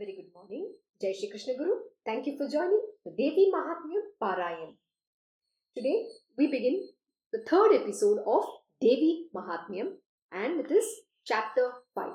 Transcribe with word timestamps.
Very 0.00 0.14
good 0.16 0.32
morning. 0.34 0.66
Jai 1.02 1.12
Shri 1.12 1.28
Krishna 1.28 1.54
Guru. 1.58 1.72
Thank 2.06 2.26
you 2.26 2.34
for 2.38 2.48
joining 2.48 2.80
the 3.04 3.10
Devi 3.10 3.50
Mahatmya 3.54 3.98
Parayan. 4.22 4.70
Today 5.76 6.06
we 6.38 6.46
begin 6.46 6.88
the 7.34 7.42
third 7.46 7.74
episode 7.74 8.20
of 8.26 8.46
Devi 8.80 9.26
Mahatmyam 9.36 9.88
and 10.32 10.60
it 10.60 10.70
is 10.70 10.86
chapter 11.26 11.66
5. 11.94 12.12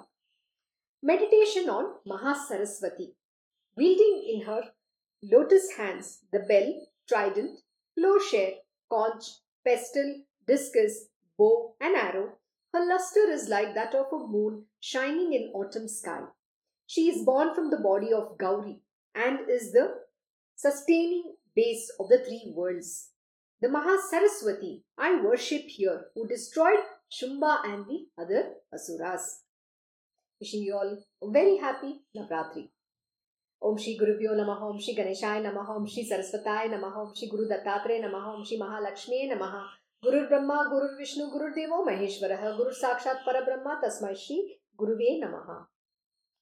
Meditation 1.03 1.69
on 1.69 1.91
Mahasaraswati. 2.09 3.09
Wielding 3.78 4.15
in 4.33 4.47
her 4.47 4.63
lotus 5.22 5.74
hands 5.78 6.22
the 6.31 6.40
bell, 6.40 6.74
trident, 7.08 7.60
plowshare, 7.96 8.54
conch, 8.90 9.26
pestle, 9.63 10.24
discus, 10.47 11.10
bow, 11.38 11.76
and 11.79 11.96
arrow, 11.96 12.29
her 12.74 12.83
luster 12.83 13.29
is 13.29 13.47
like 13.47 13.76
that 13.76 13.94
of 13.94 14.08
a 14.12 14.26
moon 14.26 14.63
shining 14.79 15.33
in 15.33 15.52
autumn 15.54 15.88
sky. 15.88 16.22
She 16.87 17.09
is 17.09 17.24
born 17.24 17.55
from 17.55 17.70
the 17.70 17.78
body 17.78 18.12
of 18.12 18.37
Gauri 18.38 18.80
and 19.14 19.48
is 19.48 19.72
the 19.72 19.86
sustaining 20.56 21.36
base 21.54 21.90
of 22.00 22.09
the 22.09 22.18
three 22.18 22.52
worlds. 22.54 23.10
The 23.62 23.68
Mahasaraswati 23.68 24.82
I 24.98 25.20
worship 25.22 25.62
here, 25.66 26.06
who 26.14 26.27
destroyed 26.27 26.80
Shumba 27.12 27.59
and 27.64 27.86
the 27.86 28.06
other 28.18 28.54
Asuras. 28.72 29.42
Wishing 30.40 30.62
you 30.62 30.74
all 30.74 30.98
a 31.22 31.30
very 31.30 31.56
happy 31.59 32.02
Navratri. 32.16 32.70
ओम 33.68 33.77
श्री 33.77 33.92
गुरुभ्यो 33.95 34.34
नमः 34.34 34.60
ओम 34.66 34.78
श्री 34.84 34.92
गणेशाय 34.95 35.40
नमः 35.42 35.72
ओम 35.72 35.86
श्री 35.95 36.02
सरस्वताय 36.10 36.68
नमः 36.68 36.95
ओम 37.00 37.12
श्री 37.16 37.27
गुरु 37.28 37.45
दत्तात्रेय 37.48 37.98
नमः 38.02 38.28
ओम 38.30 38.45
श्री 38.48 38.56
महालक्ष्मी 38.60 39.18
नमः 39.32 39.56
गुरुर्ब्रह्मा 40.04 40.56
गुरुर्विष्णु 40.70 41.27
गुरुर्देवो 41.30 41.82
महेश्वरः 41.90 42.48
गुरु 42.56 42.70
साक्षात् 42.78 43.27
परब्रह्मा 43.27 43.74
तस्मै 43.82 44.14
श्री 44.22 44.38
गुरुवे 44.82 45.10
नमः 45.24 45.52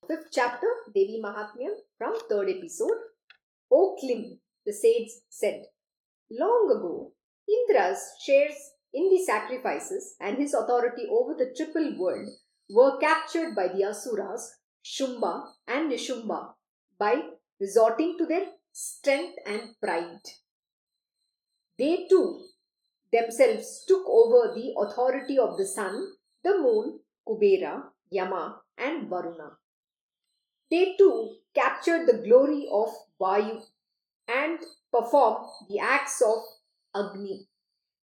Fifth 0.07 0.27
chapter 0.31 0.67
Devi 0.93 1.21
Mahatmya 1.23 1.69
from 1.97 2.13
third 2.29 2.49
episode 2.49 2.97
O 3.71 3.95
Klim 3.99 4.37
the 4.65 4.73
sage 4.73 5.11
said 5.29 5.63
Long 6.29 6.69
ago 6.75 7.13
Indra's 7.47 8.01
shares 8.25 8.57
in 8.93 9.09
the 9.09 9.23
sacrifices 9.23 10.15
and 10.19 10.37
his 10.37 10.53
authority 10.53 11.07
over 11.09 11.33
the 11.35 11.53
triple 11.55 11.97
world 11.97 12.27
were 12.69 12.97
captured 12.97 13.55
by 13.55 13.69
the 13.69 13.85
Asuras 13.85 14.59
Shumba 14.83 15.45
and 15.67 15.89
Nishumba 15.89 16.53
by 16.99 17.21
resorting 17.61 18.17
to 18.17 18.25
their 18.25 18.47
strength 18.73 19.37
and 19.45 19.79
pride. 19.81 20.25
They 21.79 22.07
too 22.09 22.41
themselves 23.13 23.85
took 23.87 24.03
over 24.05 24.53
the 24.53 24.73
authority 24.77 25.37
of 25.39 25.57
the 25.57 25.65
sun, 25.65 26.13
the 26.43 26.57
moon, 26.59 26.99
Kubera, 27.25 27.83
Yama, 28.09 28.59
and 28.77 29.07
Varuna. 29.07 29.62
They 30.73 30.95
too 30.97 31.35
captured 31.53 32.07
the 32.07 32.17
glory 32.17 32.67
of 32.67 32.89
Vayu 33.21 33.61
and 34.27 34.57
performed 34.91 35.45
the 35.69 35.77
acts 35.77 36.19
of 36.19 36.39
Agni. 36.95 37.47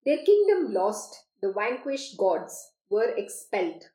Their 0.05 0.23
kingdom 0.23 0.71
lost, 0.71 1.25
the 1.41 1.51
vanquished 1.51 2.15
gods 2.15 2.73
were 2.87 3.09
expelled. 3.17 3.85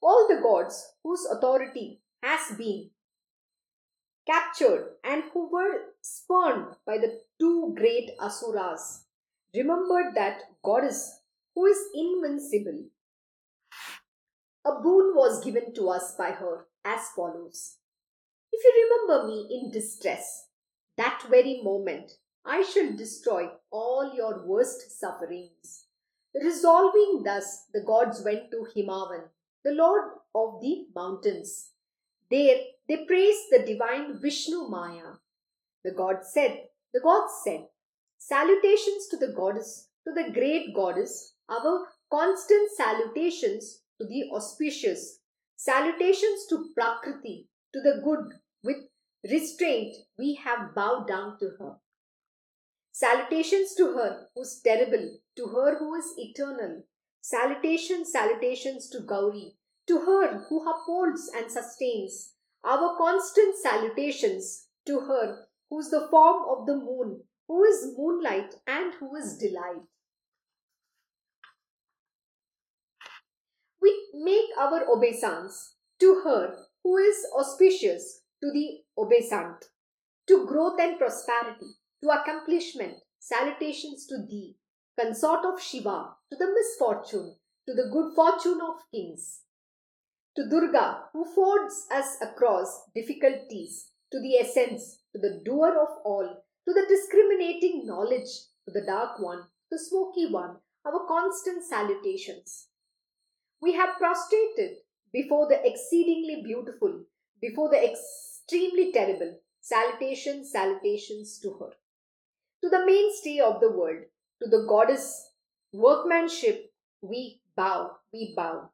All 0.00 0.28
the 0.28 0.40
gods 0.40 0.92
whose 1.02 1.26
authority 1.26 2.00
has 2.22 2.56
been 2.56 2.90
captured 4.24 4.94
and 5.02 5.24
who 5.32 5.50
were 5.50 5.86
spurned 6.00 6.76
by 6.86 6.96
the 6.96 7.22
two 7.40 7.74
great 7.76 8.12
asuras 8.20 9.06
remembered 9.52 10.14
that 10.14 10.42
goddess 10.62 11.22
who 11.56 11.66
is 11.66 11.88
invincible. 11.92 12.84
A 14.64 14.80
boon 14.80 15.16
was 15.16 15.42
given 15.44 15.74
to 15.74 15.88
us 15.88 16.14
by 16.14 16.30
her 16.30 16.66
as 16.84 17.08
follows 17.16 17.78
If 18.52 18.64
you 18.64 19.06
remember 19.08 19.28
me 19.28 19.48
in 19.50 19.70
distress, 19.70 20.46
that 20.96 21.24
very 21.30 21.60
moment 21.62 22.12
I 22.44 22.62
shall 22.62 22.92
destroy 22.96 23.48
all 23.70 24.14
your 24.14 24.46
worst 24.46 24.98
sufferings. 24.98 25.86
Resolving 26.34 27.22
thus, 27.24 27.66
the 27.72 27.82
gods 27.82 28.22
went 28.24 28.50
to 28.50 28.66
Himavan, 28.74 29.28
the 29.64 29.72
lord 29.72 30.04
of 30.34 30.60
the 30.60 30.86
mountains. 30.94 31.70
There 32.30 32.60
they 32.88 33.04
praised 33.04 33.46
the 33.50 33.64
divine 33.66 34.20
Vishnu 34.20 34.68
Maya. 34.68 35.18
The 35.84 35.92
god 35.92 36.24
said, 36.24 36.68
the 36.92 37.00
gods 37.00 37.32
said, 37.44 37.66
Salutations 38.18 39.06
to 39.08 39.16
the 39.16 39.32
goddess, 39.32 39.88
to 40.06 40.12
the 40.12 40.30
great 40.32 40.74
goddess, 40.74 41.34
our 41.48 41.86
constant 42.10 42.70
salutations 42.76 43.82
to 44.00 44.06
the 44.06 44.30
auspicious, 44.32 45.20
salutations 45.56 46.46
to 46.48 46.70
Prakriti, 46.74 47.49
to 47.72 47.80
the 47.80 48.00
good, 48.02 48.40
with 48.62 48.76
restraint 49.30 49.96
we 50.18 50.34
have 50.34 50.74
bowed 50.74 51.06
down 51.06 51.38
to 51.38 51.50
her. 51.58 51.76
Salutations 52.92 53.74
to 53.74 53.92
her 53.92 54.28
who's 54.34 54.60
terrible, 54.62 55.18
to 55.36 55.46
her 55.46 55.78
who 55.78 55.94
is 55.94 56.12
eternal. 56.16 56.82
Salutations, 57.20 58.10
salutations 58.12 58.88
to 58.90 59.00
Gauri, 59.00 59.54
to 59.86 60.00
her 60.00 60.44
who 60.48 60.68
upholds 60.68 61.30
and 61.36 61.50
sustains. 61.50 62.34
Our 62.64 62.96
constant 62.96 63.56
salutations 63.62 64.66
to 64.86 65.00
her 65.00 65.46
who's 65.70 65.90
the 65.90 66.08
form 66.10 66.44
of 66.48 66.66
the 66.66 66.76
moon, 66.76 67.22
who 67.46 67.64
is 67.64 67.94
moonlight 67.96 68.54
and 68.66 68.94
who 68.94 69.16
is 69.16 69.38
delight. 69.38 69.82
We 73.80 74.10
make 74.14 74.50
our 74.58 74.84
obeisance 74.90 75.74
to 76.00 76.22
her 76.24 76.56
who 76.82 76.96
is 76.96 77.26
auspicious, 77.38 78.22
to 78.40 78.50
the 78.52 78.80
obeisant, 78.98 79.64
to 80.26 80.46
growth 80.46 80.80
and 80.80 80.98
prosperity, 80.98 81.76
to 82.02 82.10
accomplishment, 82.10 82.94
salutations 83.18 84.06
to 84.06 84.18
thee, 84.28 84.56
consort 84.98 85.44
of 85.44 85.60
Shiva, 85.60 86.16
to 86.30 86.36
the 86.36 86.52
misfortune, 86.54 87.36
to 87.68 87.74
the 87.74 87.90
good 87.92 88.14
fortune 88.14 88.60
of 88.62 88.90
kings, 88.90 89.42
to 90.36 90.48
Durga, 90.48 91.04
who 91.12 91.24
fords 91.24 91.86
us 91.90 92.16
across 92.22 92.84
difficulties, 92.94 93.90
to 94.12 94.20
the 94.20 94.36
essence, 94.36 95.00
to 95.12 95.18
the 95.18 95.40
doer 95.44 95.76
of 95.80 95.98
all, 96.04 96.44
to 96.66 96.72
the 96.72 96.86
discriminating 96.88 97.84
knowledge, 97.84 98.30
to 98.64 98.72
the 98.72 98.84
dark 98.86 99.20
one, 99.20 99.42
the 99.70 99.78
smoky 99.78 100.26
one, 100.30 100.56
our 100.84 101.06
constant 101.06 101.64
salutations. 101.64 102.68
We 103.60 103.74
have 103.74 103.98
prostrated 103.98 104.78
before 105.12 105.48
the 105.48 105.60
exceedingly 105.66 106.42
beautiful, 106.44 107.04
before 107.40 107.68
the 107.70 107.90
extremely 107.90 108.92
terrible, 108.92 109.38
salutations, 109.60 110.52
salutations 110.52 111.38
to 111.40 111.52
her. 111.60 111.70
To 112.62 112.68
the 112.68 112.84
mainstay 112.84 113.40
of 113.40 113.60
the 113.60 113.70
world, 113.70 114.04
to 114.42 114.48
the 114.48 114.66
goddess 114.68 115.30
workmanship, 115.72 116.72
we 117.00 117.40
bow, 117.56 117.92
we 118.12 118.34
bow. 118.36 118.70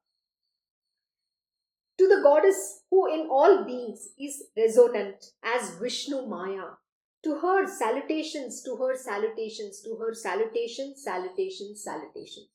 To 1.98 2.08
the 2.08 2.20
goddess 2.22 2.82
who 2.90 3.12
in 3.12 3.28
all 3.30 3.64
beings 3.64 4.08
is 4.18 4.44
resonant 4.56 5.32
as 5.42 5.78
Vishnu 5.80 6.26
Maya, 6.26 6.76
to 7.24 7.38
her 7.38 7.66
salutations, 7.66 8.62
to 8.62 8.76
her 8.76 8.96
salutations, 8.96 9.80
to 9.82 9.96
her 9.96 10.12
salutations, 10.14 11.02
salutations, 11.02 11.82
salutations. 11.82 12.48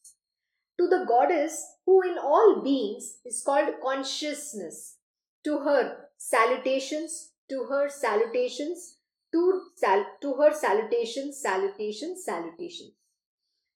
To 0.82 0.88
the 0.88 1.06
goddess 1.06 1.76
who 1.86 2.02
in 2.02 2.18
all 2.18 2.64
beings 2.64 3.20
is 3.24 3.44
called 3.46 3.70
consciousness, 3.84 4.98
to 5.44 5.60
her 5.60 6.08
salutations, 6.18 7.34
to 7.52 7.66
her 7.70 7.88
salutations, 7.88 8.98
to, 9.32 9.62
sal- 9.76 10.08
to 10.24 10.34
her 10.34 10.52
salutations, 10.52 11.40
salutations, 11.40 12.26
salutations. 12.26 12.94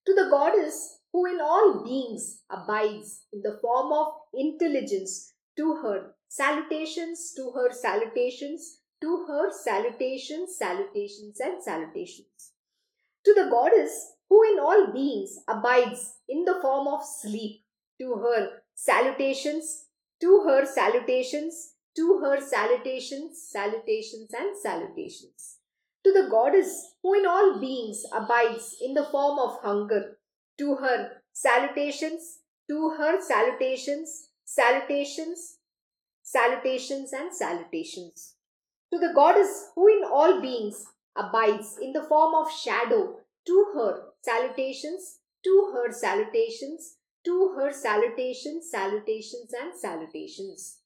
To 0.07 0.15
the 0.15 0.29
goddess 0.31 0.97
who 1.13 1.27
in 1.27 1.39
all 1.39 1.83
beings 1.83 2.41
abides 2.49 3.27
in 3.31 3.44
the 3.44 3.59
form 3.61 3.94
of 3.94 4.07
intelligence, 4.33 5.33
to 5.57 5.75
her 5.83 6.15
salutations, 6.27 7.35
to 7.35 7.51
her 7.51 7.71
salutations, 7.71 8.79
to 9.01 9.25
her 9.27 9.51
salutations, 9.51 10.57
salutations, 10.57 11.39
and 11.39 11.62
salutations. 11.62 12.53
To 13.25 13.33
the 13.35 13.47
goddess 13.51 14.14
who 14.30 14.44
in 14.51 14.60
all 14.60 14.92
beings 14.94 15.39
abides 15.48 16.16
in 16.27 16.45
the 16.45 16.60
form 16.62 16.88
of 16.88 17.04
sleep, 17.04 17.63
to 18.00 18.16
her 18.16 18.62
salutations, 18.74 19.86
to 20.22 20.44
her 20.48 20.66
salutations, 20.66 21.74
to 21.95 22.19
her 22.24 22.42
salutations, 22.42 23.48
salutations, 23.50 24.31
and 24.33 24.57
salutations. 24.57 25.57
To 26.04 26.12
the 26.12 26.27
goddess 26.30 26.95
who 27.01 27.13
in 27.13 27.25
all 27.25 27.60
beings 27.60 28.04
abides 28.13 28.75
in 28.81 28.94
the 28.94 29.06
form 29.06 29.39
of 29.39 29.60
hunger, 29.62 30.18
to 30.57 30.75
her 30.75 31.21
salutations, 31.33 32.39
to 32.69 32.95
her 32.98 33.21
salutations, 33.21 34.30
salutations, 34.44 35.57
salutations, 36.21 37.13
and 37.13 37.33
salutations. 37.33 38.36
To 38.94 39.00
the 39.00 39.13
goddess 39.13 39.71
who 39.75 39.88
in 39.88 40.04
all 40.04 40.42
beings 40.42 40.86
abides 41.16 41.78
in 41.81 41.94
the 41.94 42.04
form 42.04 42.36
of 42.36 42.51
shadow, 42.51 43.19
to 43.48 43.66
her 43.75 44.04
salutations, 44.25 45.19
to 45.44 45.54
her 45.74 45.92
salutations, 45.92 46.98
to 47.25 47.54
her 47.56 47.72
salutations, 47.72 48.69
salutations, 48.72 49.54
and 49.62 49.72
salutations. 49.86 50.80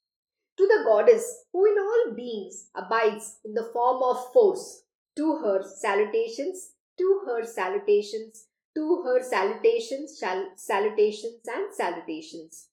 to 0.60 0.68
the 0.68 0.84
goddess 0.86 1.46
who 1.54 1.66
in 1.66 1.78
all 1.82 2.14
beings 2.16 2.70
abides 2.76 3.28
in 3.46 3.54
the 3.54 3.70
form 3.74 4.04
of 4.04 4.18
force, 4.34 4.84
to 5.16 5.38
her 5.38 5.64
salutations, 5.64 6.72
to 6.98 7.22
her 7.26 7.46
salutations, 7.46 8.48
to 8.76 9.02
her 9.06 9.22
salutations, 9.24 10.18
sal- 10.20 10.52
salutations 10.58 11.48
and 11.48 11.74
salutations. 11.74 12.68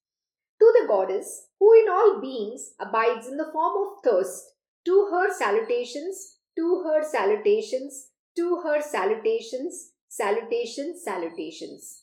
To 0.59 0.67
the 0.79 0.89
goddess 0.89 1.47
who 1.61 1.73
in 1.81 1.89
all 1.89 2.21
beings 2.21 2.73
abides 2.81 3.29
in 3.29 3.37
the 3.37 3.51
form 3.53 3.75
of 3.87 4.03
thirst, 4.03 4.55
to 4.85 5.09
her 5.13 5.33
salutations, 5.33 6.39
to 6.57 6.83
her 6.87 7.05
salutations, 7.05 8.09
to 8.37 8.63
her 8.65 8.81
salutations, 8.81 9.93
salutations, 10.09 11.03
salutations. 11.03 12.03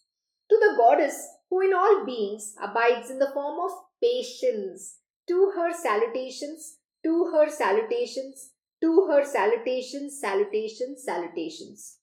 To 0.50 0.58
the 0.58 0.76
goddess 0.78 1.28
who 1.50 1.62
in 1.62 1.74
all 1.74 2.06
beings 2.06 2.56
abides 2.62 3.10
in 3.10 3.20
the 3.20 3.32
form 3.34 3.60
of 3.60 3.72
patience, 4.02 4.98
to 5.28 5.54
her 5.56 5.72
salutations, 5.74 6.78
to 7.04 7.32
her 7.34 7.50
salutations, 7.50 8.52
to 8.82 9.08
her 9.10 9.24
salutations, 9.24 10.20
salutations, 10.20 11.04
salutations. 11.04 11.98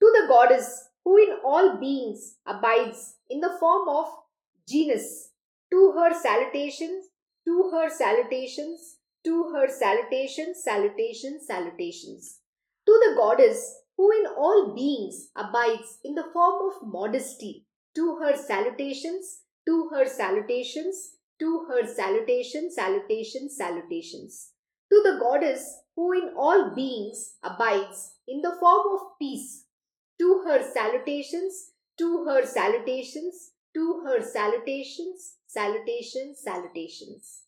To 0.00 0.12
the 0.12 0.26
goddess 0.28 0.88
who 1.04 1.16
in 1.16 1.38
all 1.44 1.78
beings 1.78 2.36
abides 2.46 3.16
in 3.28 3.40
the 3.40 3.56
form 3.58 3.88
of 3.88 4.06
genus, 4.68 5.30
to 5.70 5.92
her 5.92 6.14
salutations, 6.14 7.06
to 7.44 7.70
her 7.72 7.90
salutations, 7.90 8.98
to 9.24 9.50
her 9.52 9.68
salutations, 9.68 10.62
salutations, 10.62 11.46
salutations. 11.46 12.40
To 12.86 12.92
the 12.92 13.16
goddess 13.16 13.80
who 13.96 14.10
in 14.10 14.26
all 14.26 14.74
beings 14.74 15.28
abides 15.36 15.98
in 16.04 16.14
the 16.14 16.28
form 16.32 16.70
of 16.70 16.88
modesty, 16.88 17.66
to 17.94 18.16
her 18.16 18.36
salutations, 18.36 19.42
to 19.66 19.88
her 19.92 20.04
salutations, 20.06 21.16
to 21.38 21.66
her 21.68 21.86
salutations, 21.86 22.74
salutations, 22.74 23.56
salutations. 23.56 24.50
To 24.90 25.00
the 25.02 25.18
goddess 25.20 25.80
who 25.96 26.12
in 26.12 26.34
all 26.36 26.74
beings 26.74 27.34
abides 27.42 28.14
in 28.26 28.40
the 28.42 28.56
form 28.58 28.86
of 28.94 29.18
peace, 29.18 29.64
to 30.18 30.42
her 30.46 30.62
salutations, 30.62 31.70
to 31.98 32.24
her 32.24 32.44
salutations, 32.44 33.52
to 33.74 34.02
her 34.04 34.22
salutations, 34.22 35.36
salutations, 35.46 36.40
salutations. 36.42 37.42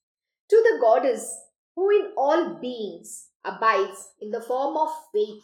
To 0.50 0.56
the 0.56 0.78
goddess 0.80 1.36
who 1.74 1.90
in 1.90 2.12
all 2.16 2.58
beings 2.60 3.28
abides 3.44 4.12
in 4.20 4.30
the 4.30 4.40
form 4.40 4.76
of 4.76 4.90
faith, 5.12 5.42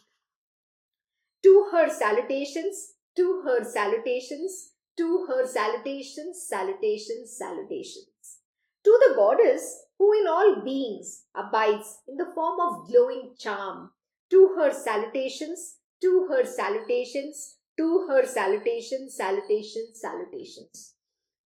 to 1.42 1.68
her 1.72 1.88
salutations, 1.88 2.94
to 3.16 3.42
her 3.44 3.64
salutations, 3.64 4.72
to 4.96 5.26
her 5.28 5.46
salutations, 5.46 6.46
salutations, 6.48 7.36
salutations. 7.36 8.38
To 8.84 8.98
the 9.06 9.14
goddess 9.14 9.86
who 9.98 10.12
in 10.20 10.26
all 10.26 10.62
beings 10.64 11.24
abides 11.34 11.98
in 12.08 12.16
the 12.16 12.30
form 12.34 12.58
of 12.60 12.88
glowing 12.88 13.34
charm, 13.38 13.90
to 14.30 14.54
her 14.56 14.72
salutations, 14.72 15.76
to 16.00 16.26
her 16.30 16.44
salutations, 16.44 17.56
to 17.78 18.06
her 18.08 18.26
salutations, 18.26 19.16
salutations, 19.16 20.00
salutations. 20.00 20.94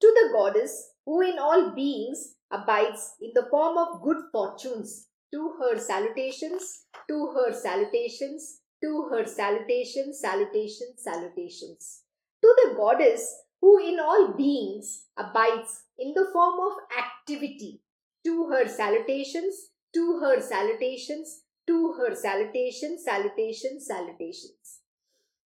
To 0.01 0.07
the 0.15 0.31
goddess 0.33 0.93
who 1.05 1.21
in 1.23 1.39
all 1.39 1.71
beings 1.75 2.37
abides 2.51 3.15
in 3.21 3.33
the 3.35 3.47
form 3.51 3.77
of 3.79 4.03
good 4.03 4.23
fortunes, 4.33 5.09
to 5.33 5.55
her 5.61 5.79
salutations, 5.79 6.85
to 7.09 7.33
her 7.35 7.53
salutations, 7.53 8.61
to 8.83 9.09
her 9.11 9.25
salutations, 9.25 10.21
salutations, 10.21 11.03
salutations. 11.03 12.03
To 12.43 12.55
the 12.63 12.75
goddess 12.77 13.43
who 13.61 13.79
in 13.79 13.99
all 13.99 14.35
beings 14.37 15.07
abides 15.17 15.85
in 15.99 16.13
the 16.15 16.29
form 16.33 16.61
of 16.61 16.73
activity, 16.97 17.81
to 18.25 18.49
her 18.49 18.69
salutations, 18.69 19.71
to 19.95 20.19
her 20.21 20.41
salutations, 20.41 21.43
to 21.67 21.95
her 21.99 22.15
salutations, 22.15 23.05
salutations, 23.05 23.87
salutations. 23.87 24.81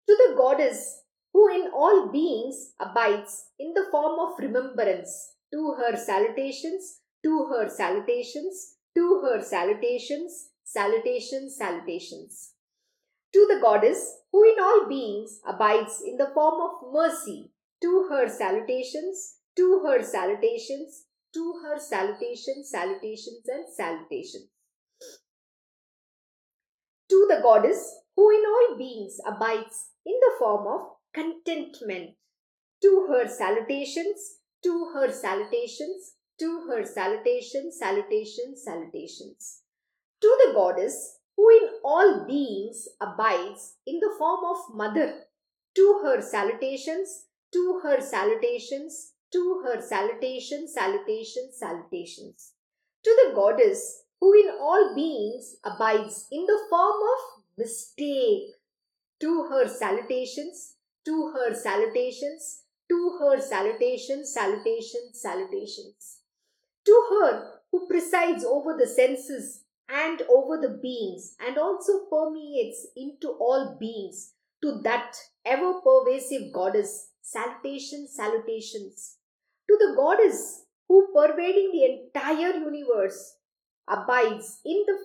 To 0.08 0.16
the 0.16 0.34
goddess 0.36 1.02
who 1.32 1.48
in 1.48 1.70
all 1.74 2.08
beings 2.10 2.72
abides 2.80 3.50
in 3.58 3.74
the 3.74 3.86
form 3.90 4.18
of 4.18 4.38
remembrance, 4.38 5.34
to 5.52 5.74
her 5.78 5.96
salutations, 5.96 7.00
to 7.22 7.46
her 7.50 7.68
salutations, 7.68 8.76
to 8.96 9.20
her 9.22 9.42
salutations, 9.42 10.48
salutations, 10.64 11.56
salutations. 11.56 12.54
To 13.34 13.46
the 13.46 13.60
goddess 13.60 14.16
who 14.32 14.42
in 14.44 14.58
all 14.60 14.86
beings 14.88 15.40
abides 15.46 16.02
in 16.04 16.16
the 16.16 16.30
form 16.34 16.60
of 16.60 16.92
mercy, 16.92 17.50
to 17.82 18.08
her 18.10 18.28
salutations, 18.28 19.36
to 19.56 19.82
her 19.84 20.02
salutations, 20.02 21.04
to 21.34 21.60
her 21.62 21.78
salutations, 21.78 22.70
salutations, 22.70 23.42
and 23.46 23.64
salutations. 23.76 24.48
To 27.10 27.26
the 27.28 27.40
goddess 27.42 28.00
who 28.16 28.30
in 28.30 28.42
all 28.46 28.76
beings 28.76 29.18
abides 29.26 29.90
in 30.04 30.14
the 30.20 30.32
form 30.38 30.66
of 30.66 30.80
contentment, 31.14 32.16
to 32.82 33.06
her 33.08 33.28
salutations, 33.28 34.38
to 34.62 34.90
her 34.94 35.10
salutations, 35.10 36.14
to 36.38 36.66
her 36.68 36.84
salutations, 36.84 37.78
salutations, 37.78 38.64
salutations. 38.64 39.62
To 40.20 40.36
the 40.44 40.52
goddess 40.54 41.17
who 41.38 41.48
in 41.50 41.68
all 41.84 42.24
beings 42.26 42.88
abides 43.00 43.76
in 43.86 44.00
the 44.00 44.12
form 44.18 44.40
of 44.44 44.74
mother, 44.74 45.22
to 45.76 46.00
her 46.02 46.20
salutations, 46.20 47.26
to 47.52 47.78
her 47.84 48.00
salutations, 48.00 49.12
to 49.32 49.62
her 49.64 49.80
salutations, 49.80 50.74
salutations, 50.74 51.56
salutations. 51.56 52.54
To 53.04 53.10
the 53.22 53.34
goddess 53.36 54.02
who 54.20 54.32
in 54.32 54.50
all 54.60 54.96
beings 54.96 55.54
abides 55.64 56.26
in 56.32 56.44
the 56.44 56.58
form 56.68 57.00
of 57.14 57.44
mistake, 57.56 58.54
to 59.20 59.46
her 59.48 59.68
salutations, 59.68 60.74
to 61.04 61.32
her 61.36 61.54
salutations, 61.54 62.62
to 62.88 63.16
her 63.20 63.40
salutations, 63.40 64.34
salutations, 64.34 65.22
salutations. 65.22 66.18
To 66.84 67.04
her 67.10 67.60
who 67.70 67.86
presides 67.86 68.44
over 68.44 68.76
the 68.76 68.88
senses 68.88 69.62
and 69.88 70.22
over 70.30 70.58
the 70.60 70.78
beings 70.82 71.34
and 71.40 71.56
also 71.56 72.06
permeates 72.10 72.86
into 72.96 73.28
all 73.28 73.76
beings, 73.80 74.34
to 74.62 74.80
that 74.82 75.16
ever 75.44 75.80
pervasive 75.80 76.52
goddess, 76.52 77.10
salutations, 77.22 78.14
salutations. 78.14 79.16
To 79.68 79.76
the 79.78 79.94
goddess 79.96 80.64
who 80.88 81.08
pervading 81.14 81.70
the 81.72 81.84
entire 81.84 82.54
universe 82.54 83.36
abides 83.86 84.60
in 84.64 84.84
the 84.86 84.98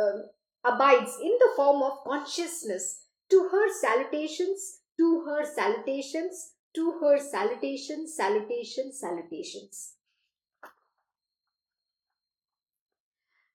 uh, 0.00 0.72
abides 0.72 1.16
in 1.22 1.36
the 1.38 1.50
form 1.56 1.82
of 1.82 2.04
consciousness 2.04 3.04
to 3.30 3.48
her 3.50 3.68
salutations 3.80 4.80
to 4.98 5.24
her 5.26 5.44
salutations 5.44 6.52
to 6.74 6.98
her 7.00 7.18
salutations 7.18 8.16
salutations 8.16 8.98
salutations 8.98 9.94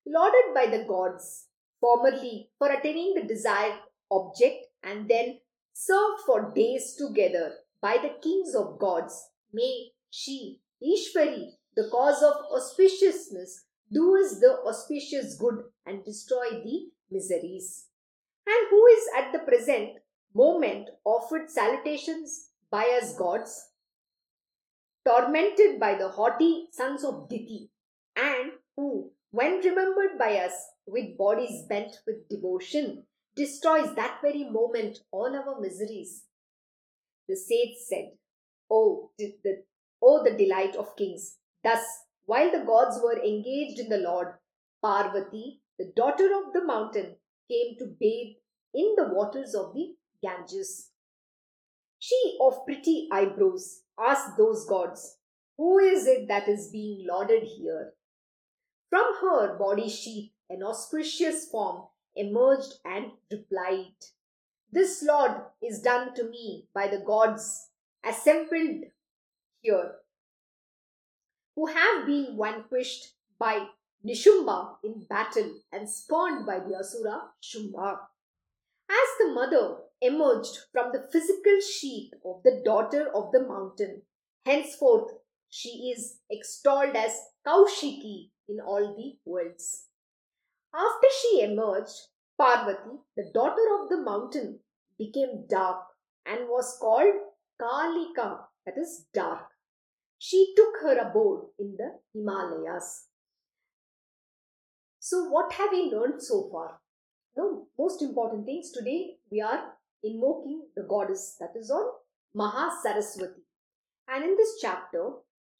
lauded 0.05 0.53
by 0.53 0.65
the 0.65 0.83
gods 0.85 1.47
formerly 1.79 2.49
for 2.57 2.71
attaining 2.71 3.13
the 3.15 3.27
desired 3.27 3.79
object 4.11 4.67
and 4.83 5.09
then 5.09 5.39
served 5.73 6.21
for 6.25 6.51
days 6.53 6.95
together 6.95 7.53
by 7.81 7.97
the 7.97 8.15
kings 8.21 8.53
of 8.55 8.79
gods 8.79 9.29
may 9.51 9.91
she 10.09 10.61
ishvari 10.81 11.53
the 11.75 11.89
cause 11.91 12.21
of 12.21 12.35
auspiciousness 12.55 13.61
do 13.91 14.17
us 14.19 14.39
the 14.39 14.57
auspicious 14.67 15.35
good 15.35 15.63
and 15.85 16.03
destroy 16.03 16.49
the 16.63 16.89
miseries. 17.11 17.85
And 18.45 18.67
who 18.69 18.85
is 18.87 19.03
at 19.17 19.31
the 19.31 19.39
present 19.39 19.99
moment 20.33 20.89
offered 21.05 21.49
salutations 21.49 22.49
by 22.71 22.99
us 23.01 23.15
gods? 23.15 23.69
Tormented 25.07 25.79
by 25.79 25.95
the 25.95 26.09
haughty 26.09 26.67
sons 26.71 27.03
of 27.03 27.27
Diti, 27.29 27.69
and 28.15 28.53
who, 28.75 29.11
when 29.33 29.57
remembered 29.61 30.19
by 30.19 30.37
us 30.37 30.53
with 30.85 31.17
bodies 31.17 31.63
bent 31.67 31.95
with 32.05 32.29
devotion, 32.29 33.03
destroys 33.35 33.95
that 33.95 34.19
very 34.21 34.43
moment 34.43 34.99
all 35.09 35.35
our 35.35 35.59
miseries. 35.59 36.25
The 37.27 37.35
sage 37.35 37.77
said, 37.87 38.11
Oh, 38.69 39.09
the, 39.17 39.33
the, 39.43 39.63
oh, 40.03 40.23
the 40.23 40.37
delight 40.37 40.75
of 40.75 40.95
kings! 40.95 41.37
Thus 41.63 41.83
while 42.25 42.51
the 42.51 42.63
gods 42.63 42.99
were 43.03 43.17
engaged 43.23 43.79
in 43.79 43.89
the 43.89 43.97
Lord, 43.97 44.35
Parvati, 44.83 45.61
the 45.79 45.91
daughter 45.95 46.29
of 46.35 46.53
the 46.53 46.63
mountain, 46.63 47.15
came 47.49 47.75
to 47.79 47.95
bathe 47.99 48.35
in 48.75 48.93
the 48.95 49.09
waters 49.11 49.55
of 49.55 49.73
the 49.73 49.95
Ganges. 50.21 50.91
She 51.97 52.37
of 52.39 52.63
pretty 52.67 53.09
eyebrows 53.11 53.81
asked 53.99 54.37
those 54.37 54.67
gods, 54.69 55.17
Who 55.57 55.79
is 55.79 56.05
it 56.05 56.27
that 56.27 56.47
is 56.47 56.69
being 56.71 57.07
lauded 57.09 57.41
here? 57.41 57.93
From 58.93 59.15
her 59.21 59.57
body 59.57 59.89
sheath, 59.89 60.33
an 60.51 60.61
auspicious 60.61 61.49
form 61.49 61.87
emerged 62.15 62.75
and 62.85 63.13
replied, 63.31 63.95
This 64.71 65.01
laud 65.01 65.45
is 65.63 65.81
done 65.81 66.13
to 66.13 66.25
me 66.25 66.67
by 66.75 66.89
the 66.89 66.99
gods 66.99 67.69
assembled 68.05 68.83
here 69.61 69.95
who 71.55 71.65
have 71.65 72.05
been 72.05 72.37
vanquished 72.39 73.15
by 73.39 73.69
Nishumba 74.05 74.75
in 74.83 75.05
battle 75.09 75.55
and 75.71 75.89
spurned 75.89 76.45
by 76.45 76.59
the 76.59 76.75
Asura 76.75 77.29
Shumba. 77.41 77.97
As 78.91 79.09
the 79.17 79.33
mother 79.33 79.77
emerged 80.01 80.55
from 80.71 80.91
the 80.91 81.09
physical 81.11 81.59
sheath 81.61 82.13
of 82.23 82.43
the 82.43 82.61
daughter 82.63 83.09
of 83.11 83.31
the 83.31 83.41
mountain, 83.41 84.03
henceforth 84.45 85.13
she 85.49 85.91
is 85.91 86.19
extolled 86.29 86.95
as 86.95 87.19
Kaushiki 87.43 88.29
in 88.47 88.59
all 88.59 88.95
the 88.95 89.17
worlds. 89.25 89.87
After 90.73 91.07
she 91.21 91.41
emerged, 91.41 92.07
Parvati, 92.37 92.97
the 93.15 93.29
daughter 93.33 93.67
of 93.79 93.89
the 93.89 94.01
mountain, 94.01 94.59
became 94.97 95.45
dark 95.49 95.83
and 96.25 96.47
was 96.47 96.77
called 96.79 97.13
Kalika, 97.61 98.39
that 98.65 98.77
is 98.77 99.05
dark. 99.13 99.47
She 100.17 100.53
took 100.55 100.75
her 100.81 100.97
abode 100.97 101.47
in 101.59 101.75
the 101.77 101.99
Himalayas. 102.13 103.07
So, 104.99 105.25
what 105.25 105.51
have 105.53 105.69
we 105.71 105.91
learned 105.91 106.21
so 106.21 106.49
far? 106.51 106.79
No, 107.35 107.67
most 107.77 108.01
important 108.01 108.45
things 108.45 108.71
today 108.71 109.17
we 109.31 109.41
are 109.41 109.73
invoking 110.03 110.61
the 110.75 110.83
goddess 110.83 111.35
that 111.39 111.53
is 111.59 111.69
on 111.69 111.85
Maha 112.33 112.71
Saraswati. 112.81 113.41
And 114.07 114.23
in 114.23 114.35
this 114.37 114.59
chapter, 114.61 115.11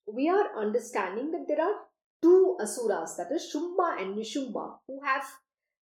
we 0.06 0.30
are 0.30 0.58
understanding 0.58 1.32
that 1.32 1.46
there 1.48 1.62
are 1.62 1.76
two 2.24 2.58
asuras, 2.60 3.16
that 3.18 3.32
is 3.32 3.54
Shumba 3.54 4.02
and 4.02 4.18
Nishumbha, 4.18 4.78
who 4.88 5.00
have 5.06 5.26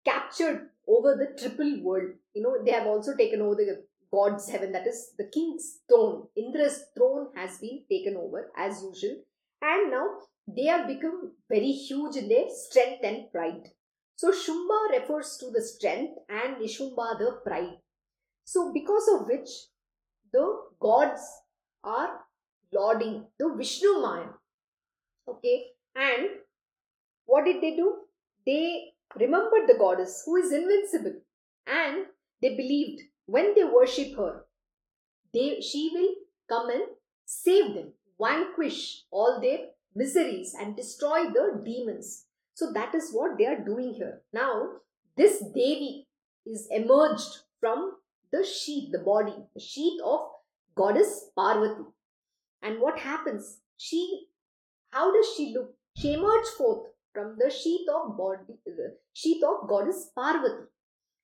captured 0.05 0.71
over 0.89 1.15
the 1.17 1.39
triple 1.39 1.83
world. 1.83 2.13
You 2.35 2.43
know, 2.43 2.65
they 2.65 2.71
have 2.71 2.87
also 2.87 3.15
taken 3.17 3.43
over 3.43 3.57
the 3.57 3.85
God's 4.13 4.49
heaven, 4.49 4.73
that 4.73 4.87
is 4.87 5.13
the 5.19 5.29
king's 5.33 5.81
throne. 5.89 6.27
Indra's 6.37 6.85
throne 6.97 7.29
has 7.37 7.59
been 7.59 7.83
taken 7.89 8.17
over 8.17 8.51
as 8.57 8.83
usual, 8.83 9.23
and 9.63 9.91
now 9.91 10.07
they 10.49 10.65
have 10.65 10.89
become 10.89 11.33
very 11.49 11.71
huge 11.71 12.17
in 12.17 12.29
their 12.29 12.47
strength 12.49 13.05
and 13.05 13.31
pride. 13.31 13.69
So, 14.17 14.33
Shumba 14.33 14.99
refers 14.99 15.37
to 15.39 15.51
the 15.51 15.63
strength 15.63 16.19
and 16.29 16.57
Nishumba 16.57 17.19
the 17.19 17.41
pride. 17.47 17.79
So, 18.45 18.73
because 18.73 19.09
of 19.15 19.27
which 19.29 19.49
the 20.33 20.61
gods 20.81 21.23
are 21.85 22.21
lauding 22.73 23.27
the 23.39 23.55
Vishnu 23.57 24.01
Maya. 24.01 24.29
Okay, 25.29 25.67
and 26.01 26.29
what 27.27 27.45
did 27.45 27.63
they 27.63 27.77
do? 27.77 27.89
They 28.47 28.93
remembered 29.19 29.69
the 29.69 29.79
goddess 29.79 30.23
who 30.25 30.37
is 30.37 30.53
invincible 30.53 31.21
and 31.67 32.07
they 32.41 32.57
believed 32.57 33.03
when 33.27 33.55
they 33.55 33.65
worship 33.65 34.17
her, 34.17 34.45
they, 35.33 35.61
she 35.61 35.91
will 35.95 36.15
come 36.49 36.71
and 36.71 36.83
save 37.27 37.75
them, 37.75 37.93
vanquish 38.21 39.03
all 39.11 39.41
their 39.41 39.59
miseries 39.95 40.55
and 40.59 40.77
destroy 40.77 41.25
the 41.25 41.63
demons. 41.65 42.25
So 42.55 42.73
that 42.73 42.95
is 42.95 43.13
what 43.13 43.39
they 43.39 43.47
are 43.47 43.65
doing 43.65 43.95
here. 43.95 44.23
Now, 44.33 44.81
this 45.17 45.39
Devi 45.55 46.09
is 46.47 46.67
emerged 46.71 47.39
from 47.61 47.99
the 48.33 48.45
sheath, 48.45 48.91
the 48.91 48.99
body, 48.99 49.35
the 49.55 49.61
sheath 49.61 50.01
of 50.05 50.21
goddess 50.75 51.27
Parvati. 51.37 51.85
And 52.63 52.81
what 52.81 52.99
happens? 52.99 53.59
She, 53.77 54.27
how 54.91 55.15
does 55.15 55.27
she 55.37 55.55
look? 55.57 55.75
She 55.97 56.15
emerged 56.15 56.49
forth 56.57 56.89
from 57.13 57.37
the 57.39 57.51
sheath 57.51 57.89
of 57.89 58.17
body, 58.17 58.59
the 58.65 58.97
sheath 59.13 59.43
of 59.43 59.69
goddess 59.69 60.11
Parvati, 60.15 60.67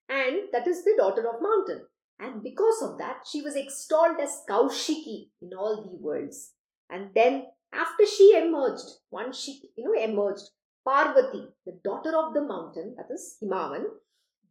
and 0.09 0.49
that 0.51 0.67
is 0.67 0.83
the 0.83 0.95
daughter 0.97 1.27
of 1.27 1.41
mountain. 1.41 1.85
And 2.19 2.41
because 2.43 2.81
of 2.81 2.97
that, 2.97 3.25
she 3.29 3.41
was 3.41 3.55
extolled 3.55 4.19
as 4.19 4.43
Kaushiki 4.49 5.29
in 5.41 5.51
all 5.57 5.83
the 5.83 5.95
worlds. 5.95 6.53
And 6.89 7.11
then, 7.13 7.45
after 7.73 8.05
she 8.05 8.35
emerged, 8.35 8.89
once 9.11 9.39
she, 9.39 9.61
you 9.75 9.83
know, 9.83 10.01
emerged, 10.01 10.49
Parvati, 10.85 11.47
the 11.65 11.79
daughter 11.83 12.15
of 12.17 12.33
the 12.33 12.41
mountain, 12.41 12.95
that 12.97 13.13
is 13.13 13.37
Himavan, 13.41 13.83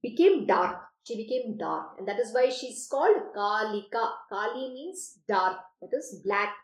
became 0.02 0.46
dark. 0.46 0.82
She 1.04 1.16
became 1.16 1.56
dark, 1.56 1.96
and 1.98 2.08
that 2.08 2.18
is 2.18 2.34
why 2.34 2.50
she's 2.50 2.86
called 2.90 3.16
Kalika. 3.34 4.10
Kali 4.28 4.72
means 4.74 5.18
dark, 5.28 5.58
that 5.80 5.96
is 5.96 6.20
black 6.24 6.54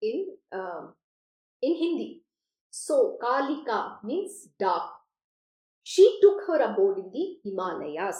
in 0.00 0.28
um, 0.52 0.94
in 1.60 1.74
Hindi. 1.74 2.22
So 2.74 3.18
Kalika 3.22 4.02
means 4.02 4.48
dark. 4.58 4.90
She 5.82 6.18
took 6.22 6.46
her 6.46 6.58
abode 6.62 6.98
in 7.00 7.10
the 7.12 7.36
Himalayas. 7.44 8.16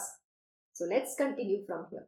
So 0.73 0.85
let's 0.85 1.15
continue 1.15 1.65
from 1.65 1.87
here. 1.89 2.05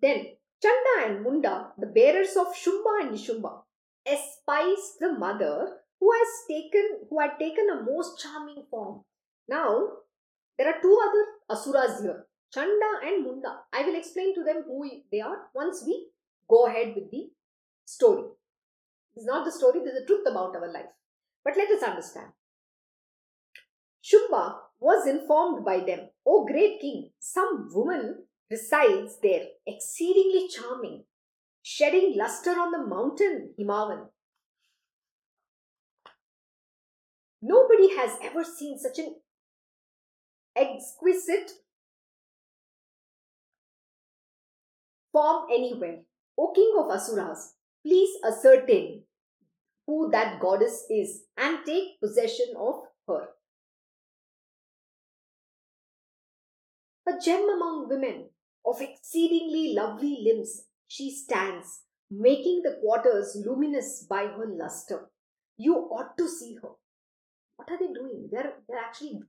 Then 0.00 0.36
Chanda 0.62 0.94
and 1.04 1.22
Munda, 1.22 1.72
the 1.76 1.86
bearers 1.86 2.34
of 2.36 2.56
Shumba 2.56 3.02
and 3.02 3.10
Nishumba, 3.10 3.60
espise 4.08 4.96
the 4.98 5.12
mother 5.18 5.80
who 6.00 6.10
has 6.12 6.28
taken 6.48 7.00
who 7.10 7.20
had 7.20 7.38
taken 7.38 7.68
a 7.68 7.82
most 7.82 8.22
charming 8.22 8.64
form. 8.70 9.02
Now 9.46 9.88
there 10.56 10.68
are 10.68 10.80
two 10.80 10.98
other 11.06 11.24
asuras 11.50 12.00
here, 12.00 12.26
Chanda 12.54 12.90
and 13.04 13.22
Munda. 13.22 13.58
I 13.70 13.82
will 13.82 13.96
explain 13.96 14.34
to 14.34 14.44
them 14.44 14.62
who 14.66 14.88
they 15.12 15.20
are 15.20 15.48
once 15.54 15.84
we 15.86 16.06
go 16.48 16.66
ahead 16.66 16.94
with 16.94 17.10
the 17.10 17.28
story. 17.84 18.24
It's 19.14 19.26
not 19.26 19.44
the 19.44 19.52
story, 19.52 19.80
there's 19.84 20.00
the 20.00 20.06
truth 20.06 20.26
about 20.26 20.56
our 20.56 20.72
life. 20.72 20.86
But 21.44 21.56
let 21.56 21.70
us 21.70 21.82
understand. 21.82 22.28
Shumba 24.02 24.56
was 24.80 25.06
informed 25.06 25.64
by 25.64 25.80
them, 25.80 26.08
O 26.26 26.44
great 26.44 26.80
king, 26.80 27.10
some 27.18 27.68
woman 27.72 28.24
resides 28.50 29.18
there, 29.22 29.46
exceedingly 29.66 30.48
charming, 30.48 31.04
shedding 31.62 32.14
luster 32.16 32.50
on 32.50 32.70
the 32.70 32.86
mountain 32.86 33.54
Himavan. 33.58 34.08
Nobody 37.40 37.94
has 37.96 38.18
ever 38.22 38.42
seen 38.42 38.78
such 38.78 38.98
an 38.98 39.16
exquisite 40.56 41.50
form 45.12 45.46
anywhere. 45.52 46.00
O 46.38 46.52
king 46.52 46.74
of 46.78 46.90
Asuras, 46.90 47.54
please 47.82 48.16
ascertain 48.26 49.02
who 49.86 50.10
that 50.10 50.40
goddess 50.40 50.84
is 50.90 51.24
and 51.36 51.58
take 51.66 52.00
possession 52.00 52.54
of 52.58 52.82
her. 53.08 53.28
A 57.06 57.12
gem 57.22 57.46
among 57.54 57.88
women, 57.88 58.30
of 58.64 58.80
exceedingly 58.80 59.74
lovely 59.74 60.24
limbs, 60.24 60.64
she 60.88 61.10
stands, 61.10 61.82
making 62.10 62.62
the 62.62 62.78
quarters 62.80 63.36
luminous 63.44 64.06
by 64.08 64.22
her 64.26 64.46
luster. 64.46 65.10
You 65.56 65.74
ought 65.74 66.16
to 66.16 66.28
see 66.28 66.56
her. 66.62 66.70
What 67.56 67.70
are 67.70 67.78
they 67.78 67.92
doing? 67.92 68.28
They're, 68.32 68.54
they're 68.66 68.78
actually 68.78 69.20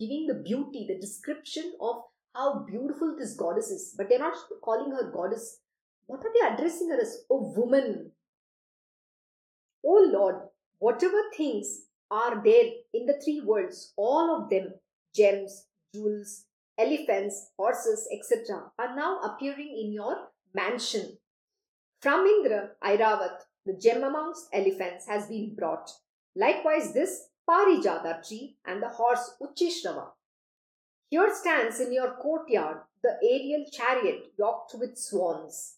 giving 0.00 0.26
the 0.26 0.42
beauty, 0.42 0.86
the 0.88 0.98
description 0.98 1.74
of 1.80 1.96
how 2.34 2.64
beautiful 2.64 3.16
this 3.18 3.34
goddess 3.34 3.70
is. 3.70 3.94
But 3.96 4.08
they're 4.08 4.18
not 4.18 4.36
calling 4.62 4.92
her 4.92 5.10
goddess. 5.10 5.60
What 6.06 6.20
are 6.20 6.32
they 6.32 6.54
addressing 6.54 6.88
her 6.90 7.00
as? 7.00 7.24
A 7.30 7.36
woman. 7.36 8.12
Oh 9.90 10.06
Lord, 10.12 10.36
whatever 10.80 11.22
things 11.34 11.86
are 12.10 12.42
there 12.44 12.72
in 12.92 13.06
the 13.06 13.18
three 13.24 13.40
worlds, 13.40 13.94
all 13.96 14.36
of 14.36 14.50
them, 14.50 14.74
gems, 15.16 15.64
jewels, 15.94 16.44
elephants, 16.78 17.52
horses, 17.56 18.06
etc., 18.12 18.64
are 18.78 18.94
now 18.94 19.20
appearing 19.20 19.74
in 19.82 19.94
your 19.94 20.28
mansion. 20.54 21.16
From 22.02 22.26
Indra, 22.26 22.72
Airavat, 22.84 23.40
the 23.64 23.72
gem 23.72 24.04
amongst 24.04 24.48
elephants 24.52 25.06
has 25.06 25.26
been 25.26 25.54
brought. 25.54 25.90
Likewise, 26.36 26.92
this 26.92 27.28
Parijata 27.48 28.26
tree 28.26 28.56
and 28.66 28.82
the 28.82 28.90
horse 28.90 29.36
Uchishrava. 29.40 30.08
Here 31.08 31.34
stands 31.34 31.80
in 31.80 31.94
your 31.94 32.12
courtyard 32.16 32.82
the 33.02 33.16
aerial 33.22 33.64
chariot 33.72 34.32
yoked 34.38 34.74
with 34.78 34.98
swans. 34.98 35.76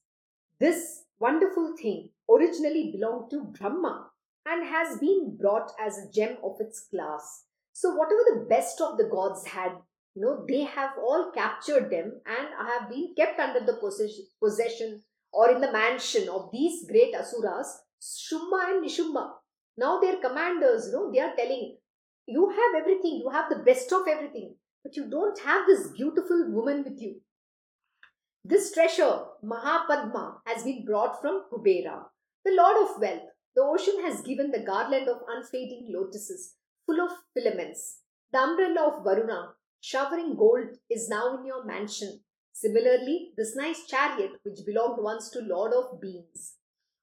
This 0.59 1.05
wonderful 1.21 1.77
thing 1.81 2.11
originally 2.35 2.93
belonged 2.93 3.31
to 3.31 3.45
Brahma 3.59 4.07
and 4.47 4.67
has 4.67 4.99
been 4.99 5.37
brought 5.41 5.71
as 5.79 5.99
a 5.99 6.11
gem 6.13 6.37
of 6.43 6.57
its 6.61 6.87
class. 6.91 7.45
So, 7.73 7.91
whatever 7.95 8.23
the 8.29 8.47
best 8.49 8.81
of 8.81 8.99
the 8.99 9.05
gods 9.05 9.47
had 9.47 9.73
you 10.15 10.23
know 10.23 10.45
they 10.49 10.63
have 10.63 10.91
all 10.99 11.31
captured 11.33 11.89
them 11.91 12.21
and 12.27 12.49
have 12.69 12.91
been 12.91 13.15
kept 13.17 13.39
under 13.39 13.61
the 13.61 13.79
possession 14.41 15.03
or 15.33 15.51
in 15.51 15.61
the 15.61 15.71
mansion 15.71 16.29
of 16.29 16.51
these 16.53 16.85
great 16.91 17.15
asuras 17.15 17.69
shumba 18.03 18.59
and 18.71 18.85
nishumba 18.85 19.31
now 19.79 20.01
their 20.01 20.17
commanders 20.17 20.89
you 20.89 20.93
know 20.95 21.13
they 21.13 21.21
are 21.21 21.37
telling 21.37 21.77
you 22.27 22.49
have 22.49 22.81
everything 22.81 23.21
you 23.23 23.31
have 23.31 23.49
the 23.49 23.63
best 23.71 23.93
of 23.93 24.09
everything 24.09 24.53
but 24.83 24.97
you 24.97 25.09
don't 25.11 25.39
have 25.41 25.67
this 25.67 25.89
beautiful 25.89 26.51
woman 26.51 26.85
with 26.85 27.01
you. 27.01 27.21
This 28.45 28.73
treasure 28.73 29.25
mahapadma 29.45 30.37
has 30.47 30.63
been 30.65 30.85
brought 30.85 31.21
from 31.21 31.45
kubera 31.53 32.05
the 32.45 32.57
lord 32.61 32.77
of 32.85 33.01
wealth 33.01 33.29
the 33.57 33.63
ocean 33.63 34.05
has 34.05 34.27
given 34.29 34.51
the 34.51 34.67
garland 34.73 35.09
of 35.09 35.29
unfading 35.37 35.87
lotuses 35.97 36.55
full 36.87 37.01
of 37.07 37.11
filaments 37.35 38.03
the 38.33 38.39
umbrella 38.39 38.83
of 38.91 39.03
varuna 39.05 39.41
showering 39.81 40.37
gold 40.37 40.77
is 40.91 41.09
now 41.09 41.37
in 41.39 41.47
your 41.47 41.65
mansion. 41.65 42.21
Similarly, 42.53 43.33
this 43.37 43.57
nice 43.57 43.87
chariot 43.87 44.33
which 44.43 44.67
belonged 44.67 45.03
once 45.03 45.31
to 45.31 45.41
Lord 45.41 45.73
of 45.73 46.01
Beings. 46.01 46.57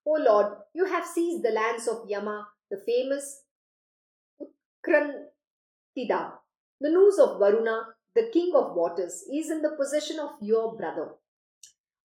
O 0.05 0.11
Lord, 0.11 0.53
you 0.73 0.85
have 0.85 1.05
seized 1.05 1.43
the 1.43 1.49
lands 1.49 1.87
of 1.87 2.07
Yama, 2.07 2.47
the 2.69 2.81
famous 2.85 3.41
Krantida, 4.85 6.33
the 6.79 6.89
news 6.89 7.17
of 7.19 7.39
Varuna, 7.39 7.87
the 8.15 8.29
king 8.31 8.53
of 8.55 8.75
waters, 8.75 9.23
is 9.33 9.49
in 9.49 9.61
the 9.61 9.75
possession 9.77 10.19
of 10.19 10.31
your 10.41 10.77
brother. 10.77 11.15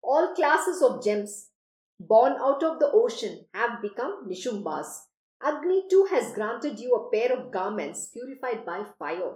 All 0.02 0.34
classes 0.34 0.82
of 0.82 1.04
gems 1.04 1.50
born 2.08 2.32
out 2.40 2.62
of 2.62 2.78
the 2.78 2.90
ocean 2.92 3.44
have 3.54 3.82
become 3.82 4.28
Nishumbas. 4.28 4.86
Agni 5.42 5.84
too 5.90 6.06
has 6.10 6.32
granted 6.34 6.78
you 6.78 6.94
a 6.94 7.10
pair 7.10 7.36
of 7.36 7.50
garments 7.50 8.08
purified 8.12 8.64
by 8.64 8.84
fire. 8.98 9.34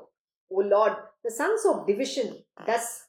O 0.50 0.58
Lord, 0.58 0.92
the 1.25 1.30
sons 1.30 1.62
of 1.66 1.87
division, 1.87 2.44
thus 2.64 3.06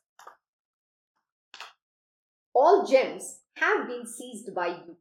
all 2.53 2.87
gems 2.87 3.41
have 3.57 3.87
been 3.87 4.05
seized 4.07 4.53
by 4.55 4.67
you. 4.67 4.97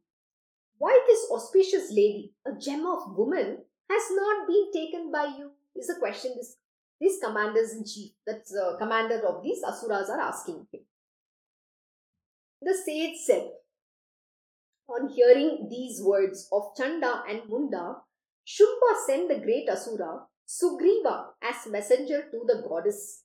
Why 0.77 1.03
this 1.07 1.25
auspicious 1.31 1.89
lady, 1.89 2.33
a 2.45 2.51
gem 2.59 2.85
of 2.85 3.17
woman, 3.17 3.57
has 3.89 4.03
not 4.11 4.47
been 4.47 4.71
taken 4.71 5.11
by 5.11 5.25
you 5.37 5.51
is 5.75 5.89
a 5.89 5.99
question 5.99 6.33
this, 6.35 6.57
these 6.99 7.19
commanders 7.23 7.73
in 7.73 7.83
chief, 7.85 8.11
that's 8.25 8.51
the 8.51 8.73
uh, 8.75 8.77
commander 8.77 9.21
of 9.27 9.41
these 9.43 9.63
asuras, 9.67 10.09
are 10.09 10.19
asking 10.19 10.67
him. 10.71 10.81
The 12.61 12.75
sage 12.75 13.17
said, 13.25 13.49
on 14.89 15.09
hearing 15.09 15.67
these 15.69 16.01
words 16.01 16.47
of 16.51 16.75
Chanda 16.75 17.23
and 17.29 17.41
Munda, 17.49 17.97
Shumba 18.45 18.95
sent 19.05 19.29
the 19.29 19.39
great 19.39 19.69
Asura 19.69 20.21
Sugriva 20.47 21.25
as 21.41 21.69
messenger 21.69 22.23
to 22.31 22.43
the 22.47 22.63
goddess. 22.67 23.23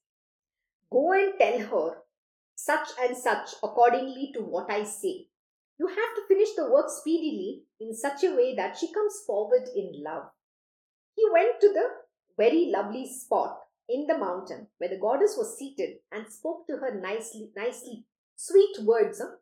Go 0.91 1.13
and 1.13 1.35
tell 1.39 1.61
her 1.61 1.99
such 2.57 2.89
and 3.01 3.17
such 3.17 3.51
accordingly 3.63 4.33
to 4.35 4.41
what 4.41 4.71
I 4.71 4.83
say. 4.83 5.29
You 5.79 5.87
have 5.87 6.15
to 6.17 6.27
finish 6.29 6.55
the 6.57 6.71
work 6.71 6.87
speedily 6.91 7.63
in 7.81 7.95
such 7.95 8.25
a 8.25 8.35
way 8.35 8.55
that 8.57 8.77
she 8.77 8.93
comes 8.93 9.23
forward 9.27 9.69
in 9.75 10.03
love. 10.05 10.31
He 11.15 11.25
went 11.33 11.61
to 11.61 11.69
the 11.73 11.89
very 12.37 12.71
lovely 12.75 13.09
spot 13.09 13.59
in 13.89 14.07
the 14.07 14.19
mountain 14.19 14.69
where 14.79 14.91
the 14.91 14.99
goddess 14.99 15.35
was 15.37 15.57
seated 15.57 15.99
and 16.11 16.27
spoke 16.29 16.67
to 16.67 16.77
her 16.79 17.01
nicely, 17.01 17.51
nicely, 17.57 18.05
sweet 18.35 18.77
words. 18.83 19.21
Huh? 19.21 19.37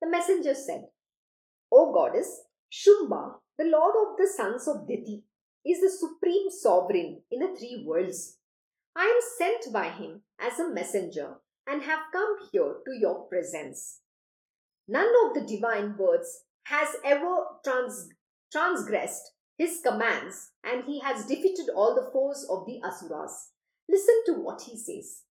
The 0.00 0.10
messenger 0.10 0.54
said, 0.54 0.86
O 1.70 1.92
goddess, 1.92 2.42
Shumba, 2.72 3.34
the 3.58 3.64
lord 3.64 3.94
of 3.96 4.16
the 4.16 4.26
sons 4.26 4.68
of 4.68 4.86
Diti, 4.86 5.24
is 5.64 5.80
the 5.80 5.90
supreme 5.90 6.50
sovereign 6.50 7.22
in 7.30 7.40
the 7.40 7.56
three 7.58 7.84
worlds. 7.86 8.38
I 8.96 9.04
am 9.04 9.20
sent 9.38 9.72
by 9.72 9.90
him 9.90 10.22
as 10.40 10.58
a 10.58 10.68
messenger 10.68 11.36
and 11.66 11.82
have 11.82 12.12
come 12.12 12.36
here 12.50 12.76
to 12.84 12.92
your 12.98 13.26
presence. 13.28 14.00
None 14.86 15.12
of 15.26 15.34
the 15.34 15.46
divine 15.46 15.96
words 15.98 16.44
has 16.64 16.96
ever 17.04 17.44
trans- 17.64 18.08
transgressed 18.50 19.32
his 19.58 19.80
commands, 19.84 20.52
and 20.62 20.84
he 20.84 21.00
has 21.00 21.26
defeated 21.26 21.68
all 21.74 21.94
the 21.94 22.10
foes 22.12 22.46
of 22.48 22.64
the 22.64 22.80
Asuras. 22.82 23.50
Listen 23.88 24.22
to 24.26 24.32
what 24.34 24.62
he 24.62 24.76
says. 24.76 25.24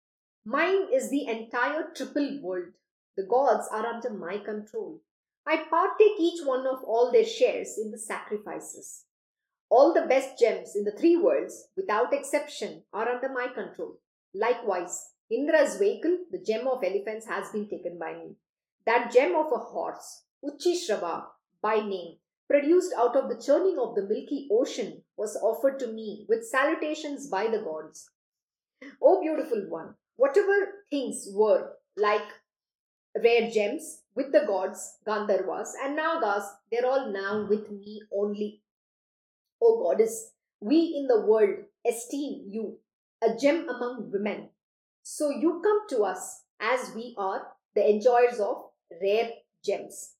Mine 0.44 0.88
is 0.92 1.10
the 1.10 1.26
entire 1.26 1.90
triple 1.94 2.40
world. 2.42 2.72
The 3.16 3.24
gods 3.24 3.68
are 3.70 3.86
under 3.86 4.10
my 4.10 4.38
control. 4.38 5.02
I 5.46 5.64
partake 5.68 6.18
each 6.18 6.40
one 6.44 6.66
of 6.66 6.82
all 6.84 7.12
their 7.12 7.24
shares 7.24 7.76
in 7.78 7.90
the 7.90 7.98
sacrifices. 7.98 9.04
All 9.68 9.92
the 9.92 10.06
best 10.06 10.38
gems 10.38 10.74
in 10.74 10.84
the 10.84 10.92
three 10.92 11.16
worlds, 11.16 11.68
without 11.76 12.14
exception, 12.14 12.84
are 12.92 13.08
under 13.08 13.28
my 13.28 13.48
control. 13.48 13.98
Likewise, 14.34 15.10
Indra's 15.30 15.76
vehicle, 15.76 16.18
the 16.30 16.38
gem 16.38 16.66
of 16.66 16.82
elephants, 16.84 17.26
has 17.26 17.50
been 17.50 17.68
taken 17.68 17.98
by 17.98 18.14
me. 18.14 18.36
That 18.86 19.12
gem 19.12 19.34
of 19.34 19.52
a 19.52 19.58
horse, 19.58 20.24
Uchishrava 20.44 21.24
by 21.62 21.76
name, 21.76 22.18
produced 22.48 22.92
out 22.96 23.16
of 23.16 23.28
the 23.28 23.42
churning 23.42 23.78
of 23.78 23.94
the 23.94 24.02
milky 24.02 24.48
ocean, 24.50 25.02
was 25.16 25.36
offered 25.36 25.78
to 25.78 25.92
me 25.92 26.26
with 26.28 26.46
salutations 26.46 27.28
by 27.28 27.48
the 27.48 27.60
gods. 27.60 28.10
O 29.02 29.20
beautiful 29.20 29.64
one, 29.68 29.94
whatever 30.16 30.84
things 30.90 31.28
were 31.32 31.72
like 31.96 32.28
rare 33.22 33.50
gems 33.50 34.00
with 34.14 34.32
the 34.32 34.44
gods, 34.46 34.98
Gandharvas, 35.06 35.72
and 35.82 35.96
Nagas, 35.96 36.44
they're 36.70 36.86
all 36.86 37.10
now 37.10 37.46
with 37.48 37.70
me 37.70 38.02
only. 38.12 38.62
O 39.62 39.82
goddess, 39.82 40.32
we 40.60 40.94
in 40.96 41.06
the 41.06 41.20
world 41.20 41.56
esteem 41.86 42.44
you 42.48 42.78
a 43.22 43.36
gem 43.36 43.68
among 43.68 44.10
women. 44.10 44.48
So 45.02 45.30
you 45.30 45.60
come 45.62 45.86
to 45.90 46.04
us 46.04 46.42
as 46.60 46.92
we 46.94 47.14
are 47.18 47.46
the 47.74 47.88
enjoyers 47.88 48.40
of 48.40 48.70
rare 49.02 49.30
gems. 49.64 50.12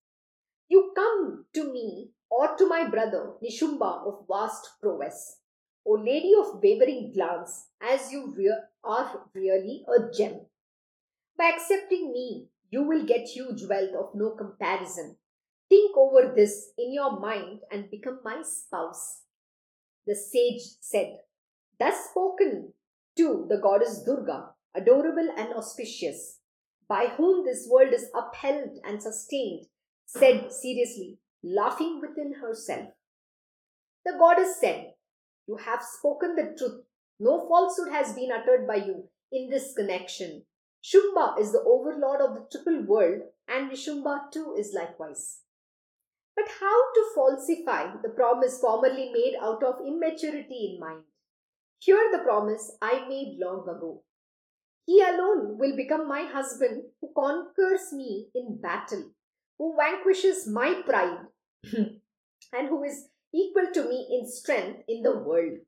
You 0.68 0.92
come 0.94 1.44
to 1.54 1.72
me 1.72 2.11
or 2.30 2.57
to 2.57 2.68
my 2.68 2.88
brother 2.88 3.33
Nishumba 3.42 4.07
of 4.07 4.26
vast 4.28 4.68
prowess. 4.80 5.38
O 5.87 5.92
lady 5.92 6.33
of 6.38 6.62
wavering 6.62 7.12
glance, 7.12 7.66
as 7.80 8.11
you 8.11 8.35
re- 8.37 8.62
are 8.83 9.20
really 9.35 9.85
a 9.87 10.11
gem. 10.11 10.40
By 11.37 11.52
accepting 11.54 12.12
me, 12.12 12.48
you 12.74 12.82
will 12.82 13.04
get 13.06 13.28
huge 13.28 13.62
wealth 13.70 13.94
of 13.96 14.14
no 14.14 14.30
comparison. 14.30 15.16
Think 15.68 15.96
over 15.96 16.32
this 16.34 16.70
in 16.76 16.92
your 16.92 17.20
mind 17.20 17.60
and 17.70 17.90
become 17.90 18.18
my 18.24 18.42
spouse. 18.42 19.20
The 20.08 20.16
sage 20.16 20.62
said, 20.80 21.18
Thus 21.78 21.94
spoken 22.10 22.72
to 23.16 23.46
the 23.48 23.58
goddess 23.58 24.02
Durga, 24.04 24.48
adorable 24.74 25.28
and 25.37 25.54
auspicious, 25.54 26.40
by 26.88 27.06
whom 27.16 27.44
this 27.46 27.68
world 27.70 27.94
is 27.94 28.10
upheld 28.12 28.78
and 28.84 29.00
sustained, 29.00 29.66
said 30.06 30.52
seriously, 30.52 31.18
laughing 31.44 32.00
within 32.00 32.34
herself. 32.40 32.88
The 34.04 34.14
goddess 34.18 34.58
said, 34.60 34.94
You 35.46 35.58
have 35.64 35.80
spoken 35.80 36.34
the 36.34 36.56
truth. 36.58 36.82
No 37.20 37.46
falsehood 37.48 37.92
has 37.92 38.14
been 38.14 38.32
uttered 38.32 38.66
by 38.66 38.76
you 38.76 39.04
in 39.30 39.48
this 39.48 39.72
connection. 39.76 40.42
Shumba 40.85 41.38
is 41.40 41.53
the 41.53 41.62
overlord 41.62 42.20
of 42.20 42.35
the 42.35 42.47
triple 42.53 42.83
world, 42.83 43.23
and 43.49 43.70
Nishumba 43.70 44.31
too 44.31 44.55
is 44.59 44.75
likewise. 44.75 45.40
But 46.37 46.44
how 46.61 46.92
to 46.92 47.11
falsify 47.14 48.03
the 48.03 48.11
promise 48.11 48.61
formerly 48.61 49.11
made 49.11 49.35
out 49.40 49.62
of 49.64 49.87
immaturity 49.87 50.75
in 50.75 50.81
mind? 50.81 51.05
Hear 51.79 52.11
the 52.12 52.18
promise 52.18 52.77
I 52.83 53.09
made 53.09 53.38
long 53.40 53.62
ago. 53.62 54.03
He 54.85 55.01
alone 55.01 55.57
will 55.57 55.75
become 55.75 56.07
my 56.07 56.25
husband 56.25 56.83
who 57.01 57.12
conquers 57.16 57.92
me 57.94 58.29
in 58.35 58.61
battle, 58.61 59.12
who 59.57 59.75
vanquishes 59.79 60.47
my 60.47 60.83
pride, 60.85 61.27
and 61.73 62.68
who 62.68 62.85
is 62.85 63.09
equal 63.33 63.73
to 63.73 63.88
me 63.88 64.18
in 64.20 64.31
strength 64.31 64.83
in 64.87 65.03
the 65.03 65.18
world. 65.18 65.61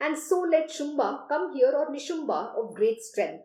And 0.00 0.18
so 0.18 0.40
let 0.40 0.68
Shumba 0.68 1.28
come 1.28 1.54
here 1.54 1.72
or 1.74 1.90
Nishumba 1.90 2.58
of 2.58 2.74
great 2.74 3.00
strength. 3.00 3.44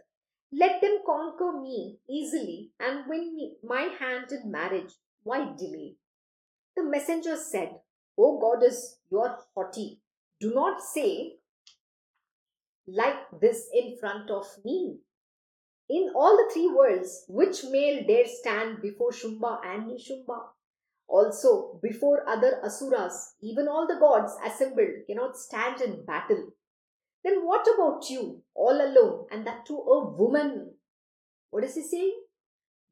Let 0.57 0.79
them 0.79 0.99
conquer 1.05 1.59
me 1.59 1.99
easily 2.09 2.71
and 2.79 3.09
win 3.09 3.35
me 3.35 3.57
my 3.63 3.89
hand 3.99 4.31
in 4.31 4.49
marriage. 4.49 4.93
Why 5.23 5.53
delay? 5.57 5.95
The 6.77 6.83
messenger 6.83 7.35
said, 7.35 7.79
O 8.17 8.39
goddess, 8.39 8.99
you 9.11 9.19
are 9.19 9.39
haughty. 9.53 9.99
Do 10.39 10.53
not 10.53 10.81
say 10.81 11.37
like 12.87 13.39
this 13.41 13.67
in 13.73 13.97
front 13.99 14.29
of 14.29 14.45
me. 14.63 14.99
In 15.89 16.11
all 16.15 16.37
the 16.37 16.49
three 16.53 16.71
worlds, 16.73 17.25
which 17.27 17.63
male 17.69 18.05
dare 18.07 18.25
stand 18.25 18.81
before 18.81 19.11
Shumba 19.11 19.59
and 19.65 19.89
Nishumba? 19.89 20.39
Also, 21.07 21.79
before 21.81 22.27
other 22.27 22.61
Asuras, 22.63 23.35
even 23.41 23.67
all 23.67 23.87
the 23.87 23.99
gods 23.99 24.33
assembled 24.43 25.05
cannot 25.07 25.37
stand 25.37 25.81
in 25.81 26.05
battle. 26.05 26.51
Then 27.25 27.43
what 27.43 27.65
about 27.73 28.07
you, 28.07 28.43
all 28.53 28.79
alone, 28.79 29.25
and 29.31 29.47
that 29.47 29.65
to 29.65 29.73
a 29.73 30.11
woman? 30.11 30.75
What 31.49 31.63
is 31.63 31.73
he 31.73 31.81
saying? 31.81 32.21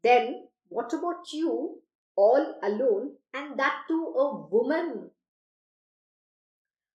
Then 0.01 0.47
what 0.69 0.91
about 0.91 1.31
you, 1.31 1.81
all 2.15 2.55
alone, 2.63 3.11
and 3.31 3.59
that 3.59 3.83
to 3.89 3.93
a 3.93 4.47
woman? 4.49 5.11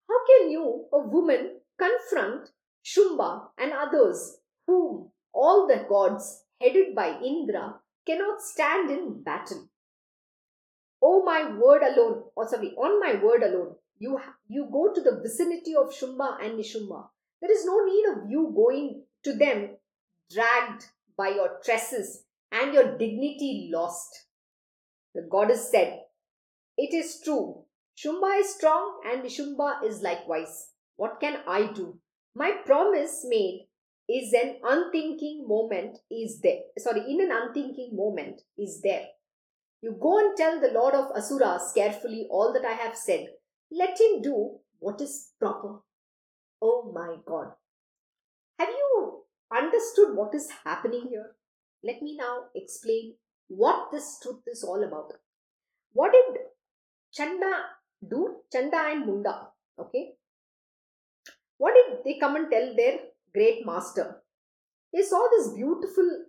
How 0.09 0.27
can 0.29 0.49
you, 0.49 0.85
a 0.93 0.99
woman, 1.01 1.59
confront 1.77 2.51
Shumba 2.85 3.49
and 3.59 3.73
others 3.73 4.39
whom 4.69 5.11
all 5.33 5.67
the 5.67 5.87
gods, 5.89 6.45
headed 6.61 6.95
by 6.95 7.19
Indra, 7.19 7.81
cannot 8.07 8.43
stand 8.43 8.91
in 8.93 9.25
battle? 9.25 9.69
Oh, 11.03 11.25
my 11.25 11.51
word 11.51 11.83
alone, 11.83 12.27
or 12.37 12.49
sorry, 12.49 12.77
on 12.77 13.01
my 13.01 13.21
word 13.21 13.43
alone, 13.43 13.75
you, 13.99 14.21
you 14.47 14.69
go 14.71 14.93
to 14.95 15.01
the 15.01 15.21
vicinity 15.21 15.75
of 15.75 15.93
Shumba 15.93 16.39
and 16.41 16.61
Nishumba. 16.61 17.09
There 17.45 17.53
is 17.53 17.67
no 17.67 17.85
need 17.85 18.07
of 18.09 18.31
you 18.31 18.55
going 18.57 19.03
to 19.25 19.35
them 19.35 19.77
dragged 20.33 20.87
by 21.15 21.29
your 21.29 21.61
tresses 21.63 22.25
and 22.51 22.73
your 22.73 22.97
dignity 22.97 23.69
lost. 23.71 24.09
The 25.15 25.29
goddess 25.31 25.71
said, 25.71 26.01
It 26.79 26.95
is 26.95 27.21
true. 27.23 27.65
Shumba 27.99 28.41
is 28.41 28.55
strong 28.55 29.03
and 29.07 29.23
Nishumba 29.23 29.85
is 29.85 30.01
likewise. 30.01 30.71
What 30.97 31.21
can 31.21 31.41
I 31.47 31.71
do? 31.71 31.99
My 32.35 32.53
promise 32.65 33.27
made 33.29 33.67
is 34.09 34.33
an 34.33 34.61
unthinking 34.65 35.45
moment 35.47 35.99
is 36.11 36.41
there. 36.41 36.61
Sorry, 36.79 37.01
in 37.01 37.21
an 37.21 37.31
unthinking 37.31 37.91
moment 37.93 38.41
is 38.57 38.81
there. 38.83 39.05
You 39.83 39.99
go 40.01 40.19
and 40.19 40.35
tell 40.35 40.63
the 40.63 40.73
Lord 40.73 40.95
of 40.95 41.15
Asuras 41.15 41.73
carefully 41.75 42.27
all 42.31 42.55
that 42.55 42.65
I 42.65 42.73
have 42.73 42.97
said. 42.97 43.27
Let 43.71 44.01
him 44.01 44.23
do 44.23 44.61
what 44.79 44.99
is 45.03 45.33
proper. 45.39 45.81
Oh 46.61 46.91
my 46.95 47.17
God. 47.27 47.53
Have 48.59 48.69
you 48.69 49.23
understood 49.55 50.17
what 50.17 50.35
is 50.35 50.49
happening 50.65 51.07
here? 51.09 51.33
Let 51.83 52.01
me 52.03 52.17
now 52.17 52.45
explain 52.55 53.15
what 53.49 53.91
this 53.93 54.19
truth 54.23 54.43
is 54.47 54.65
all 54.65 54.83
about. 54.83 55.13
What 55.93 56.13
did 56.13 56.41
Chanda 57.13 57.53
do? 58.09 58.37
Chanda 58.53 58.79
and 58.91 59.07
Munda. 59.07 59.49
Okay. 59.79 60.15
What 61.59 61.75
did 61.75 61.99
they 62.05 62.19
come 62.19 62.37
and 62.37 62.51
tell 62.51 62.75
their 62.77 62.99
great 63.33 63.65
master? 63.67 64.23
They 64.93 65.03
saw 65.03 65.29
this 65.31 65.53
beautiful, 65.53 66.27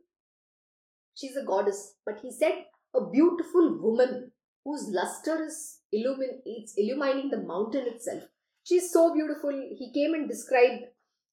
she's 1.15 1.35
a 1.35 1.45
goddess, 1.45 1.95
but 2.05 2.19
he 2.21 2.31
said, 2.31 2.65
a 2.95 3.09
beautiful 3.09 3.77
woman 3.81 4.31
whose 4.63 4.89
luster 4.89 5.45
is 5.45 5.79
illumin- 5.93 6.41
it's 6.45 6.73
illumining 6.77 7.29
the 7.29 7.41
mountain 7.41 7.87
itself. 7.87 8.23
She's 8.65 8.91
so 8.91 9.13
beautiful. 9.13 9.51
He 9.51 9.91
came 9.93 10.15
and 10.15 10.27
described 10.27 10.85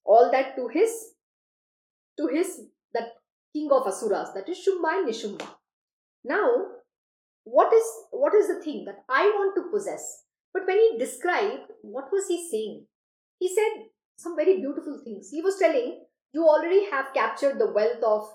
all 0.04 0.30
that 0.30 0.54
to 0.56 0.68
his 0.68 0.90
to 2.18 2.26
his 2.26 2.60
that 2.92 3.08
king 3.54 3.70
of 3.72 3.86
asuras, 3.86 4.28
that 4.34 4.48
is 4.48 4.58
Shumba 4.58 4.98
and 4.98 5.08
Nishumba. 5.08 5.46
Now, 6.24 6.48
what 7.44 7.72
is 7.72 7.84
what 8.10 8.34
is 8.34 8.48
the 8.48 8.62
thing 8.62 8.84
that 8.84 9.04
I 9.08 9.24
want 9.34 9.56
to 9.56 9.70
possess? 9.72 10.24
But 10.52 10.66
when 10.66 10.78
he 10.78 10.98
described, 10.98 11.72
what 11.80 12.12
was 12.12 12.28
he 12.28 12.46
saying? 12.50 12.84
He 13.38 13.48
said 13.48 13.86
some 14.16 14.36
very 14.36 14.56
beautiful 14.58 15.00
things. 15.02 15.30
He 15.30 15.40
was 15.40 15.58
telling, 15.58 16.04
you 16.32 16.44
already 16.46 16.90
have 16.90 17.14
captured 17.14 17.58
the 17.58 17.72
wealth 17.72 18.02
of 18.04 18.28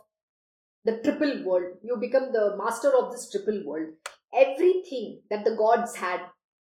the 0.85 0.99
triple 1.03 1.43
world. 1.45 1.77
You 1.83 1.97
become 1.97 2.31
the 2.33 2.55
master 2.57 2.91
of 2.97 3.11
this 3.11 3.29
triple 3.29 3.61
world. 3.63 3.89
Everything 4.33 5.21
that 5.29 5.45
the 5.45 5.55
gods 5.55 5.95
had, 5.95 6.21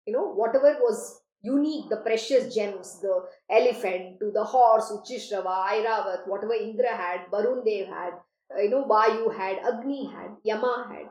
you 0.05 0.13
know, 0.13 0.33
whatever 0.33 0.77
was 0.81 1.21
unique, 1.41 1.89
the 1.89 1.97
precious 1.97 2.53
gems, 2.53 2.99
the 3.01 3.25
elephant 3.49 4.19
to 4.19 4.31
the 4.31 4.43
horse, 4.43 4.91
Uchishrava, 4.91 5.67
Airavat, 5.69 6.27
whatever 6.27 6.53
Indra 6.53 6.95
had, 6.95 7.21
Varun 7.31 7.63
Dev 7.65 7.87
had, 7.87 8.13
uh, 8.55 8.61
you 8.61 8.69
know, 8.69 8.85
Vayu 8.85 9.35
had, 9.35 9.57
Agni 9.59 10.09
had, 10.11 10.35
Yama 10.43 10.87
had. 10.89 11.07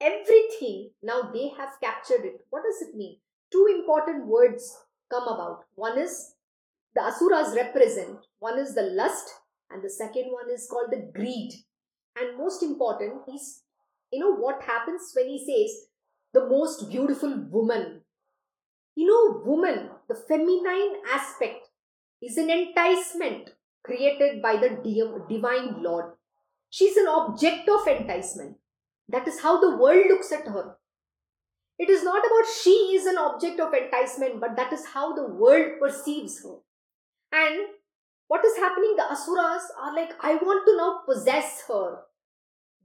Everything, 0.00 0.90
now 1.02 1.30
they 1.32 1.50
have 1.56 1.80
captured 1.82 2.24
it. 2.24 2.44
What 2.50 2.62
does 2.64 2.88
it 2.88 2.96
mean? 2.96 3.18
Two 3.50 3.66
important 3.78 4.26
words 4.26 4.76
come 5.10 5.28
about. 5.28 5.64
One 5.74 5.98
is 5.98 6.34
the 6.94 7.02
Asuras 7.02 7.54
represent, 7.54 8.18
one 8.38 8.58
is 8.58 8.74
the 8.74 8.82
lust, 8.82 9.30
and 9.70 9.82
the 9.82 9.90
second 9.90 10.30
one 10.30 10.50
is 10.52 10.68
called 10.70 10.90
the 10.90 11.10
greed. 11.14 11.52
And 12.20 12.36
most 12.36 12.62
important 12.62 13.22
is, 13.34 13.62
you 14.12 14.20
know, 14.20 14.34
what 14.34 14.62
happens 14.62 15.12
when 15.14 15.28
he 15.28 15.38
says, 15.38 15.86
the 16.34 16.46
most 16.46 16.90
beautiful 16.90 17.46
woman 17.50 18.01
you 18.94 19.06
know, 19.06 19.42
woman, 19.44 19.90
the 20.08 20.14
feminine 20.14 20.96
aspect, 21.12 21.68
is 22.20 22.36
an 22.36 22.50
enticement 22.50 23.50
created 23.84 24.42
by 24.42 24.56
the 24.56 24.78
divine 25.28 25.82
Lord. 25.82 26.12
She's 26.70 26.96
an 26.96 27.08
object 27.08 27.68
of 27.68 27.86
enticement. 27.86 28.56
That 29.08 29.26
is 29.26 29.40
how 29.40 29.60
the 29.60 29.76
world 29.76 30.06
looks 30.08 30.32
at 30.32 30.46
her. 30.46 30.76
It 31.78 31.90
is 31.90 32.04
not 32.04 32.24
about 32.24 32.52
she 32.62 32.70
is 32.70 33.06
an 33.06 33.18
object 33.18 33.58
of 33.58 33.74
enticement, 33.74 34.40
but 34.40 34.56
that 34.56 34.72
is 34.72 34.86
how 34.86 35.14
the 35.14 35.26
world 35.26 35.80
perceives 35.80 36.42
her. 36.42 36.56
And 37.32 37.66
what 38.28 38.44
is 38.44 38.56
happening? 38.56 38.94
The 38.96 39.10
Asuras 39.10 39.64
are 39.80 39.94
like, 39.94 40.12
I 40.20 40.34
want 40.34 40.66
to 40.66 40.76
now 40.76 41.00
possess 41.06 41.64
her. 41.68 42.02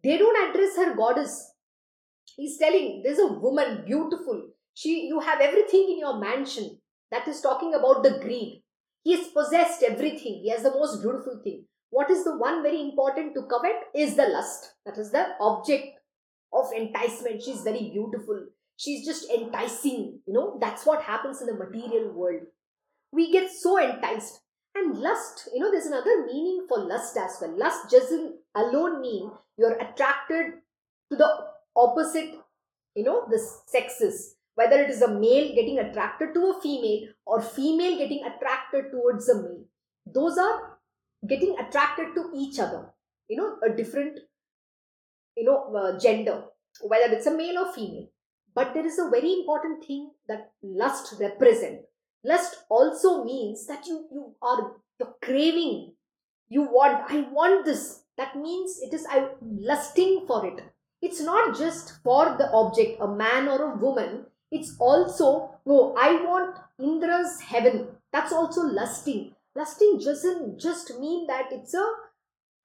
They 0.04 0.17
don't 0.17 0.50
address 0.50 0.76
her 0.78 0.96
goddess. 0.96 1.54
He's 2.36 2.58
telling, 2.58 3.02
there's 3.04 3.20
a 3.20 3.28
woman, 3.28 3.84
beautiful 3.86 4.50
she 4.78 5.08
you 5.08 5.20
have 5.20 5.42
everything 5.42 5.88
in 5.92 5.98
your 5.98 6.20
mansion 6.20 6.78
that 7.12 7.28
is 7.28 7.42
talking 7.42 7.74
about 7.74 8.04
the 8.04 8.20
greed. 8.22 8.62
He 9.04 9.16
has 9.16 9.28
possessed 9.30 9.82
everything. 9.82 10.42
He 10.44 10.52
has 10.52 10.62
the 10.63 10.72
most 10.72 11.02
beautiful 11.02 11.40
thing. 11.44 11.66
What 11.90 12.12
is 12.12 12.24
the 12.24 12.38
one 12.38 12.62
very 12.62 12.82
important 12.82 13.34
to 13.34 13.48
covet 13.54 13.78
is 13.96 14.16
the 14.16 14.28
lust. 14.28 14.74
That 14.86 14.98
is 15.00 15.12
the 15.12 15.26
object 15.40 16.00
of 16.54 16.72
enticement. 16.76 17.42
She's 17.42 17.62
very 17.62 17.90
beautiful. 17.92 18.46
She's 18.76 19.04
just 19.04 19.32
enticing 19.32 20.20
you 20.28 20.34
know. 20.34 20.60
That's 20.62 20.86
what 20.86 21.02
happens 21.02 21.42
in 21.42 21.48
the 21.48 21.56
material 21.56 22.13
world. 22.13 22.44
We 23.12 23.32
get 23.32 23.50
so 23.50 23.78
enticed. 23.80 24.42
And 24.76 25.00
lust 25.00 25.50
you 25.52 25.60
know 25.60 25.72
there's 25.72 25.88
another 25.88 26.24
meaning 26.28 26.68
for 26.70 26.78
lust 26.78 27.18
as 27.18 27.40
well. 27.42 27.58
Lust 27.58 27.90
doesn't 27.90 28.36
alone 28.54 29.02
mean 29.02 29.32
you're 29.58 29.74
attracted 29.74 30.60
to 31.10 31.18
the 31.18 31.30
opposite 31.76 32.36
you 32.96 33.04
know 33.04 33.26
the 33.28 33.40
sexes 33.66 34.37
whether 34.60 34.78
it 34.84 34.89
is 34.89 35.02
a 35.02 35.13
male 35.24 35.48
getting 35.56 35.80
attracted 35.80 36.34
to 36.36 36.41
a 36.52 36.62
female 36.62 37.02
or 37.26 37.41
female 37.41 37.98
getting 38.04 38.24
attracted 38.30 38.91
towards 38.91 39.30
a 39.30 39.36
male. 39.41 39.65
Those 40.06 40.38
are 40.38 40.78
getting 41.34 41.56
attracted 41.60 42.15
to 42.15 42.32
each 42.36 42.60
other 42.60 42.84
you 43.30 43.38
know 43.38 43.58
a 43.63 43.76
different 43.76 44.20
you 45.36 45.43
know 45.43 45.60
uh, 45.76 46.00
gender 46.00 46.43
whether 46.82 47.13
it's 47.13 47.26
a 47.26 47.36
male 47.36 47.60
or 47.60 47.74
female. 47.74 48.08
But 48.54 48.74
there 48.74 48.86
is 48.86 48.98
a 49.00 49.10
very 49.10 49.34
important 49.34 49.86
thing 49.86 50.12
that 50.28 50.52
lust 50.63 51.13
represent. 51.20 51.82
Lust 52.24 52.56
also 52.70 53.24
means 53.24 53.67
that 53.67 53.86
you 53.86 54.08
you 54.12 54.36
are 54.41 54.74
you're 55.00 55.15
craving. 55.22 55.93
You 56.50 56.63
want 56.63 57.12
i 57.12 57.22
want 57.32 57.65
this. 57.65 58.04
That 58.17 58.36
means 58.36 58.80
it 58.82 58.93
is 58.93 59.06
i 59.10 59.28
lusting 59.41 60.26
for 60.28 60.46
it. 60.46 60.63
It's 61.02 61.22
not 61.22 61.58
just 61.58 62.02
for 62.04 62.36
the 62.38 62.50
object 62.52 63.02
a 63.02 63.08
man 63.08 63.48
or 63.48 63.62
a 63.62 63.78
woman 63.78 64.26
it's 64.52 64.76
also, 64.80 65.52
no, 65.66 65.96
I 65.98 66.14
want 66.14 66.58
Indra's 66.80 67.42
heaven. 67.42 67.88
That's 68.14 68.32
also 68.32 68.62
lusting. 68.62 69.34
Lusting 69.56 70.00
doesn't 70.00 70.60
just 70.60 70.98
mean 71.00 71.28
that 71.28 71.48
it's 71.52 71.74
a 71.74 71.86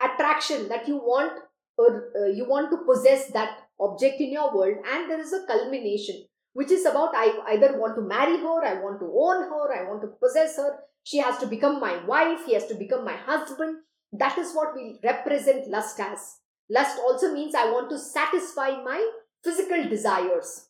attraction 0.00 0.68
that 0.68 0.86
you 0.86 0.96
want 0.96 1.32
or 1.78 2.10
uh, 2.16 2.26
you 2.26 2.46
want 2.48 2.70
to 2.70 2.78
possess 2.84 3.30
that 3.32 3.58
object 3.80 4.20
in 4.20 4.32
your 4.32 4.54
world 4.54 4.76
and 4.92 5.10
there 5.10 5.20
is 5.20 5.32
a 5.32 5.46
culmination 5.46 6.24
which 6.52 6.70
is 6.70 6.84
about 6.84 7.14
I 7.14 7.32
either 7.52 7.78
want 7.78 7.96
to 7.96 8.02
marry 8.02 8.36
her, 8.36 8.64
I 8.64 8.74
want 8.82 9.00
to 9.00 9.06
own 9.06 9.48
her, 9.48 9.72
I 9.72 9.88
want 9.88 10.02
to 10.02 10.08
possess 10.08 10.56
her. 10.56 10.80
She 11.02 11.18
has 11.18 11.38
to 11.38 11.46
become 11.46 11.80
my 11.80 12.04
wife, 12.04 12.44
he 12.46 12.54
has 12.54 12.66
to 12.66 12.74
become 12.74 13.04
my 13.04 13.16
husband. 13.16 13.78
That 14.12 14.36
is 14.36 14.52
what 14.52 14.74
we 14.74 14.98
represent 15.02 15.68
lust 15.68 15.98
as. 15.98 16.36
Lust 16.68 16.98
also 16.98 17.32
means 17.32 17.54
I 17.54 17.70
want 17.70 17.88
to 17.90 17.98
satisfy 17.98 18.82
my 18.82 19.10
physical 19.42 19.88
desires 19.88 20.68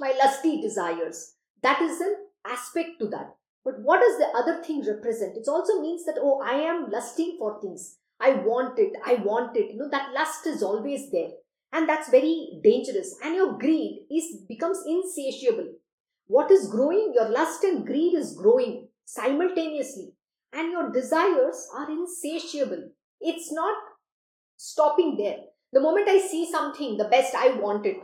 my 0.00 0.12
lusty 0.22 0.60
desires. 0.60 1.34
That 1.62 1.80
is 1.80 2.00
an 2.00 2.14
aspect 2.46 2.98
to 3.00 3.08
that. 3.08 3.34
But 3.64 3.80
what 3.80 4.00
does 4.00 4.18
the 4.18 4.28
other 4.36 4.62
thing 4.62 4.84
represent? 4.86 5.36
It 5.36 5.48
also 5.48 5.80
means 5.80 6.04
that, 6.04 6.18
oh, 6.20 6.40
I 6.40 6.54
am 6.54 6.90
lusting 6.90 7.36
for 7.38 7.60
things. 7.60 7.98
I 8.20 8.34
want 8.34 8.78
it. 8.78 8.92
I 9.04 9.14
want 9.14 9.56
it. 9.56 9.72
You 9.72 9.78
know, 9.78 9.90
that 9.90 10.12
lust 10.14 10.46
is 10.46 10.62
always 10.62 11.10
there. 11.10 11.30
And 11.72 11.88
that's 11.88 12.08
very 12.08 12.60
dangerous. 12.62 13.16
And 13.24 13.34
your 13.34 13.58
greed 13.58 14.06
is 14.10 14.42
becomes 14.48 14.78
insatiable. 14.86 15.68
What 16.28 16.50
is 16.50 16.68
growing? 16.68 17.12
Your 17.14 17.28
lust 17.28 17.64
and 17.64 17.84
greed 17.84 18.14
is 18.14 18.36
growing 18.36 18.88
simultaneously. 19.04 20.12
And 20.52 20.70
your 20.70 20.90
desires 20.90 21.68
are 21.76 21.90
insatiable. 21.90 22.90
It's 23.20 23.52
not 23.52 23.76
stopping 24.56 25.16
there. 25.16 25.38
The 25.72 25.80
moment 25.80 26.08
I 26.08 26.20
see 26.20 26.48
something, 26.50 26.96
the 26.96 27.08
best 27.08 27.34
I 27.34 27.54
want 27.54 27.84
it. 27.84 27.96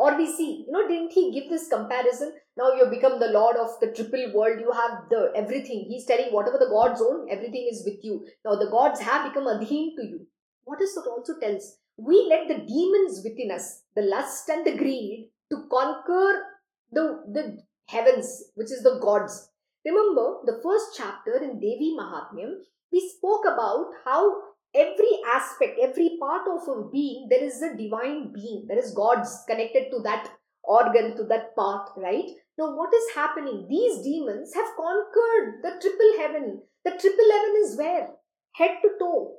Or 0.00 0.16
we 0.16 0.26
see, 0.26 0.64
you 0.66 0.72
know, 0.72 0.88
didn't 0.88 1.12
he 1.12 1.30
give 1.30 1.50
this 1.50 1.68
comparison? 1.68 2.32
Now 2.56 2.72
you 2.72 2.84
have 2.84 2.90
become 2.90 3.20
the 3.20 3.28
lord 3.28 3.56
of 3.56 3.68
the 3.80 3.92
triple 3.92 4.32
world. 4.34 4.58
You 4.58 4.72
have 4.72 4.92
the 5.10 5.30
everything. 5.36 5.84
He's 5.88 6.06
telling 6.06 6.32
whatever 6.32 6.56
the 6.58 6.70
gods 6.70 7.02
own, 7.02 7.26
everything 7.30 7.68
is 7.70 7.82
with 7.84 8.02
you. 8.02 8.24
Now 8.42 8.54
the 8.54 8.70
gods 8.70 9.00
have 9.00 9.28
become 9.28 9.44
adhin 9.44 9.90
to 9.96 10.06
you. 10.12 10.26
What 10.64 10.80
is 10.80 10.94
that 10.94 11.04
also 11.06 11.34
tells? 11.38 11.76
We 11.98 12.26
let 12.30 12.48
the 12.48 12.64
demons 12.64 13.20
within 13.22 13.50
us, 13.50 13.82
the 13.94 14.00
lust 14.00 14.48
and 14.48 14.64
the 14.66 14.74
greed, 14.78 15.28
to 15.52 15.68
conquer 15.70 16.44
the, 16.90 17.22
the 17.30 17.58
heavens, 17.86 18.44
which 18.54 18.72
is 18.72 18.82
the 18.82 18.98
gods. 19.02 19.50
Remember 19.84 20.38
the 20.46 20.60
first 20.62 20.96
chapter 20.96 21.36
in 21.42 21.60
Devi 21.60 21.94
Mahatmyam, 22.00 22.54
we 22.90 23.06
spoke 23.18 23.44
about 23.44 23.90
how 24.06 24.32
every 24.74 25.19
aspect, 25.40 25.78
every 25.82 26.16
part 26.20 26.46
of 26.48 26.68
a 26.68 26.88
being, 26.90 27.28
there 27.30 27.42
is 27.42 27.62
a 27.62 27.76
divine 27.76 28.32
being. 28.32 28.66
There 28.68 28.78
is 28.78 28.92
God's 28.92 29.44
connected 29.48 29.90
to 29.90 30.00
that 30.02 30.28
organ, 30.64 31.16
to 31.16 31.24
that 31.24 31.54
part, 31.56 31.90
right? 31.96 32.30
Now, 32.58 32.76
what 32.76 32.92
is 32.94 33.14
happening? 33.14 33.66
These 33.68 34.02
demons 34.02 34.54
have 34.54 34.76
conquered 34.76 35.62
the 35.62 35.72
triple 35.80 36.12
heaven. 36.18 36.62
The 36.84 36.90
triple 36.90 37.30
heaven 37.32 37.54
is 37.64 37.78
where? 37.78 38.08
Head 38.56 38.76
to 38.82 38.90
toe. 38.98 39.36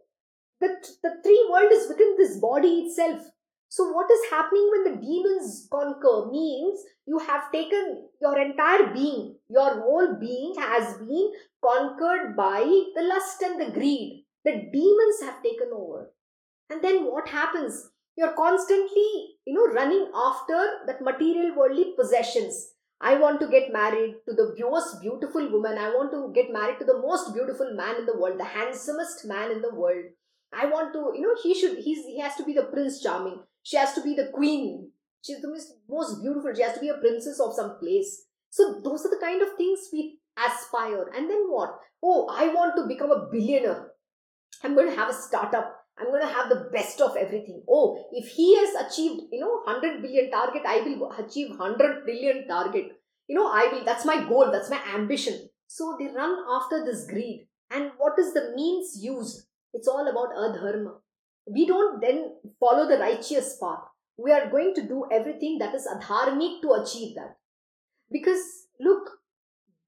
The, 0.60 0.70
the 1.04 1.16
three 1.24 1.50
world 1.52 1.72
is 1.72 1.88
within 1.88 2.16
this 2.18 2.38
body 2.38 2.86
itself. 2.86 3.22
So, 3.70 3.92
what 3.92 4.12
is 4.12 4.30
happening 4.30 4.70
when 4.72 4.84
the 4.84 5.02
demons 5.02 5.68
conquer 5.72 6.30
means 6.30 6.84
you 7.06 7.20
have 7.20 7.52
taken 7.52 8.10
your 8.22 8.38
entire 8.38 8.94
being, 8.94 9.36
your 9.50 9.82
whole 9.82 10.18
being 10.20 10.56
has 10.60 10.98
been 10.98 11.32
conquered 11.64 12.36
by 12.36 12.60
the 12.96 13.04
lust 13.04 13.42
and 13.42 13.62
the 13.62 13.72
greed 13.72 14.21
the 14.46 14.52
demons 14.74 15.22
have 15.22 15.44
taken 15.44 15.70
over 15.74 16.12
and 16.70 16.84
then 16.84 17.06
what 17.06 17.30
happens 17.30 17.90
you're 18.18 18.34
constantly 18.34 19.10
you 19.46 19.54
know 19.54 19.68
running 19.74 20.10
after 20.16 20.60
that 20.88 21.02
material 21.02 21.56
worldly 21.56 21.94
possessions 21.98 22.72
I 23.04 23.16
want 23.16 23.40
to 23.42 23.48
get 23.48 23.74
married 23.74 24.18
to 24.30 24.36
the 24.36 24.56
most 24.60 25.02
beautiful 25.02 25.52
woman. 25.52 25.80
I 25.80 25.90
want 25.90 26.12
to 26.12 26.32
get 26.36 26.54
married 26.54 26.78
to 26.80 26.86
the 26.86 27.00
most 27.02 27.34
beautiful 27.34 27.74
man 27.74 27.96
in 27.98 28.06
the 28.06 28.16
world, 28.16 28.40
the 28.40 28.46
handsomest 28.46 29.26
man 29.26 29.52
in 29.52 29.64
the 29.64 29.74
world. 29.74 30.06
I 30.54 30.68
want 30.68 30.94
to, 30.94 31.12
you 31.16 31.22
know, 31.22 31.36
he 31.42 31.56
should, 31.56 31.80
he's, 31.80 32.06
he 32.06 32.20
has 32.20 32.36
to 32.36 32.44
be 32.44 32.54
the 32.54 32.70
prince 32.72 33.02
charming. 33.02 33.40
She 33.64 33.78
has 33.78 33.94
to 33.94 34.04
be 34.04 34.14
the 34.14 34.30
queen. 34.32 34.92
She's 35.26 35.42
the 35.42 35.48
most, 35.48 35.74
most 35.90 36.22
beautiful. 36.22 36.54
She 36.54 36.62
has 36.62 36.76
to 36.76 36.80
be 36.80 36.90
a 36.90 36.98
princess 36.98 37.40
of 37.40 37.56
some 37.56 37.80
place. 37.80 38.26
So 38.52 38.82
those 38.84 39.04
are 39.06 39.10
the 39.10 39.22
kind 39.22 39.42
of 39.42 39.56
things 39.58 39.80
we 39.92 40.20
aspire. 40.38 41.10
And 41.16 41.28
then 41.28 41.46
what? 41.48 41.80
Oh, 42.04 42.28
I 42.32 42.50
want 42.50 42.76
to 42.76 42.88
become 42.88 43.10
a 43.10 43.28
billionaire. 43.32 43.91
I'm 44.64 44.76
going 44.76 44.90
to 44.90 44.96
have 44.96 45.10
a 45.10 45.14
startup. 45.14 45.78
I'm 45.98 46.08
going 46.08 46.22
to 46.22 46.34
have 46.34 46.50
the 46.50 46.70
best 46.72 47.02
of 47.02 47.16
everything. 47.16 47.64
Oh, 47.70 48.06
if 48.12 48.28
he 48.30 48.56
has 48.58 48.74
achieved, 48.76 49.24
you 49.32 49.40
know, 49.40 49.62
100 49.66 50.02
billion 50.02 50.32
target, 50.32 50.64
I 50.66 50.82
will 50.82 51.12
achieve 51.12 51.50
100 51.50 52.06
billion 52.06 52.48
target. 52.48 52.92
You 53.28 53.36
know, 53.36 53.48
I 53.48 53.70
will, 53.72 53.86
that's 53.86 54.06
my 54.06 54.28
goal, 54.28 54.50
that's 54.52 54.70
my 54.70 54.80
ambition. 54.96 55.50
So 55.68 55.96
they 56.00 56.08
run 56.08 56.44
after 56.50 56.84
this 56.84 57.06
greed. 57.08 57.48
And 57.70 57.92
what 57.98 58.20
is 58.20 58.34
the 58.34 58.54
means 58.56 58.98
used? 59.02 59.48
It's 59.74 59.88
all 59.88 60.08
about 60.08 60.36
adharma. 60.36 60.96
We 61.48 61.66
don't 61.66 62.02
then 62.02 62.36
follow 62.60 62.88
the 62.88 62.98
righteous 62.98 63.58
path. 63.62 63.80
We 64.18 64.32
are 64.32 64.50
going 64.50 64.74
to 64.76 64.82
do 64.82 65.06
everything 65.12 65.60
that 65.60 65.74
is 65.74 65.88
adharmic 65.88 66.62
to 66.62 66.74
achieve 66.74 67.16
that. 67.16 67.38
Because, 68.12 68.68
look, 68.80 69.10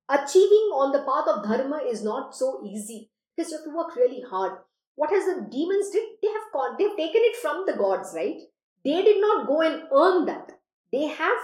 achieving 0.09 0.71
on 0.73 0.91
the 0.91 0.99
path 0.99 1.27
of 1.27 1.43
dharma 1.43 1.81
is 1.89 2.03
not 2.03 2.35
so 2.35 2.61
easy 2.65 3.11
because 3.35 3.51
you 3.51 3.57
have 3.57 3.65
to 3.65 3.75
work 3.75 3.95
really 3.95 4.21
hard. 4.29 4.59
What 4.95 5.09
has 5.09 5.25
the 5.25 5.47
demons 5.49 5.89
did? 5.89 6.03
They 6.21 6.29
have 6.29 6.51
con- 6.53 6.75
they've 6.77 6.97
taken 6.97 7.21
it 7.23 7.35
from 7.37 7.65
the 7.65 7.73
gods 7.73 8.13
right? 8.15 8.39
They 8.83 9.01
did 9.01 9.21
not 9.21 9.47
go 9.47 9.61
and 9.61 9.83
earn 9.91 10.25
that. 10.25 10.51
They 10.91 11.07
have 11.07 11.41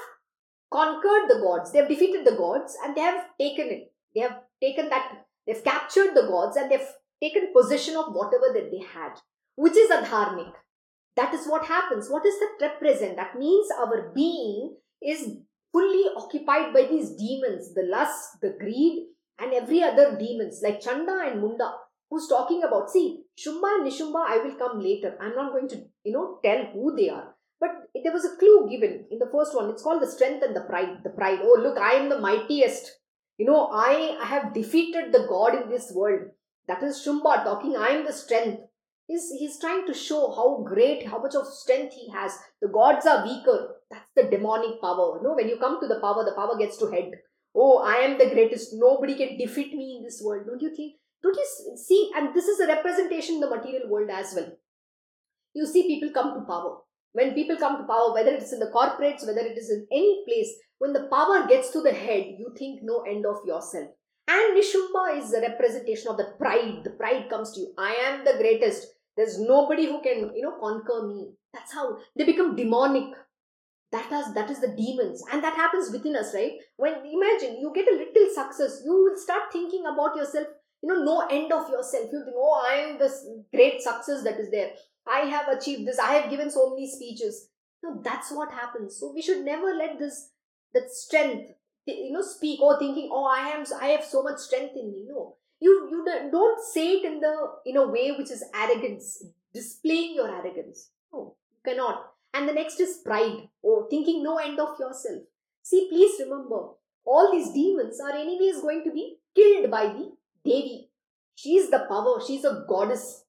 conquered 0.72 1.30
the 1.30 1.42
gods. 1.42 1.72
They 1.72 1.80
have 1.80 1.90
defeated 1.90 2.26
the 2.26 2.36
gods 2.36 2.78
and 2.84 2.96
they 2.96 3.02
have 3.02 3.26
taken 3.40 3.68
it. 3.70 3.92
They 4.14 4.22
have 4.22 4.40
taken 4.62 4.90
that 4.90 5.26
they've 5.48 5.64
captured 5.64 6.14
the 6.14 6.28
gods 6.28 6.58
and 6.58 6.70
they've 6.70 6.94
taken 7.22 7.54
possession 7.54 7.96
of 7.96 8.14
whatever 8.14 8.54
that 8.54 8.70
they 8.72 8.84
had 8.94 9.20
which 9.60 9.76
is 9.76 9.92
adharmic. 9.92 10.54
That 11.18 11.34
is 11.34 11.46
what 11.46 11.66
happens. 11.66 12.10
What 12.10 12.24
does 12.24 12.40
that 12.40 12.66
represent? 12.66 13.18
That 13.18 13.38
means 13.38 13.68
our 13.78 14.10
being 14.16 14.78
is 15.02 15.36
fully 15.74 16.06
occupied 16.16 16.74
by 16.74 16.84
these 16.84 17.12
demons 17.12 17.74
the 17.74 17.84
lust 17.84 18.40
the 18.42 18.56
greed 18.60 19.08
and 19.40 19.54
every 19.54 19.82
other 19.84 20.18
demons 20.18 20.62
like 20.64 20.82
chanda 20.82 21.24
and 21.26 21.42
munda 21.42 21.72
who's 22.10 22.28
talking 22.28 22.64
about, 22.64 22.90
see, 22.90 23.22
Shumba 23.38 23.76
and 23.76 23.88
Nishumba, 23.88 24.26
I 24.28 24.40
will 24.44 24.56
come 24.56 24.80
later. 24.80 25.18
I'm 25.22 25.36
not 25.36 25.52
going 25.52 25.70
to, 25.70 25.84
you 26.04 26.14
know, 26.14 26.40
tell 26.44 26.66
who 26.74 26.96
they 26.96 27.10
are. 27.10 27.36
But 27.60 27.72
there 28.04 28.14
was 28.14 28.26
a 28.26 28.36
clue 28.38 28.68
given 28.70 29.06
in 29.12 29.20
the 29.20 29.30
first 29.32 29.56
one. 29.56 29.70
It's 29.70 29.84
called 29.84 30.02
the 30.02 30.12
strength 30.12 30.44
and 30.44 30.56
the 30.56 30.62
pride. 30.62 31.04
The 31.04 31.10
pride. 31.12 31.40
Oh, 31.44 31.60
look, 31.62 31.78
I 31.78 31.92
am 31.94 32.10
the 32.10 32.20
mightiest. 32.20 33.00
You 33.38 33.46
know, 33.46 33.70
I, 33.72 34.18
have 34.24 34.54
defeated 34.54 35.14
the 35.14 35.26
God 35.30 35.62
in 35.62 35.70
this 35.70 35.92
world. 35.94 36.30
That 36.68 36.84
is 36.84 37.04
Shumba 37.06 37.44
talking, 37.44 37.76
I 37.76 37.90
am 37.90 38.06
the 38.06 38.14
strength. 38.14 38.62
He's, 39.08 39.32
he's 39.32 39.60
trying 39.60 39.88
to 39.88 39.94
show 39.94 40.32
how 40.32 40.64
great, 40.64 41.08
how 41.08 41.20
much 41.20 41.36
of 41.36 41.48
strength 41.48 41.94
he 41.94 42.12
has. 42.12 42.32
The 42.62 42.68
gods 42.68 43.08
are 43.08 43.26
weaker. 43.26 43.76
That's 43.90 44.06
the 44.16 44.24
demonic 44.24 44.80
power. 44.82 45.18
You 45.18 45.24
know, 45.24 45.36
when 45.36 45.50
you 45.50 45.58
come 45.58 45.80
to 45.80 45.88
the 45.88 46.00
power, 46.00 46.24
the 46.24 46.36
power 46.36 46.58
gets 46.58 46.78
to 46.78 46.92
head. 46.92 47.12
Oh, 47.56 47.80
I 47.80 47.96
am 48.06 48.18
the 48.18 48.30
greatest. 48.30 48.74
Nobody 48.74 49.16
can 49.16 49.38
defeat 49.38 49.74
me 49.74 49.98
in 49.98 50.04
this 50.04 50.22
world. 50.24 50.46
Don't 50.48 50.62
you 50.62 50.76
think? 50.76 50.96
Don't 51.22 51.36
you 51.36 51.76
see? 51.76 52.12
And 52.16 52.34
this 52.34 52.48
is 52.48 52.60
a 52.60 52.68
representation 52.68 53.36
in 53.36 53.42
the 53.42 53.50
material 53.50 53.90
world 53.90 54.10
as 54.10 54.34
well. 54.36 54.52
You 55.54 55.66
see 55.66 55.88
people 55.88 56.12
come 56.14 56.34
to 56.36 56.46
power. 56.46 56.78
When 57.14 57.34
people 57.34 57.58
come 57.58 57.78
to 57.78 57.88
power, 57.88 58.14
whether 58.14 58.32
it's 58.32 58.54
in 58.54 58.60
the 58.60 58.72
corporates, 58.74 59.26
whether 59.26 59.42
it 59.42 59.58
is 59.58 59.72
in 59.72 59.88
any 59.92 60.24
place, 60.28 60.54
when 60.78 60.94
the 60.94 61.08
power 61.12 61.48
gets 61.48 61.72
to 61.72 61.82
the 61.82 61.92
head, 61.92 62.26
you 62.38 62.54
think 62.58 62.82
no 62.84 63.02
end 63.02 63.26
of 63.26 63.38
yourself. 63.46 63.90
And 64.28 64.56
Nishumba 64.56 65.18
is 65.18 65.34
a 65.34 65.42
representation 65.42 66.10
of 66.10 66.18
the 66.18 66.36
pride. 66.38 66.84
The 66.84 66.92
pride 66.92 67.30
comes 67.30 67.52
to 67.54 67.62
you. 67.62 67.74
I 67.78 67.96
am 67.96 68.24
the 68.24 68.38
greatest. 68.38 68.88
There's 69.18 69.40
nobody 69.40 69.88
who 69.88 70.02
can, 70.02 70.32
you 70.36 70.44
know, 70.44 70.58
conquer 70.62 71.08
me. 71.08 71.32
That's 71.52 71.74
how 71.74 71.98
they 72.16 72.26
become 72.26 72.56
demonic. 72.56 73.12
That 73.92 74.12
is 74.12 74.34
that 74.36 74.52
is 74.52 74.62
the 74.62 74.76
demons, 74.78 75.24
and 75.32 75.44
that 75.44 75.56
happens 75.56 75.92
within 75.92 76.16
us, 76.16 76.34
right? 76.34 76.54
When 76.78 76.94
imagine 76.94 77.58
you 77.60 77.72
get 77.74 77.88
a 77.88 77.98
little 77.98 78.30
success, 78.34 78.82
you 78.86 78.94
will 78.94 79.18
start 79.18 79.52
thinking 79.52 79.84
about 79.88 80.16
yourself 80.16 80.48
you 80.82 80.90
know 80.90 81.04
no 81.04 81.28
end 81.28 81.52
of 81.52 81.70
yourself. 81.70 82.10
You 82.12 82.24
think 82.24 82.36
oh 82.38 82.64
i 82.68 82.76
am 82.76 82.98
this 82.98 83.26
great 83.54 83.82
success 83.82 84.24
that 84.24 84.40
is 84.40 84.52
there. 84.52 84.72
I 85.08 85.22
have 85.22 85.48
achieved 85.48 85.88
this. 85.88 86.00
I 86.00 86.14
have 86.14 86.30
given 86.30 86.52
so 86.52 86.70
many 86.70 86.90
speeches. 86.90 87.50
No 87.84 88.02
that's 88.04 88.32
what 88.32 88.52
happens. 88.52 88.98
So 89.00 89.12
we 89.14 89.22
should 89.22 89.44
never 89.44 89.74
let 89.74 90.00
this 90.00 90.32
that 90.74 90.90
strength 90.92 91.52
you 91.86 92.12
know 92.12 92.22
speak 92.22 92.62
or 92.62 92.78
thinking 92.78 93.10
oh 93.12 93.26
i 93.26 93.48
am 93.50 93.64
i 93.82 93.88
have 93.88 94.04
so 94.04 94.22
much 94.24 94.38
strength 94.40 94.76
in 94.76 94.92
me. 94.92 95.06
No. 95.10 95.36
You 95.60 95.88
you 95.92 96.30
don't 96.32 96.60
say 96.74 96.88
it 96.98 97.06
in 97.06 97.20
the 97.20 97.34
in 97.66 97.78
a 97.78 97.88
way 97.88 98.12
which 98.12 98.32
is 98.32 98.44
arrogance. 98.54 99.24
Displaying 99.54 100.16
your 100.16 100.30
arrogance. 100.30 100.92
No 101.12 101.36
you 101.52 101.72
cannot 101.72 102.14
and 102.34 102.48
the 102.48 102.54
next 102.54 102.80
is 102.80 103.02
pride 103.06 103.50
or 103.62 103.88
thinking 103.90 104.24
no 104.24 104.38
end 104.38 104.60
of 104.60 104.80
yourself 104.80 105.24
see 105.64 105.88
please 105.90 106.20
remember 106.20 106.62
all 107.06 107.32
these 107.32 107.52
demons 107.52 108.00
are 108.00 108.16
anyways 108.16 108.62
going 108.62 108.84
to 108.84 108.92
be 108.92 109.18
killed 109.36 109.72
by 109.72 109.88
the 109.88 110.12
Devi. 110.46 110.90
She's 111.36 111.70
the 111.70 111.86
power, 111.90 112.20
she's 112.26 112.46
a 112.46 112.66
goddess, 112.68 113.24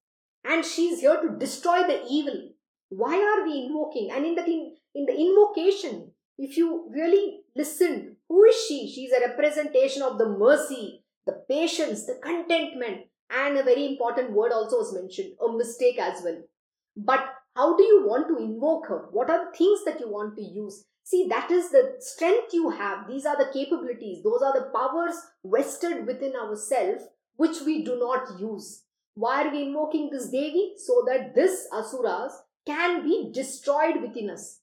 and 0.44 0.64
she's 0.64 1.00
here 1.00 1.20
to 1.20 1.38
destroy 1.38 1.82
the 1.86 2.04
evil. 2.08 2.50
Why 2.88 3.16
are 3.16 3.46
we 3.46 3.66
invoking? 3.66 4.10
And 4.10 4.26
in 4.26 4.34
the 4.34 4.44
in, 4.44 4.76
in 4.94 5.06
the 5.06 5.16
invocation, 5.16 6.10
if 6.38 6.56
you 6.56 6.88
really 6.90 7.42
listen, 7.54 8.16
who 8.28 8.44
is 8.44 8.56
she? 8.66 8.90
She's 8.92 9.12
a 9.12 9.28
representation 9.28 10.02
of 10.02 10.18
the 10.18 10.28
mercy, 10.28 11.04
the 11.26 11.44
patience, 11.48 12.06
the 12.06 12.18
contentment, 12.22 13.06
and 13.30 13.56
a 13.56 13.62
very 13.62 13.86
important 13.86 14.32
word 14.32 14.52
also 14.52 14.78
was 14.78 14.94
mentioned, 14.94 15.34
a 15.40 15.52
mistake 15.52 15.98
as 16.00 16.22
well. 16.24 16.42
But 16.96 17.24
how 17.56 17.76
do 17.76 17.82
you 17.82 18.06
want 18.06 18.28
to 18.28 18.38
invoke 18.38 18.86
her? 18.88 19.08
What 19.10 19.30
are 19.30 19.46
the 19.46 19.56
things 19.56 19.84
that 19.84 20.00
you 20.00 20.10
want 20.10 20.36
to 20.36 20.42
use? 20.42 20.84
See, 21.04 21.26
that 21.28 21.50
is 21.50 21.70
the 21.70 21.96
strength 21.98 22.52
you 22.52 22.70
have. 22.70 23.08
These 23.08 23.26
are 23.26 23.36
the 23.36 23.50
capabilities. 23.52 24.22
Those 24.22 24.42
are 24.42 24.52
the 24.52 24.70
powers 24.72 25.16
vested 25.44 26.06
within 26.06 26.34
ourselves 26.36 27.04
which 27.36 27.62
we 27.64 27.82
do 27.84 27.98
not 27.98 28.38
use. 28.38 28.84
Why 29.14 29.42
are 29.42 29.50
we 29.50 29.62
invoking 29.62 30.10
this 30.10 30.30
Devi? 30.30 30.74
So 30.76 31.04
that 31.08 31.34
this 31.34 31.66
asuras 31.72 32.32
can 32.66 33.02
be 33.02 33.30
destroyed 33.32 34.00
within 34.02 34.30
us. 34.30 34.60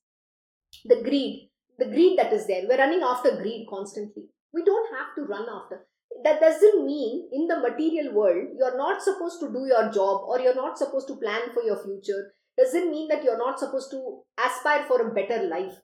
The 0.86 1.02
greed, 1.02 1.50
the 1.80 1.86
greed 1.86 2.17
that 2.19 2.32
is 2.32 2.47
there. 2.47 2.63
We're 2.69 2.78
running 2.78 3.02
after 3.04 3.36
greed 3.41 3.67
constantly. 3.69 4.23
We 4.54 4.63
don't 4.63 4.95
have 4.95 5.15
to 5.15 5.23
run 5.23 5.47
after. 5.50 5.88
That 6.23 6.39
doesn't 6.39 6.86
mean 6.86 7.30
in 7.32 7.47
the 7.47 7.60
material 7.60 8.13
world 8.13 8.50
you're 8.58 8.78
not 8.78 9.02
supposed 9.02 9.39
to 9.41 9.52
do 9.52 9.65
your 9.67 9.91
job 9.91 10.21
or 10.28 10.39
you're 10.39 10.56
not 10.56 10.78
supposed 10.78 11.08
to 11.10 11.15
plan 11.15 11.50
for 11.54 11.63
your 11.63 11.84
future. 11.84 12.34
Doesn't 12.58 12.89
mean 12.89 13.08
that 13.10 13.24
you're 13.24 13.38
not 13.38 13.60
supposed 13.60 13.91
to 13.91 14.22
aspire 14.43 14.86
for 14.88 15.02
a 15.02 15.13
better 15.13 15.43
life 15.48 15.78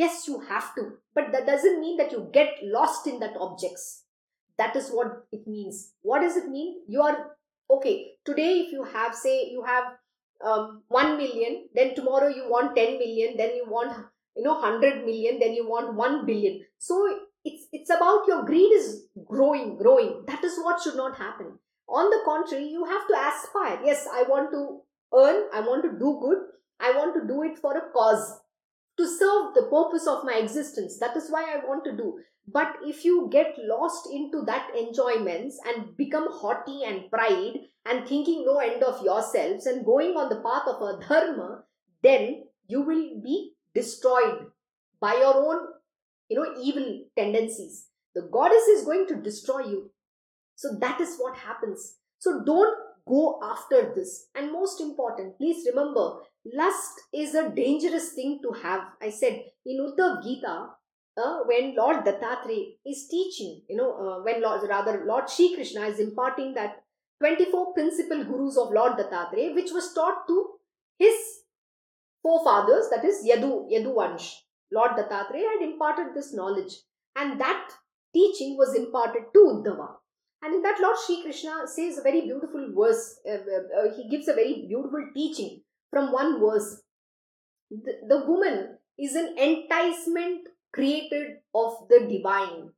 Yes, 0.00 0.26
you 0.26 0.40
have 0.48 0.74
to, 0.76 0.92
but 1.14 1.30
that 1.32 1.46
doesn't 1.46 1.78
mean 1.78 1.98
that 1.98 2.10
you 2.10 2.30
get 2.32 2.54
lost 2.62 3.06
in 3.06 3.18
that 3.20 3.36
objects. 3.38 4.04
That 4.56 4.74
is 4.74 4.88
what 4.88 5.26
it 5.30 5.46
means. 5.46 5.92
What 6.00 6.20
does 6.20 6.38
it 6.38 6.48
mean? 6.48 6.76
You 6.88 7.02
are 7.02 7.36
okay. 7.70 8.12
Today, 8.24 8.60
if 8.60 8.72
you 8.72 8.84
have, 8.84 9.14
say, 9.14 9.50
you 9.50 9.62
have 9.62 9.84
um, 10.42 10.82
1 10.88 11.18
million, 11.18 11.68
then 11.74 11.94
tomorrow 11.94 12.28
you 12.28 12.48
want 12.48 12.76
10 12.76 12.98
million, 12.98 13.36
then 13.36 13.54
you 13.56 13.66
want, 13.68 13.92
you 14.34 14.42
know, 14.42 14.54
100 14.54 15.04
million, 15.04 15.38
then 15.38 15.52
you 15.52 15.68
want 15.68 15.94
1 15.94 16.24
billion. 16.24 16.60
So 16.78 17.18
it's, 17.44 17.66
it's 17.70 17.90
about 17.90 18.26
your 18.26 18.44
greed 18.44 18.72
is 18.72 19.04
growing, 19.26 19.76
growing. 19.76 20.24
That 20.26 20.42
is 20.44 20.58
what 20.62 20.80
should 20.80 20.96
not 20.96 21.18
happen. 21.18 21.58
On 21.88 22.08
the 22.08 22.20
contrary, 22.24 22.68
you 22.68 22.86
have 22.86 23.06
to 23.06 23.14
aspire. 23.14 23.84
Yes, 23.84 24.06
I 24.10 24.22
want 24.22 24.50
to 24.52 24.80
earn, 25.14 25.44
I 25.52 25.60
want 25.60 25.84
to 25.84 25.98
do 25.98 26.18
good, 26.20 26.38
I 26.80 26.92
want 26.92 27.14
to 27.14 27.26
do 27.26 27.42
it 27.42 27.58
for 27.58 27.76
a 27.76 27.90
cause 27.92 28.40
to 28.96 29.06
serve 29.06 29.54
the 29.54 29.68
purpose 29.70 30.06
of 30.06 30.24
my 30.24 30.34
existence. 30.34 30.98
That 30.98 31.16
is 31.16 31.30
why 31.30 31.42
I 31.42 31.66
want 31.66 31.84
to 31.84 31.96
do. 31.96 32.18
But 32.52 32.76
if 32.84 33.04
you 33.04 33.28
get 33.30 33.54
lost 33.58 34.08
into 34.12 34.42
that 34.46 34.68
enjoyments 34.76 35.58
and 35.66 35.96
become 35.96 36.26
haughty 36.30 36.82
and 36.84 37.10
pride 37.10 37.58
and 37.86 38.06
thinking 38.06 38.44
no 38.44 38.58
end 38.58 38.82
of 38.82 39.04
yourselves 39.04 39.66
and 39.66 39.84
going 39.84 40.16
on 40.16 40.28
the 40.28 40.40
path 40.40 40.66
of 40.66 40.82
a 40.82 41.06
dharma, 41.06 41.64
then 42.02 42.44
you 42.66 42.82
will 42.82 43.20
be 43.22 43.52
destroyed 43.74 44.46
by 45.00 45.14
your 45.14 45.36
own, 45.36 45.66
you 46.28 46.36
know, 46.36 46.54
evil 46.60 47.04
tendencies. 47.16 47.86
The 48.14 48.28
goddess 48.32 48.66
is 48.68 48.84
going 48.84 49.06
to 49.08 49.22
destroy 49.22 49.60
you. 49.60 49.90
So 50.56 50.76
that 50.80 51.00
is 51.00 51.16
what 51.18 51.38
happens. 51.38 51.96
So 52.18 52.42
don't 52.44 52.76
go 53.06 53.40
after 53.42 53.92
this. 53.94 54.28
And 54.34 54.52
most 54.52 54.80
important, 54.80 55.38
please 55.38 55.66
remember 55.68 56.20
lust 56.54 57.00
is 57.12 57.34
a 57.34 57.50
dangerous 57.50 58.12
thing 58.12 58.40
to 58.42 58.52
have. 58.62 58.82
I 59.00 59.10
said 59.10 59.42
in 59.66 59.78
Uddhav 59.78 60.22
Gita, 60.22 60.70
uh, 61.16 61.38
when 61.46 61.74
Lord 61.76 62.04
Dattatreya 62.04 62.76
is 62.86 63.08
teaching, 63.10 63.62
you 63.68 63.76
know, 63.76 63.92
uh, 63.92 64.22
when 64.22 64.42
Lord, 64.42 64.68
rather 64.68 65.04
Lord 65.06 65.28
Shri 65.28 65.54
Krishna 65.54 65.82
is 65.82 65.98
imparting 65.98 66.54
that 66.54 66.82
24 67.20 67.74
principal 67.74 68.24
gurus 68.24 68.56
of 68.56 68.72
Lord 68.72 68.92
Dattatreya, 68.92 69.54
which 69.54 69.70
was 69.72 69.92
taught 69.92 70.26
to 70.28 70.46
his 70.98 71.14
forefathers, 72.22 72.88
that 72.90 73.04
is 73.04 73.26
Yadu, 73.26 73.70
Yaduvansh. 73.70 74.32
Lord 74.72 74.92
Dattatreya 74.92 75.58
had 75.58 75.62
imparted 75.62 76.14
this 76.14 76.32
knowledge. 76.32 76.72
And 77.16 77.40
that 77.40 77.70
teaching 78.14 78.56
was 78.56 78.74
imparted 78.74 79.24
to 79.34 79.38
Uddhava. 79.38 79.88
And 80.42 80.54
in 80.54 80.62
that, 80.62 80.80
Lord 80.80 80.96
Sri 81.06 81.22
Krishna 81.22 81.66
says 81.66 81.98
a 81.98 82.02
very 82.02 82.22
beautiful 82.22 82.72
verse. 82.76 83.20
Uh, 83.28 83.32
uh, 83.32 83.80
uh, 83.80 83.96
he 83.96 84.08
gives 84.08 84.26
a 84.28 84.34
very 84.34 84.64
beautiful 84.66 85.04
teaching 85.14 85.60
from 85.90 86.12
one 86.12 86.40
verse. 86.40 86.82
The, 87.70 87.92
the 88.08 88.24
woman 88.26 88.78
is 88.98 89.14
an 89.14 89.36
enticement 89.38 90.48
created 90.72 91.38
of 91.54 91.72
the 91.88 92.06
divine. 92.08 92.70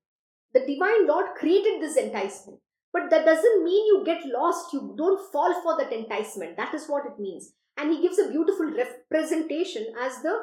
The 0.55 0.61
divine 0.61 1.07
Lord 1.07 1.27
created 1.37 1.81
this 1.81 1.96
enticement. 1.96 2.59
But 2.92 3.09
that 3.11 3.25
doesn't 3.25 3.64
mean 3.64 3.87
you 3.87 4.03
get 4.05 4.27
lost. 4.27 4.72
You 4.72 4.94
don't 4.96 5.33
fall 5.33 5.62
for 5.62 5.79
that 5.79 5.92
enticement. 5.92 6.57
That 6.57 6.75
is 6.75 6.87
what 6.87 7.07
it 7.07 7.18
means. 7.18 7.53
And 7.79 7.90
he 7.90 8.03
gives 8.03 8.18
a 8.18 8.29
beautiful 8.29 8.70
representation 8.70 9.87
as 9.98 10.20
the, 10.22 10.37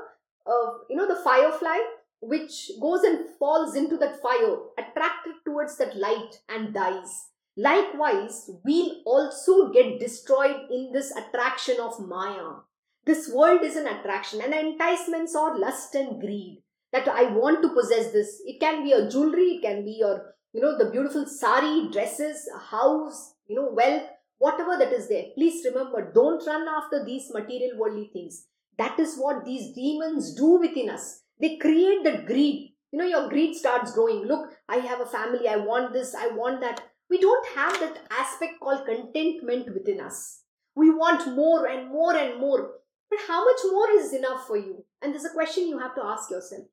uh, 0.47 0.71
you 0.89 0.95
know, 0.95 1.08
the 1.08 1.21
firefly 1.23 1.77
which 2.21 2.71
goes 2.82 3.03
and 3.03 3.25
falls 3.38 3.75
into 3.75 3.97
that 3.97 4.21
fire, 4.21 4.58
attracted 4.77 5.36
towards 5.45 5.77
that 5.77 5.95
light 5.95 6.41
and 6.49 6.73
dies. 6.73 7.27
Likewise, 7.55 8.49
we'll 8.63 9.01
also 9.05 9.71
get 9.71 9.99
destroyed 9.99 10.69
in 10.69 10.91
this 10.93 11.12
attraction 11.12 11.77
of 11.79 11.99
Maya. 12.05 12.62
This 13.05 13.32
world 13.34 13.63
is 13.63 13.75
an 13.75 13.88
attraction, 13.88 14.41
and 14.41 14.53
enticements 14.53 15.36
are 15.36 15.58
lust 15.58 15.95
and 15.95 16.19
greed. 16.19 16.62
That 16.91 17.08
I 17.08 17.32
want 17.32 17.62
to 17.62 17.69
possess 17.69 18.12
this. 18.12 18.41
It 18.45 18.60
can 18.60 18.84
be 18.84 18.93
a 18.93 19.10
jewelry, 19.10 19.58
it 19.58 19.62
can 19.62 19.86
be 19.86 19.97
your, 19.99 20.36
you 20.53 20.62
know, 20.62 20.77
the 20.77 20.89
beautiful 20.89 21.25
sari, 21.25 21.89
dresses, 21.91 22.49
house, 22.69 23.36
you 23.47 23.55
know, 23.55 23.69
wealth, 23.71 24.10
whatever 24.39 24.75
that 24.77 24.91
is 24.91 25.08
there. 25.08 25.25
Please 25.36 25.65
remember, 25.65 26.12
don't 26.13 26.45
run 26.47 26.67
after 26.67 27.05
these 27.05 27.32
material 27.32 27.77
worldly 27.77 28.10
things. 28.12 28.47
That 28.77 28.99
is 28.99 29.17
what 29.17 29.45
these 29.45 29.73
demons 29.75 30.34
do 30.34 30.60
within 30.60 30.89
us 30.89 31.21
they 31.39 31.58
create 31.58 32.04
that 32.04 32.25
greed. 32.25 32.73
You 32.91 32.99
know, 32.99 33.06
your 33.06 33.30
greed 33.30 33.56
starts 33.56 33.93
growing. 33.93 34.25
Look, 34.25 34.52
I 34.67 34.78
have 34.78 34.99
a 34.99 35.06
family. 35.06 35.47
I 35.47 35.58
want 35.58 35.93
this. 35.93 36.15
I 36.15 36.28
want 36.28 36.62
that. 36.62 36.82
We 37.10 37.19
don't 37.19 37.47
have 37.56 37.80
that 37.80 37.99
aspect 38.12 38.60
called 38.60 38.86
contentment 38.86 39.73
within 39.73 40.02
us. 40.02 40.41
We 40.75 40.89
want 40.89 41.36
more 41.36 41.67
and 41.67 41.89
more 41.89 42.15
and 42.15 42.39
more. 42.39 42.71
But 43.10 43.19
how 43.28 43.43
much 43.43 43.60
more 43.71 43.89
is 43.91 44.13
enough 44.13 44.45
for 44.47 44.58
you? 44.58 44.86
And 45.02 45.13
there's 45.13 45.25
a 45.25 45.34
question 45.34 45.67
you 45.67 45.80
have 45.80 45.95
to 45.95 46.04
ask 46.04 46.30
yourself. 46.30 46.63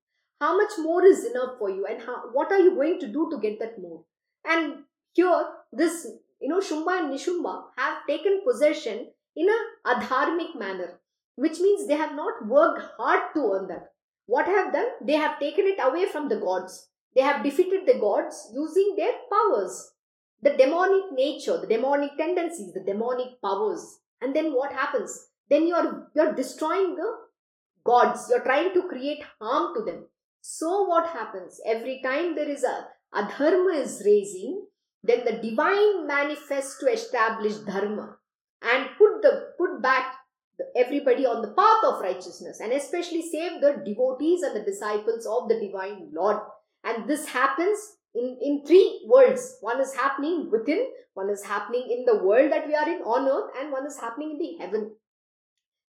How 0.40 0.56
much 0.56 0.72
more 0.78 1.04
is 1.04 1.24
enough 1.24 1.58
for 1.58 1.70
you? 1.70 1.86
And 1.86 2.02
how, 2.02 2.30
what 2.32 2.52
are 2.52 2.60
you 2.60 2.74
going 2.74 3.00
to 3.00 3.08
do 3.08 3.28
to 3.30 3.38
get 3.38 3.58
that 3.60 3.80
more? 3.80 4.04
And 4.44 4.84
here, 5.14 5.44
this, 5.72 6.06
you 6.40 6.48
know, 6.48 6.60
Shumba 6.60 7.00
and 7.00 7.12
Nishumba 7.12 7.64
have 7.78 8.06
taken 8.06 8.42
possession 8.46 9.08
in 9.34 9.48
a 9.48 9.94
adharmic 9.94 10.54
manner, 10.58 11.00
which 11.36 11.58
means 11.58 11.86
they 11.86 11.96
have 11.96 12.14
not 12.14 12.46
worked 12.46 12.82
hard 12.98 13.34
to 13.34 13.52
earn 13.54 13.68
that. 13.68 13.92
What 14.26 14.46
have 14.46 14.72
done? 14.72 14.88
They 15.00 15.14
have 15.14 15.38
taken 15.38 15.66
it 15.66 15.78
away 15.80 16.06
from 16.06 16.28
the 16.28 16.36
gods. 16.36 16.88
They 17.14 17.22
have 17.22 17.42
defeated 17.42 17.86
the 17.86 17.98
gods 17.98 18.50
using 18.52 18.94
their 18.96 19.12
powers. 19.32 19.92
The 20.42 20.56
demonic 20.56 21.12
nature, 21.12 21.58
the 21.60 21.66
demonic 21.66 22.16
tendencies, 22.18 22.74
the 22.74 22.84
demonic 22.84 23.40
powers. 23.42 24.00
And 24.20 24.34
then 24.34 24.52
what 24.52 24.72
happens? 24.72 25.28
Then 25.48 25.66
you're 25.66 26.10
you're 26.14 26.34
destroying 26.34 26.96
the 26.96 27.10
gods. 27.84 28.26
You're 28.28 28.44
trying 28.44 28.74
to 28.74 28.88
create 28.88 29.22
harm 29.40 29.74
to 29.74 29.84
them. 29.84 30.06
So 30.40 30.84
what 30.84 31.08
happens? 31.08 31.60
Every 31.64 32.00
time 32.02 32.34
there 32.34 32.48
is 32.48 32.64
a 32.64 32.88
a 33.14 33.22
dharma 33.22 33.72
is 33.72 34.02
raising, 34.04 34.66
then 35.02 35.24
the 35.24 35.38
divine 35.48 36.06
manifests 36.06 36.78
to 36.80 36.92
establish 36.92 37.54
dharma 37.58 38.16
and 38.62 38.88
put 38.98 39.22
the 39.22 39.54
put 39.56 39.80
back 39.80 40.14
everybody 40.74 41.26
on 41.26 41.42
the 41.42 41.52
path 41.52 41.84
of 41.84 42.00
righteousness 42.00 42.60
and 42.60 42.72
especially 42.72 43.22
save 43.22 43.60
the 43.60 43.82
devotees 43.84 44.42
and 44.42 44.56
the 44.56 44.64
disciples 44.64 45.26
of 45.26 45.48
the 45.48 45.60
divine 45.60 46.08
Lord. 46.12 46.38
And 46.84 47.08
this 47.08 47.28
happens 47.28 47.78
in, 48.14 48.38
in 48.40 48.64
three 48.66 49.04
worlds. 49.06 49.58
One 49.60 49.80
is 49.80 49.94
happening 49.94 50.50
within, 50.50 50.86
one 51.14 51.30
is 51.30 51.44
happening 51.44 51.88
in 51.90 52.04
the 52.04 52.24
world 52.24 52.52
that 52.52 52.66
we 52.66 52.74
are 52.74 52.88
in 52.88 53.02
on 53.02 53.28
earth, 53.28 53.50
and 53.58 53.72
one 53.72 53.86
is 53.86 53.98
happening 53.98 54.32
in 54.32 54.38
the 54.38 54.64
heaven. 54.64 54.92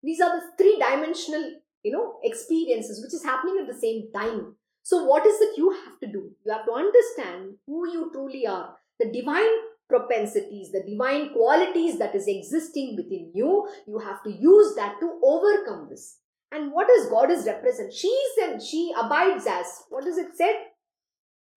These 0.02 0.20
are 0.20 0.40
the 0.40 0.46
three 0.56 0.78
dimensional, 0.78 1.60
you 1.82 1.92
know, 1.92 2.18
experiences 2.22 3.02
which 3.02 3.14
is 3.14 3.24
happening 3.24 3.58
at 3.60 3.72
the 3.72 3.78
same 3.78 4.08
time. 4.14 4.54
So, 4.82 5.04
what 5.04 5.26
is 5.26 5.40
it 5.40 5.58
you 5.58 5.70
have 5.70 6.00
to 6.00 6.06
do? 6.06 6.30
You 6.44 6.52
have 6.52 6.64
to 6.64 6.72
understand 6.72 7.54
who 7.66 7.90
you 7.90 8.10
truly 8.12 8.46
are. 8.46 8.74
The 8.98 9.12
divine 9.12 9.54
propensities, 9.88 10.70
the 10.70 10.84
divine 10.86 11.30
qualities 11.32 11.98
that 11.98 12.14
is 12.14 12.26
existing 12.28 12.96
within 12.96 13.32
you, 13.34 13.68
you 13.86 13.98
have 13.98 14.22
to 14.24 14.30
use 14.30 14.74
that 14.76 14.96
to 15.00 15.20
overcome 15.22 15.88
this. 15.90 16.18
And 16.52 16.72
what 16.72 16.88
does 16.88 17.10
goddess 17.10 17.46
represent? 17.46 17.92
She 17.92 18.08
is 18.08 18.48
and 18.48 18.62
she 18.62 18.92
abides 18.98 19.46
as. 19.46 19.66
What 19.90 20.04
does 20.04 20.18
it 20.18 20.36
say? 20.36 20.54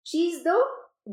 She 0.03 0.29
is 0.31 0.43
the 0.43 0.59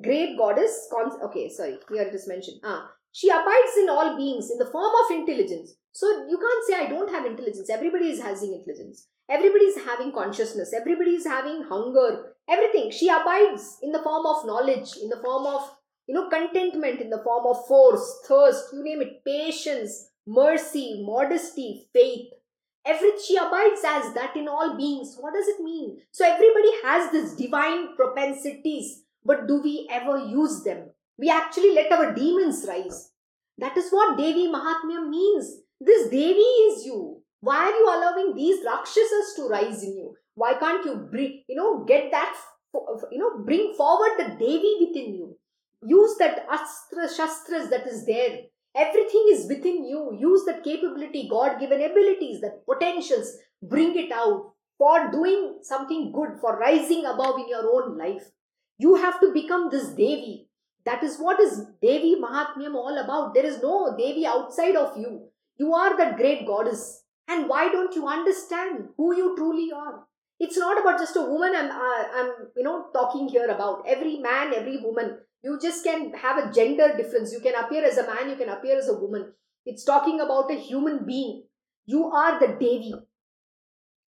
great 0.03 0.37
goddess. 0.39 0.89
okay, 1.25 1.49
sorry, 1.49 1.79
here 1.93 2.03
it 2.03 2.15
is 2.15 2.29
mentioned. 2.29 2.61
Ah, 2.65 2.91
she 3.13 3.29
abides 3.29 3.77
in 3.79 3.89
all 3.89 4.17
beings 4.17 4.51
in 4.51 4.59
the 4.59 4.71
form 4.71 4.93
of 5.05 5.11
intelligence. 5.11 5.75
So 5.93 6.07
you 6.29 6.39
can't 6.39 6.65
say 6.67 6.75
I 6.75 6.89
don't 6.89 7.11
have 7.11 7.25
intelligence. 7.25 7.71
Everybody 7.71 8.09
is 8.11 8.21
having 8.21 8.53
intelligence. 8.53 9.09
Everybody 9.29 9.65
is 9.65 9.85
having 9.85 10.13
consciousness. 10.13 10.73
Everybody 10.75 11.13
is 11.13 11.27
having 11.27 11.63
hunger. 11.63 12.35
Everything. 12.49 12.91
She 12.91 13.09
abides 13.09 13.79
in 13.83 13.93
the 13.93 14.03
form 14.03 14.27
of 14.27 14.47
knowledge, 14.47 14.97
in 15.03 15.09
the 15.09 15.21
form 15.23 15.47
of 15.47 15.76
you 16.07 16.15
know, 16.15 16.29
contentment 16.29 17.01
in 17.01 17.11
the 17.11 17.23
form 17.25 17.47
of 17.47 17.67
force, 17.67 18.21
thirst, 18.27 18.73
you 18.73 18.83
name 18.83 19.03
it, 19.03 19.25
patience, 19.25 20.11
mercy, 20.27 21.03
modesty, 21.05 21.89
faith. 21.93 22.29
Everything 22.85 23.21
she 23.27 23.37
abides 23.37 23.83
as 23.85 24.15
that 24.15 24.37
in 24.37 24.47
all 24.47 24.77
beings. 24.77 25.17
What 25.19 25.35
does 25.35 25.49
it 25.49 25.61
mean? 25.61 25.99
So 26.13 26.25
everybody 26.25 26.71
has 26.85 27.11
these 27.11 27.35
divine 27.35 27.97
propensities, 27.97 29.03
but 29.25 29.49
do 29.49 29.61
we 29.61 29.89
ever 29.91 30.19
use 30.19 30.63
them? 30.63 30.91
We 31.19 31.29
actually 31.31 31.75
let 31.75 31.91
our 31.91 32.15
demons 32.15 32.65
rise. 32.69 33.11
That 33.59 33.77
is 33.77 33.91
what 33.91 34.17
Devi 34.17 34.47
Mahatmya 34.49 35.09
means. 35.09 35.63
This 35.81 36.09
Devi 36.09 36.39
is 36.39 36.87
you. 36.87 37.23
Why 37.41 37.57
are 37.57 37.71
you 37.71 37.87
allowing 37.87 38.37
these 38.37 38.65
Rakshasas 38.65 39.35
to 39.37 39.49
rise 39.49 39.83
in 39.83 39.97
you? 39.97 40.15
Why 40.35 40.55
can't 40.55 40.85
you 40.85 41.09
bring, 41.11 41.43
you 41.49 41.57
know, 41.57 41.85
get 41.85 42.11
that, 42.11 42.37
you 43.11 43.19
know, 43.19 43.43
bring 43.45 43.75
forward 43.77 44.13
the 44.19 44.37
Devi 44.39 44.77
within 44.81 45.15
you? 45.15 45.36
Use 45.87 46.17
that 46.19 46.47
astra 46.51 47.09
shastras 47.09 47.71
that 47.71 47.87
is 47.87 48.05
there. 48.07 48.39
Everything 48.75 49.27
is 49.31 49.47
within 49.49 49.85
you. 49.85 50.17
Use 50.19 50.45
that 50.47 50.65
capability, 50.65 51.29
God 51.31 51.61
given 51.61 51.81
abilities, 51.81 52.41
that 52.41 52.67
potentials. 52.67 53.33
Bring 53.63 53.97
it 53.97 54.11
out 54.13 54.53
for 54.79 55.11
doing 55.11 55.59
something 55.63 56.13
good, 56.13 56.41
for 56.41 56.59
rising 56.59 57.07
above 57.07 57.39
in 57.39 57.49
your 57.49 57.67
own 57.73 57.97
life. 57.97 58.25
You 58.79 58.97
have 58.97 59.21
to 59.21 59.33
become 59.33 59.71
this 59.71 59.89
Devi. 59.89 60.49
That 60.85 61.03
is 61.03 61.19
what 61.19 61.41
is 61.41 61.63
Devi 61.81 62.17
Mahatmyam 62.21 62.75
all 62.75 62.99
about. 62.99 63.35
There 63.35 63.47
is 63.47 63.63
no 63.63 63.95
Devi 63.97 64.27
outside 64.27 64.77
of 64.77 64.97
you. 64.97 65.29
You 65.59 65.73
are 65.73 65.97
that 65.97 66.17
great 66.17 66.47
goddess. 66.47 67.05
And 67.29 67.49
why 67.49 67.71
don't 67.71 67.95
you 67.95 68.07
understand 68.07 68.89
who 68.97 69.17
you 69.17 69.35
truly 69.37 69.71
are? 69.73 70.05
It's 70.39 70.59
not 70.59 70.81
about 70.81 70.99
just 70.99 71.17
a 71.17 71.23
woman 71.23 71.55
I'm, 71.57 71.71
uh, 71.71 72.05
I'm 72.15 72.33
you 72.57 72.63
know, 72.63 72.87
talking 72.93 73.29
here 73.29 73.49
about. 73.49 73.85
Every 73.89 74.19
man, 74.19 74.53
every 74.55 74.79
woman 74.79 75.19
you 75.47 75.59
just 75.63 75.85
can 75.85 76.13
have 76.15 76.39
a 76.39 76.53
gender 76.53 76.97
difference. 76.97 77.33
You 77.33 77.41
can 77.41 77.55
appear 77.55 77.85
as 77.85 77.99
a 77.99 78.07
man, 78.07 78.29
you 78.29 78.37
can 78.37 78.49
appear 78.49 78.77
as 78.77 78.89
a 78.89 78.99
woman. 78.99 79.33
It's 79.65 79.85
talking 79.85 80.21
about 80.21 80.51
a 80.51 80.55
human 80.55 81.07
being. 81.07 81.45
You 81.85 82.07
are 82.07 82.41
the 82.41 82.49
Devi. 82.49 82.95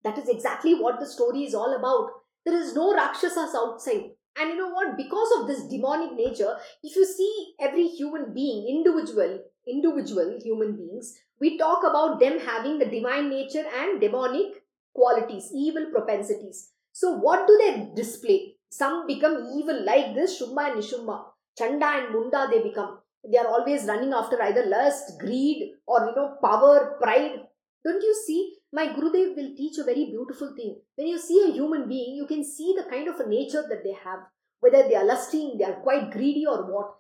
That 0.04 0.18
is 0.18 0.28
exactly 0.28 0.74
what 0.74 1.00
the 1.00 1.06
story 1.06 1.44
is 1.44 1.54
all 1.54 1.74
about. 1.74 2.10
There 2.44 2.60
is 2.60 2.74
no 2.74 2.94
Rakshasas 2.94 3.54
outside. 3.54 4.10
And 4.38 4.50
you 4.50 4.56
know 4.56 4.70
what? 4.74 4.96
Because 4.98 5.32
of 5.38 5.46
this 5.46 5.64
demonic 5.68 6.12
nature, 6.12 6.54
if 6.82 6.96
you 6.96 7.06
see 7.06 7.54
every 7.60 7.86
human 7.86 8.34
being, 8.34 8.66
individual, 8.68 9.40
individual 9.66 10.38
human 10.42 10.76
beings, 10.76 11.14
we 11.40 11.56
talk 11.56 11.82
about 11.88 12.20
them 12.20 12.40
having 12.40 12.78
the 12.78 12.86
divine 12.86 13.30
nature 13.30 13.64
and 13.80 14.00
demonic 14.00 14.64
qualities, 14.94 15.50
evil 15.54 15.86
propensities. 15.92 16.72
So, 16.92 17.16
what 17.16 17.46
do 17.46 17.58
they 17.58 17.90
display? 17.94 18.51
Some 18.72 19.06
become 19.06 19.36
evil 19.54 19.84
like 19.84 20.14
this 20.14 20.40
Shumba 20.40 20.70
and 20.70 20.82
Nishumba. 20.82 21.24
Chanda 21.58 21.88
and 21.96 22.14
Munda 22.14 22.48
they 22.50 22.62
become. 22.62 23.00
They 23.30 23.36
are 23.36 23.48
always 23.48 23.84
running 23.84 24.14
after 24.14 24.42
either 24.42 24.64
lust, 24.64 25.18
greed, 25.20 25.72
or 25.86 26.06
you 26.06 26.14
know, 26.16 26.36
power, 26.42 26.96
pride. 27.00 27.40
Don't 27.84 28.02
you 28.02 28.14
see? 28.26 28.54
My 28.72 28.86
Gurudev 28.86 29.36
will 29.36 29.54
teach 29.54 29.76
a 29.78 29.84
very 29.84 30.06
beautiful 30.06 30.54
thing. 30.56 30.80
When 30.96 31.06
you 31.06 31.18
see 31.18 31.44
a 31.46 31.52
human 31.52 31.86
being, 31.86 32.16
you 32.16 32.26
can 32.26 32.42
see 32.42 32.74
the 32.74 32.88
kind 32.88 33.08
of 33.08 33.20
a 33.20 33.28
nature 33.28 33.62
that 33.68 33.84
they 33.84 33.94
have. 34.04 34.20
Whether 34.60 34.88
they 34.88 34.94
are 34.94 35.04
lusting, 35.04 35.56
they 35.58 35.64
are 35.64 35.80
quite 35.82 36.10
greedy 36.10 36.46
or 36.48 36.72
what. 36.72 36.94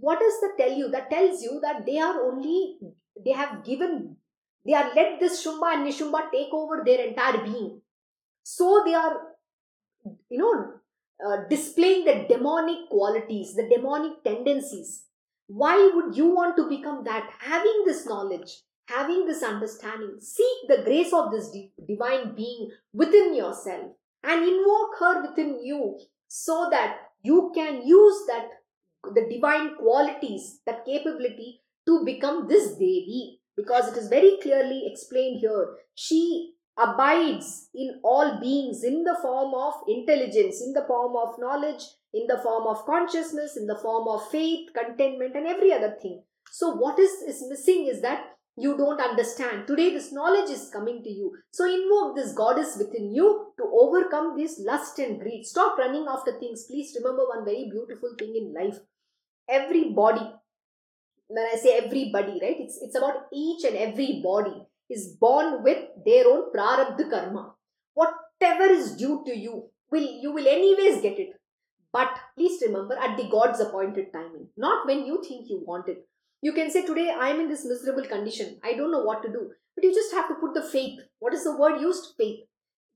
What 0.00 0.18
does 0.18 0.40
that 0.40 0.54
tell 0.58 0.76
you? 0.76 0.90
That 0.90 1.10
tells 1.10 1.42
you 1.42 1.60
that 1.62 1.86
they 1.86 1.98
are 2.00 2.24
only, 2.28 2.78
they 3.24 3.32
have 3.32 3.62
given, 3.64 4.16
they 4.66 4.74
are 4.74 4.92
let 4.96 5.20
this 5.20 5.46
Shumba 5.46 5.74
and 5.74 5.86
Nishumba 5.86 6.32
take 6.32 6.52
over 6.52 6.82
their 6.84 7.06
entire 7.06 7.44
being. 7.44 7.80
So 8.42 8.82
they 8.84 8.94
are, 8.94 9.20
you 10.28 10.38
know, 10.38 10.80
uh, 11.24 11.48
displaying 11.48 12.04
the 12.04 12.26
demonic 12.28 12.88
qualities, 12.90 13.54
the 13.54 13.68
demonic 13.74 14.22
tendencies. 14.24 15.04
Why 15.46 15.90
would 15.94 16.16
you 16.16 16.26
want 16.26 16.56
to 16.56 16.68
become 16.68 17.04
that? 17.04 17.28
Having 17.40 17.84
this 17.86 18.06
knowledge, 18.06 18.62
having 18.88 19.26
this 19.26 19.42
understanding, 19.42 20.16
seek 20.20 20.68
the 20.68 20.82
grace 20.84 21.12
of 21.12 21.30
this 21.30 21.54
divine 21.86 22.34
being 22.34 22.70
within 22.92 23.34
yourself 23.34 23.92
and 24.22 24.42
invoke 24.42 24.98
her 24.98 25.22
within 25.22 25.60
you. 25.62 25.98
so 26.26 26.68
that 26.70 26.96
you 27.22 27.52
can 27.54 27.86
use 27.86 28.16
that 28.26 28.48
the 29.14 29.28
divine 29.30 29.76
qualities, 29.76 30.60
that 30.66 30.84
capability 30.84 31.60
to 31.86 32.04
become 32.04 32.48
this 32.48 32.72
Devi. 32.72 33.40
Because 33.56 33.92
it 33.92 33.96
is 33.96 34.08
very 34.08 34.36
clearly 34.42 34.82
explained 34.90 35.38
here. 35.40 35.76
She 35.94 36.53
abides 36.76 37.68
in 37.74 38.00
all 38.02 38.40
beings 38.40 38.82
in 38.82 39.04
the 39.04 39.16
form 39.22 39.54
of 39.54 39.74
intelligence, 39.86 40.60
in 40.60 40.72
the 40.72 40.84
form 40.86 41.14
of 41.16 41.38
knowledge, 41.38 41.82
in 42.12 42.26
the 42.26 42.38
form 42.42 42.66
of 42.66 42.84
consciousness, 42.84 43.56
in 43.56 43.66
the 43.66 43.78
form 43.78 44.08
of 44.08 44.28
faith, 44.30 44.70
contentment, 44.74 45.36
and 45.36 45.46
every 45.46 45.72
other 45.72 45.96
thing. 46.00 46.22
So, 46.50 46.74
what 46.74 46.98
is, 46.98 47.10
is 47.22 47.44
missing 47.48 47.86
is 47.86 48.00
that 48.02 48.24
you 48.56 48.76
don't 48.76 49.00
understand. 49.00 49.66
Today, 49.66 49.92
this 49.92 50.12
knowledge 50.12 50.50
is 50.50 50.70
coming 50.72 51.02
to 51.02 51.10
you. 51.10 51.36
So, 51.52 51.64
invoke 51.64 52.16
this 52.16 52.32
goddess 52.32 52.76
within 52.76 53.12
you 53.12 53.52
to 53.58 53.64
overcome 53.72 54.36
this 54.36 54.60
lust 54.64 54.98
and 54.98 55.20
greed. 55.20 55.44
Stop 55.44 55.78
running 55.78 56.06
after 56.08 56.38
things. 56.38 56.64
Please 56.68 56.96
remember 56.96 57.24
one 57.26 57.44
very 57.44 57.68
beautiful 57.70 58.14
thing 58.18 58.34
in 58.36 58.54
life. 58.54 58.78
Everybody, 59.48 60.32
when 61.26 61.44
I 61.52 61.56
say 61.56 61.78
everybody, 61.78 62.38
right, 62.42 62.56
it's, 62.60 62.78
it's 62.82 62.96
about 62.96 63.26
each 63.32 63.64
and 63.64 63.76
every 63.76 64.20
body 64.22 64.66
is 64.90 65.16
born 65.20 65.62
with 65.62 65.78
their 66.04 66.26
own 66.26 66.52
prarabdha 66.52 67.10
karma. 67.10 67.54
Whatever 67.94 68.64
is 68.64 68.96
due 68.96 69.22
to 69.26 69.36
you, 69.36 69.70
will 69.90 70.08
you 70.22 70.32
will 70.32 70.46
anyways 70.46 71.02
get 71.02 71.18
it. 71.18 71.40
But 71.92 72.18
please 72.36 72.60
remember 72.66 72.96
at 72.96 73.16
the 73.16 73.28
God's 73.30 73.60
appointed 73.60 74.12
timing, 74.12 74.48
not 74.56 74.86
when 74.86 75.06
you 75.06 75.22
think 75.22 75.48
you 75.48 75.62
want 75.64 75.88
it. 75.88 76.06
You 76.42 76.52
can 76.52 76.70
say, 76.70 76.84
Today 76.84 77.14
I 77.18 77.28
am 77.28 77.40
in 77.40 77.48
this 77.48 77.64
miserable 77.64 78.04
condition. 78.04 78.58
I 78.62 78.74
don't 78.74 78.92
know 78.92 79.04
what 79.04 79.22
to 79.22 79.28
do. 79.28 79.50
But 79.74 79.84
you 79.84 79.94
just 79.94 80.12
have 80.12 80.28
to 80.28 80.34
put 80.34 80.54
the 80.54 80.62
faith. 80.62 80.98
What 81.18 81.34
is 81.34 81.44
the 81.44 81.56
word 81.56 81.80
used? 81.80 82.14
Faith. 82.18 82.40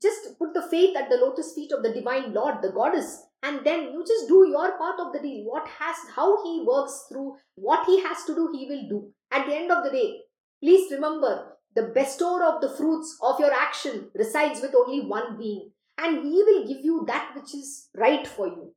Just 0.03 0.39
put 0.39 0.55
the 0.55 0.67
faith 0.71 0.97
at 0.97 1.09
the 1.09 1.17
lotus 1.17 1.55
feet 1.55 1.73
of 1.73 1.83
the 1.83 1.93
divine 1.93 2.33
Lord, 2.33 2.57
the 2.63 2.71
goddess, 2.71 3.25
and 3.43 3.65
then 3.65 3.93
you 3.93 4.05
just 4.07 4.29
do 4.29 4.47
your 4.49 4.77
part 4.79 5.01
of 5.01 5.13
the 5.13 5.19
deal. 5.21 5.45
What 5.45 5.67
has, 5.67 5.97
how 6.15 6.45
he 6.45 6.65
works 6.65 7.07
through, 7.09 7.37
what 7.55 7.85
he 7.87 8.01
has 8.03 8.25
to 8.27 8.35
do, 8.35 8.51
he 8.53 8.67
will 8.69 8.89
do. 8.89 9.13
At 9.33 9.47
the 9.47 9.57
end 9.57 9.73
of 9.73 9.83
the 9.83 9.91
day, 9.91 10.21
please 10.63 10.91
remember 10.93 11.57
the 11.75 11.93
bestower 11.95 12.45
of 12.45 12.61
the 12.61 12.71
fruits 12.71 13.17
of 13.23 13.39
your 13.39 13.53
action 13.53 14.11
resides 14.15 14.61
with 14.61 14.75
only 14.75 15.07
one 15.07 15.37
being, 15.39 15.71
and 15.97 16.25
he 16.25 16.43
will 16.43 16.67
give 16.67 16.85
you 16.85 17.05
that 17.07 17.33
which 17.35 17.55
is 17.55 17.89
right 17.95 18.27
for 18.27 18.47
you, 18.47 18.75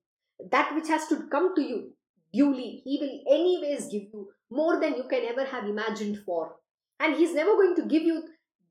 that 0.52 0.74
which 0.76 0.88
has 0.88 1.08
to 1.08 1.28
come 1.32 1.56
to 1.56 1.62
you 1.62 1.94
duly. 2.34 2.82
He 2.84 2.98
will, 3.02 3.34
anyways, 3.34 3.86
give 3.86 4.04
you 4.14 4.30
more 4.50 4.80
than 4.80 4.96
you 4.96 5.04
can 5.10 5.24
ever 5.26 5.46
have 5.46 5.66
imagined 5.66 6.20
for. 6.26 6.56
And 7.00 7.16
He's 7.16 7.34
never 7.34 7.56
going 7.56 7.76
to 7.76 7.86
give 7.86 8.04
you 8.04 8.24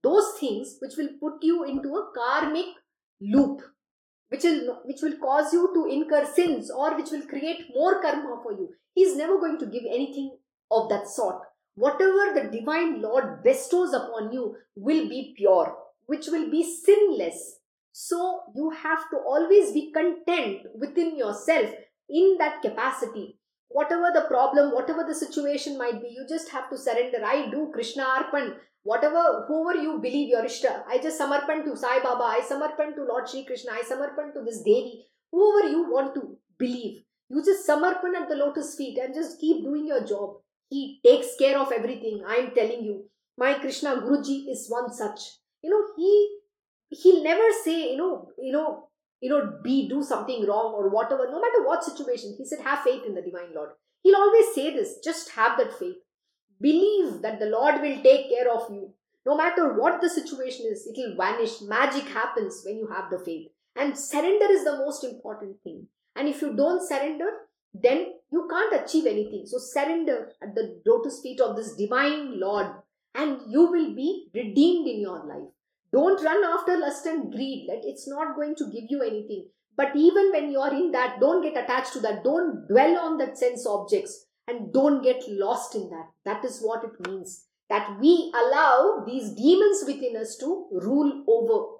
those 0.02 0.32
things 0.38 0.76
which 0.80 0.96
will 0.96 1.10
put 1.20 1.42
you 1.42 1.64
into 1.64 1.88
a 1.94 2.10
karmic 2.14 2.66
loop, 3.20 3.62
which 4.28 4.44
will, 4.44 4.80
which 4.84 5.02
will 5.02 5.16
cause 5.16 5.52
you 5.52 5.70
to 5.74 5.92
incur 5.92 6.24
sins 6.24 6.70
or 6.70 6.96
which 6.96 7.10
will 7.10 7.26
create 7.26 7.66
more 7.74 8.00
karma 8.00 8.40
for 8.42 8.52
you. 8.52 8.70
He's 8.94 9.16
never 9.16 9.38
going 9.38 9.58
to 9.58 9.66
give 9.66 9.82
anything 9.88 10.36
of 10.70 10.88
that 10.88 11.08
sort. 11.08 11.42
Whatever 11.74 12.34
the 12.34 12.50
divine 12.50 13.00
Lord 13.00 13.42
bestows 13.42 13.92
upon 13.92 14.32
you 14.32 14.56
will 14.76 15.08
be 15.08 15.34
pure, 15.36 15.76
which 16.06 16.26
will 16.28 16.50
be 16.50 16.62
sinless. 16.62 17.58
So 17.92 18.42
you 18.54 18.70
have 18.70 19.08
to 19.10 19.16
always 19.16 19.72
be 19.72 19.92
content 19.92 20.66
within 20.74 21.16
yourself 21.16 21.70
in 22.08 22.36
that 22.38 22.62
capacity 22.62 23.40
whatever 23.70 24.10
the 24.12 24.26
problem, 24.28 24.72
whatever 24.72 25.04
the 25.06 25.14
situation 25.14 25.78
might 25.78 26.02
be, 26.02 26.08
you 26.08 26.26
just 26.28 26.50
have 26.50 26.68
to 26.70 26.76
surrender. 26.76 27.24
I 27.24 27.48
do 27.50 27.70
Krishna 27.72 28.04
Arpan, 28.04 28.56
whatever, 28.82 29.44
whoever 29.46 29.80
you 29.80 30.00
believe 30.02 30.28
your 30.28 30.42
Ishta. 30.44 30.82
I 30.88 30.98
just 30.98 31.20
samarpan 31.20 31.64
to 31.64 31.76
Sai 31.76 32.00
Baba, 32.02 32.24
I 32.24 32.40
samarpan 32.40 32.94
to 32.96 33.04
Lord 33.04 33.28
Shri 33.28 33.44
Krishna, 33.44 33.72
I 33.72 33.82
samarpan 33.82 34.34
to 34.34 34.42
this 34.44 34.62
Devi, 34.62 35.06
whoever 35.30 35.68
you 35.68 35.90
want 35.90 36.14
to 36.14 36.36
believe. 36.58 37.02
You 37.28 37.44
just 37.44 37.66
samarpan 37.66 38.20
at 38.20 38.28
the 38.28 38.34
lotus 38.34 38.74
feet 38.74 38.98
and 38.98 39.14
just 39.14 39.40
keep 39.40 39.64
doing 39.64 39.86
your 39.86 40.04
job. 40.04 40.38
He 40.70 41.00
takes 41.04 41.36
care 41.36 41.58
of 41.58 41.72
everything. 41.72 42.22
I 42.26 42.36
am 42.36 42.54
telling 42.54 42.84
you. 42.84 43.04
My 43.36 43.54
Krishna 43.54 43.96
Guruji 43.96 44.50
is 44.50 44.66
one 44.68 44.92
such. 44.92 45.20
You 45.62 45.70
know, 45.70 45.82
he 45.96 46.38
he'll 46.90 47.24
never 47.24 47.48
say, 47.64 47.92
you 47.92 47.96
know, 47.96 48.30
you 48.38 48.52
know, 48.52 48.88
you 49.20 49.30
know, 49.30 49.58
be 49.62 49.88
do 49.88 50.02
something 50.02 50.46
wrong 50.46 50.72
or 50.74 50.88
whatever, 50.88 51.26
no 51.30 51.40
matter 51.40 51.66
what 51.66 51.84
situation. 51.84 52.34
He 52.38 52.44
said, 52.44 52.60
have 52.64 52.80
faith 52.80 53.02
in 53.06 53.14
the 53.14 53.22
divine 53.22 53.54
Lord. 53.54 53.70
He'll 54.02 54.16
always 54.16 54.54
say 54.54 54.72
this, 54.74 54.98
just 55.04 55.30
have 55.30 55.58
that 55.58 55.78
faith. 55.78 55.96
Believe 56.60 57.22
that 57.22 57.38
the 57.40 57.46
Lord 57.46 57.80
will 57.80 58.02
take 58.02 58.30
care 58.30 58.50
of 58.50 58.70
you. 58.70 58.92
No 59.26 59.36
matter 59.36 59.74
what 59.78 60.00
the 60.00 60.08
situation 60.08 60.66
is, 60.70 60.86
it 60.86 60.96
will 60.96 61.16
vanish. 61.16 61.60
Magic 61.60 62.04
happens 62.04 62.62
when 62.64 62.78
you 62.78 62.88
have 62.88 63.10
the 63.10 63.18
faith. 63.18 63.48
And 63.76 63.98
surrender 63.98 64.50
is 64.50 64.64
the 64.64 64.78
most 64.78 65.04
important 65.04 65.56
thing. 65.62 65.86
And 66.16 66.28
if 66.28 66.40
you 66.42 66.54
don't 66.54 66.86
surrender, 66.86 67.30
then 67.74 68.14
you 68.32 68.48
can't 68.50 68.84
achieve 68.84 69.06
anything. 69.06 69.44
So 69.46 69.58
surrender 69.58 70.32
at 70.42 70.54
the 70.54 70.80
lotus 70.86 71.20
feet 71.20 71.40
of 71.40 71.56
this 71.56 71.74
divine 71.74 72.38
Lord, 72.38 72.68
and 73.14 73.40
you 73.48 73.70
will 73.70 73.94
be 73.94 74.28
redeemed 74.34 74.86
in 74.88 75.00
your 75.00 75.24
life. 75.26 75.48
Don't 75.92 76.22
run 76.22 76.44
after 76.44 76.78
lust 76.78 77.06
and 77.06 77.32
greed. 77.32 77.66
Like 77.68 77.82
it's 77.82 78.08
not 78.08 78.36
going 78.36 78.54
to 78.56 78.70
give 78.70 78.84
you 78.88 79.02
anything. 79.02 79.48
But 79.76 79.96
even 79.96 80.30
when 80.30 80.50
you 80.50 80.60
are 80.60 80.72
in 80.72 80.92
that, 80.92 81.18
don't 81.20 81.42
get 81.42 81.62
attached 81.62 81.92
to 81.94 82.00
that. 82.00 82.22
Don't 82.22 82.68
dwell 82.68 82.98
on 82.98 83.18
that 83.18 83.38
sense 83.38 83.66
objects 83.66 84.26
and 84.46 84.72
don't 84.72 85.02
get 85.02 85.22
lost 85.28 85.74
in 85.74 85.90
that. 85.90 86.08
That 86.24 86.44
is 86.44 86.60
what 86.60 86.84
it 86.84 87.08
means. 87.08 87.46
That 87.68 87.98
we 88.00 88.32
allow 88.34 89.04
these 89.06 89.30
demons 89.30 89.84
within 89.86 90.16
us 90.16 90.36
to 90.38 90.66
rule 90.72 91.24
over. 91.26 91.76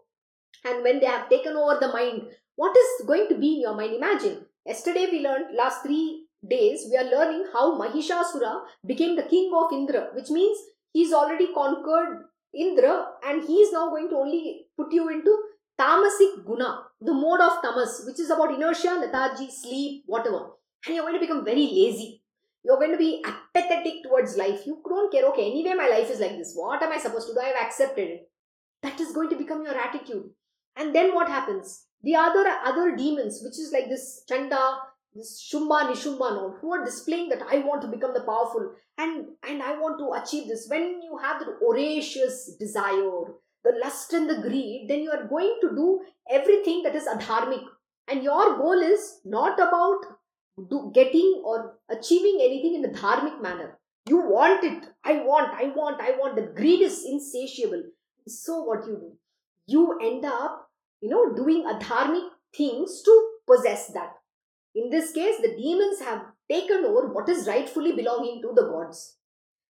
And 0.65 0.83
when 0.83 1.01
they 1.01 1.07
have 1.07 1.29
taken 1.29 1.57
over 1.57 1.79
the 1.81 1.89
mind, 1.89 2.23
what 2.57 2.77
is 2.77 3.07
going 3.07 3.29
to 3.29 3.39
be 3.39 3.55
in 3.55 3.61
your 3.61 3.77
mind? 3.77 3.95
Imagine. 3.95 4.47
Yesterday 4.67 5.09
we 5.11 5.21
learned, 5.21 5.57
last 5.57 5.83
three 5.83 6.20
days, 6.49 6.87
we 6.91 6.97
are 6.97 7.05
learning 7.05 7.47
how 7.53 7.79
Mahishasura 7.79 8.63
became 8.87 9.17
the 9.17 9.23
king 9.25 9.53
of 9.55 9.73
Indra, 9.73 10.09
which 10.15 10.31
means 10.31 10.59
he's 10.93 11.13
already 11.13 11.53
conquered 11.53 12.25
Indra, 12.55 13.07
and 13.27 13.45
he 13.45 13.57
is 13.57 13.73
now 13.73 13.91
going 13.91 14.09
to 14.11 14.17
only 14.17 14.67
put 14.77 14.93
you 14.93 15.09
into 15.09 15.37
tamasic 15.79 16.45
guna, 16.45 16.85
the 17.01 17.13
mode 17.13 17.41
of 17.41 17.63
tamas, 17.63 18.03
which 18.07 18.21
is 18.21 18.31
about 18.31 18.55
inertia, 18.55 18.99
lethargy, 19.01 19.51
sleep, 19.51 20.05
whatever. 20.07 20.51
And 20.87 20.95
you're 20.95 21.05
going 21.05 21.15
to 21.15 21.21
become 21.21 21.45
very 21.45 21.67
lazy. 21.67 22.23
You're 22.63 22.77
going 22.77 22.93
to 22.93 22.99
be 22.99 23.25
apathetic 23.25 24.03
towards 24.03 24.37
life. 24.37 24.67
You 24.67 24.83
don't 24.87 25.11
care, 25.11 25.25
okay, 25.27 25.51
anyway, 25.51 25.75
my 25.75 25.89
life 25.89 26.11
is 26.11 26.21
like 26.21 26.37
this. 26.37 26.53
What 26.55 26.83
am 26.83 26.93
I 26.93 26.99
supposed 26.99 27.29
to 27.29 27.35
do? 27.35 27.41
I've 27.41 27.65
accepted 27.65 28.09
it. 28.09 28.31
That 28.83 29.01
is 29.01 29.13
going 29.13 29.31
to 29.31 29.37
become 29.37 29.63
your 29.65 29.75
attitude. 29.75 30.31
And 30.77 30.95
then 30.95 31.15
what 31.15 31.29
happens? 31.29 31.87
The 32.03 32.17
other 32.17 32.47
other 32.65 32.97
demons, 32.97 33.41
which 33.45 33.59
is 33.59 33.73
like 33.73 33.89
this 33.89 34.23
chanda, 34.29 34.79
this 35.15 35.51
Shumba 35.53 35.91
Nishumba 35.91 36.61
who 36.61 36.73
are 36.73 36.85
displaying 36.85 37.29
that 37.31 37.43
I 37.51 37.59
want 37.59 37.83
to 37.83 37.89
become 37.89 38.15
the 38.15 38.21
powerful 38.21 38.73
and, 38.97 39.27
and 39.49 39.63
I 39.63 39.73
want 39.73 39.99
to 39.99 40.23
achieve 40.23 40.49
this. 40.49 40.67
When 40.69 41.01
you 41.03 41.19
have 41.23 41.41
the 41.41 41.57
voracious 41.61 42.55
desire, 42.59 43.23
the 43.65 43.73
lust 43.83 44.13
and 44.13 44.29
the 44.29 44.41
greed, 44.41 44.87
then 44.89 45.01
you 45.01 45.11
are 45.11 45.27
going 45.27 45.59
to 45.63 45.71
do 45.71 46.01
everything 46.31 46.83
that 46.85 46.95
is 46.95 47.07
adharmic. 47.07 47.63
And 48.09 48.23
your 48.23 48.57
goal 48.57 48.81
is 48.81 49.21
not 49.25 49.55
about 49.55 50.01
do, 50.69 50.91
getting 50.95 51.43
or 51.45 51.79
achieving 51.89 52.39
anything 52.43 52.75
in 52.77 52.85
a 52.85 52.93
dharmic 52.97 53.41
manner. 53.43 53.79
You 54.09 54.19
want 54.19 54.65
it. 54.65 54.85
I 55.05 55.23
want, 55.23 55.53
I 55.55 55.69
want, 55.75 56.01
I 56.01 56.13
want. 56.13 56.37
The 56.37 56.53
greed 56.55 56.83
is 56.83 57.05
insatiable. 57.05 57.83
So 58.27 58.63
what 58.63 58.87
you 58.87 58.95
do? 58.95 59.13
You 59.67 59.99
end 60.01 60.25
up, 60.25 60.69
you 61.01 61.11
know, 61.11 61.35
doing 61.35 61.65
adharmic 61.65 62.29
things 62.57 63.03
to 63.05 63.29
possess 63.47 63.89
that 63.89 64.15
in 64.75 64.91
this 64.91 65.13
case, 65.13 65.37
the 65.41 65.57
demons 65.57 66.01
have 66.01 66.27
taken 66.51 66.85
over 66.85 67.13
what 67.13 67.29
is 67.29 67.47
rightfully 67.47 67.93
belonging 67.93 68.41
to 68.43 68.53
the 68.55 68.69
gods. 68.69 69.17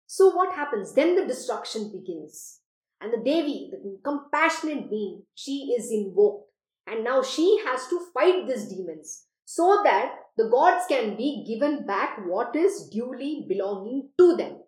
So, 0.07 0.29
what 0.29 0.53
happens? 0.53 0.93
Then 0.93 1.15
the 1.15 1.25
destruction 1.25 1.91
begins. 1.91 2.59
And 3.01 3.11
the 3.11 3.17
Devi, 3.17 3.71
the 3.71 3.99
compassionate 4.03 4.89
being, 4.89 5.23
she 5.35 5.73
is 5.77 5.91
invoked. 5.91 6.49
And 6.85 7.03
now 7.03 7.23
she 7.23 7.59
has 7.65 7.87
to 7.87 7.99
fight 8.13 8.47
these 8.47 8.67
demons 8.67 9.25
so 9.45 9.81
that 9.83 10.15
the 10.37 10.49
gods 10.49 10.85
can 10.87 11.15
be 11.15 11.45
given 11.47 11.85
back 11.85 12.19
what 12.25 12.55
is 12.55 12.89
duly 12.89 13.45
belonging 13.47 14.09
to 14.17 14.35
them. 14.35 14.59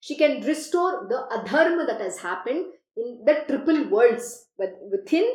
She 0.00 0.16
can 0.16 0.40
restore 0.42 1.06
the 1.08 1.26
adharma 1.36 1.86
that 1.86 2.00
has 2.00 2.18
happened 2.18 2.66
in 2.96 3.22
the 3.24 3.44
triple 3.46 3.88
worlds 3.88 4.46
within, 4.56 5.28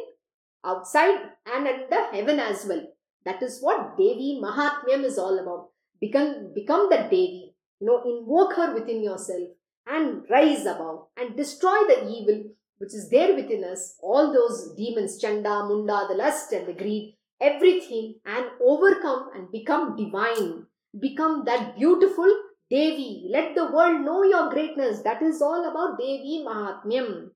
outside, 0.66 1.20
and 1.46 1.68
at 1.68 1.90
the 1.90 2.08
heaven 2.12 2.40
as 2.40 2.66
well. 2.66 2.86
That 3.26 3.42
is 3.44 3.60
what 3.62 3.98
Devi 3.98 4.40
Mahatmyam 4.44 5.04
is 5.04 5.18
all 5.18 5.38
about. 5.38 5.70
Become, 6.00 6.54
become 6.56 6.90
the 6.90 6.98
Devi. 6.98 7.54
You 7.80 7.88
know, 7.88 8.02
invoke 8.04 8.54
her 8.54 8.74
within 8.74 9.04
yourself 9.04 9.50
and 9.88 10.24
rise 10.30 10.66
above 10.66 11.08
and 11.18 11.36
destroy 11.36 11.80
the 11.88 12.08
evil 12.08 12.44
which 12.82 12.96
is 12.96 13.10
there 13.12 13.36
within 13.36 13.64
us. 13.64 13.96
All 14.02 14.34
those 14.34 14.74
demons, 14.76 15.20
Chanda, 15.20 15.66
Munda, 15.68 16.08
the 16.10 16.16
lust 16.16 16.52
and 16.52 16.68
the 16.68 16.74
greed, 16.74 17.16
everything, 17.40 18.16
and 18.26 18.46
overcome 18.60 19.30
and 19.36 19.52
become 19.52 19.96
divine. 19.96 20.66
Become 21.00 21.44
that 21.46 21.78
beautiful 21.78 22.28
Devi. 22.72 23.28
Let 23.30 23.54
the 23.54 23.72
world 23.72 24.02
know 24.02 24.24
your 24.24 24.50
greatness. 24.50 25.04
That 25.04 25.22
is 25.22 25.44
all 25.44 25.70
about 25.70 26.00
Devi 26.00 26.44
Mahatmyam. 26.44 27.30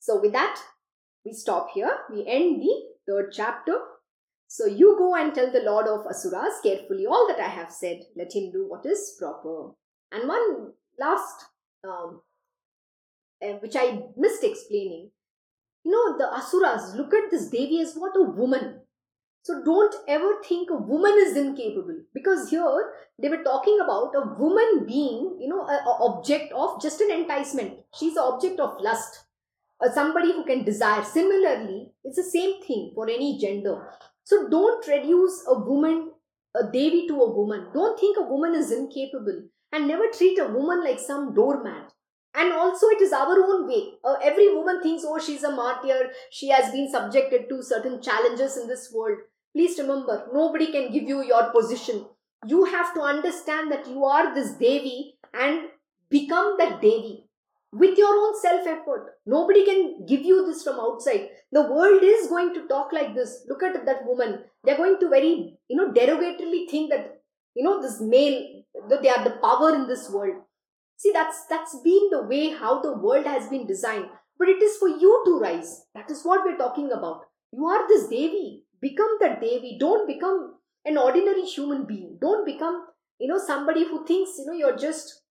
So, 0.00 0.20
with 0.20 0.32
that, 0.32 0.60
we 1.24 1.32
stop 1.32 1.68
here. 1.72 1.98
We 2.12 2.26
end 2.26 2.60
the 2.60 2.74
third 3.06 3.30
chapter 3.32 3.78
So 4.54 4.66
you 4.66 4.96
go 4.98 5.16
and 5.16 5.34
tell 5.34 5.50
the 5.50 5.62
Lord 5.62 5.86
of 5.86 6.06
Asuras 6.06 6.60
carefully 6.62 7.06
all 7.06 7.26
that 7.26 7.40
I 7.40 7.48
have 7.48 7.72
said. 7.72 8.02
Let 8.14 8.36
him 8.36 8.52
do 8.52 8.66
what 8.68 8.84
is 8.84 9.16
proper. 9.18 9.70
And 10.12 10.28
one 10.28 10.72
last, 11.00 11.46
um, 11.82 12.20
uh, 13.42 13.54
which 13.62 13.76
I 13.76 14.00
missed 14.14 14.44
explaining. 14.44 15.10
You 15.84 15.92
know, 15.92 16.18
the 16.18 16.30
Asuras 16.36 16.94
look 16.94 17.14
at 17.14 17.30
this 17.30 17.48
Devi 17.48 17.80
as 17.80 17.94
what 17.94 18.12
a 18.14 18.24
woman. 18.24 18.80
So 19.42 19.64
don't 19.64 19.94
ever 20.06 20.42
think 20.46 20.68
a 20.68 20.76
woman 20.76 21.14
is 21.16 21.34
incapable 21.34 22.02
because 22.12 22.50
here 22.50 22.92
they 23.18 23.30
were 23.30 23.42
talking 23.42 23.78
about 23.82 24.12
a 24.14 24.34
woman 24.38 24.84
being, 24.86 25.38
you 25.40 25.48
know, 25.48 25.66
an 25.66 25.80
object 25.86 26.52
of 26.52 26.78
just 26.82 27.00
an 27.00 27.10
enticement. 27.10 27.78
She's 27.94 28.16
an 28.16 28.24
object 28.24 28.60
of 28.60 28.76
lust. 28.82 29.24
Or 29.80 29.90
somebody 29.90 30.30
who 30.30 30.44
can 30.44 30.62
desire. 30.62 31.02
Similarly, 31.02 31.90
it's 32.04 32.16
the 32.16 32.22
same 32.22 32.62
thing 32.62 32.92
for 32.94 33.08
any 33.08 33.38
gender. 33.38 33.88
So 34.24 34.48
don't 34.48 34.86
reduce 34.86 35.44
a 35.46 35.58
woman, 35.58 36.12
a 36.54 36.64
Devi 36.64 37.06
to 37.08 37.20
a 37.20 37.34
woman. 37.34 37.68
Don't 37.74 37.98
think 37.98 38.16
a 38.18 38.22
woman 38.22 38.54
is 38.54 38.70
incapable 38.70 39.42
and 39.72 39.88
never 39.88 40.04
treat 40.08 40.38
a 40.38 40.46
woman 40.46 40.84
like 40.84 41.00
some 41.00 41.34
doormat. 41.34 41.92
And 42.34 42.52
also, 42.52 42.86
it 42.88 43.02
is 43.02 43.12
our 43.12 43.38
own 43.44 43.68
way. 43.68 43.92
Uh, 44.02 44.14
every 44.22 44.54
woman 44.54 44.82
thinks, 44.82 45.04
oh, 45.06 45.18
she's 45.18 45.44
a 45.44 45.50
martyr. 45.50 46.10
She 46.30 46.48
has 46.48 46.72
been 46.72 46.90
subjected 46.90 47.48
to 47.50 47.62
certain 47.62 48.00
challenges 48.00 48.56
in 48.56 48.68
this 48.68 48.90
world. 48.94 49.18
Please 49.54 49.78
remember, 49.78 50.28
nobody 50.32 50.72
can 50.72 50.90
give 50.90 51.02
you 51.02 51.22
your 51.22 51.52
position. 51.52 52.06
You 52.46 52.64
have 52.64 52.94
to 52.94 53.02
understand 53.02 53.70
that 53.70 53.86
you 53.86 54.04
are 54.04 54.34
this 54.34 54.52
Devi 54.52 55.14
and 55.34 55.68
become 56.08 56.56
that 56.58 56.80
Devi 56.80 57.26
with 57.72 57.96
your 57.96 58.14
own 58.14 58.40
self 58.40 58.66
effort. 58.66 59.14
Nobody 59.26 59.64
can 59.64 60.04
give 60.06 60.22
you 60.22 60.46
this 60.46 60.62
from 60.62 60.78
outside. 60.78 61.28
The 61.50 61.62
world 61.62 62.02
is 62.02 62.28
going 62.28 62.54
to 62.54 62.68
talk 62.68 62.92
like 62.92 63.14
this. 63.14 63.44
Look 63.48 63.62
at 63.62 63.84
that 63.86 64.04
woman. 64.04 64.40
They're 64.64 64.76
going 64.76 64.98
to 65.00 65.08
very, 65.08 65.58
you 65.68 65.76
know, 65.76 65.90
derogatorily 65.90 66.70
think 66.70 66.90
that, 66.90 67.22
you 67.54 67.64
know, 67.64 67.80
this 67.80 68.00
male, 68.00 68.62
that 68.88 69.02
they 69.02 69.08
are 69.08 69.24
the 69.24 69.38
power 69.42 69.74
in 69.74 69.88
this 69.88 70.10
world. 70.10 70.36
See, 70.96 71.12
that's 71.12 71.46
that's 71.48 71.76
been 71.82 72.10
the 72.10 72.22
way 72.22 72.50
how 72.50 72.80
the 72.80 72.96
world 72.96 73.26
has 73.26 73.48
been 73.48 73.66
designed. 73.66 74.06
But 74.38 74.48
it 74.48 74.62
is 74.62 74.76
for 74.76 74.88
you 74.88 75.22
to 75.26 75.38
rise. 75.38 75.84
That 75.94 76.10
is 76.10 76.22
what 76.24 76.44
we're 76.44 76.58
talking 76.58 76.90
about. 76.92 77.22
You 77.52 77.66
are 77.66 77.88
this 77.88 78.08
Devi. 78.08 78.64
Become 78.80 79.18
that 79.20 79.40
Devi. 79.40 79.76
Don't 79.78 80.06
become 80.06 80.54
an 80.84 80.98
ordinary 80.98 81.42
human 81.42 81.86
being. 81.86 82.18
Don't 82.20 82.44
become, 82.44 82.86
you 83.18 83.28
know, 83.28 83.38
somebody 83.38 83.84
who 83.84 84.04
thinks, 84.04 84.32
you 84.38 84.46
know, 84.46 84.52
you're 84.52 84.76
just 84.76 85.21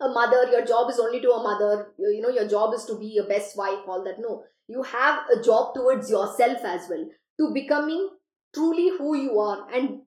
a 0.00 0.08
mother 0.08 0.50
your 0.50 0.64
job 0.64 0.90
is 0.90 0.98
only 0.98 1.20
to 1.20 1.30
a 1.30 1.42
mother 1.42 1.92
you, 1.98 2.20
know 2.20 2.28
your 2.28 2.48
job 2.48 2.74
is 2.74 2.84
to 2.84 2.98
be 2.98 3.18
a 3.18 3.24
best 3.24 3.56
wife 3.56 3.80
all 3.88 4.04
that. 4.04 4.18
No 4.18 4.44
you 4.68 4.82
have 4.82 5.20
a 5.30 5.42
job 5.42 5.74
towards 5.74 6.10
yourself 6.10 6.58
as 6.64 6.88
well 6.90 7.08
to 7.38 7.52
becoming 7.54 8.10
truly 8.54 8.90
who 8.98 9.16
you 9.16 9.38
are 9.38 9.66
and 9.72 10.00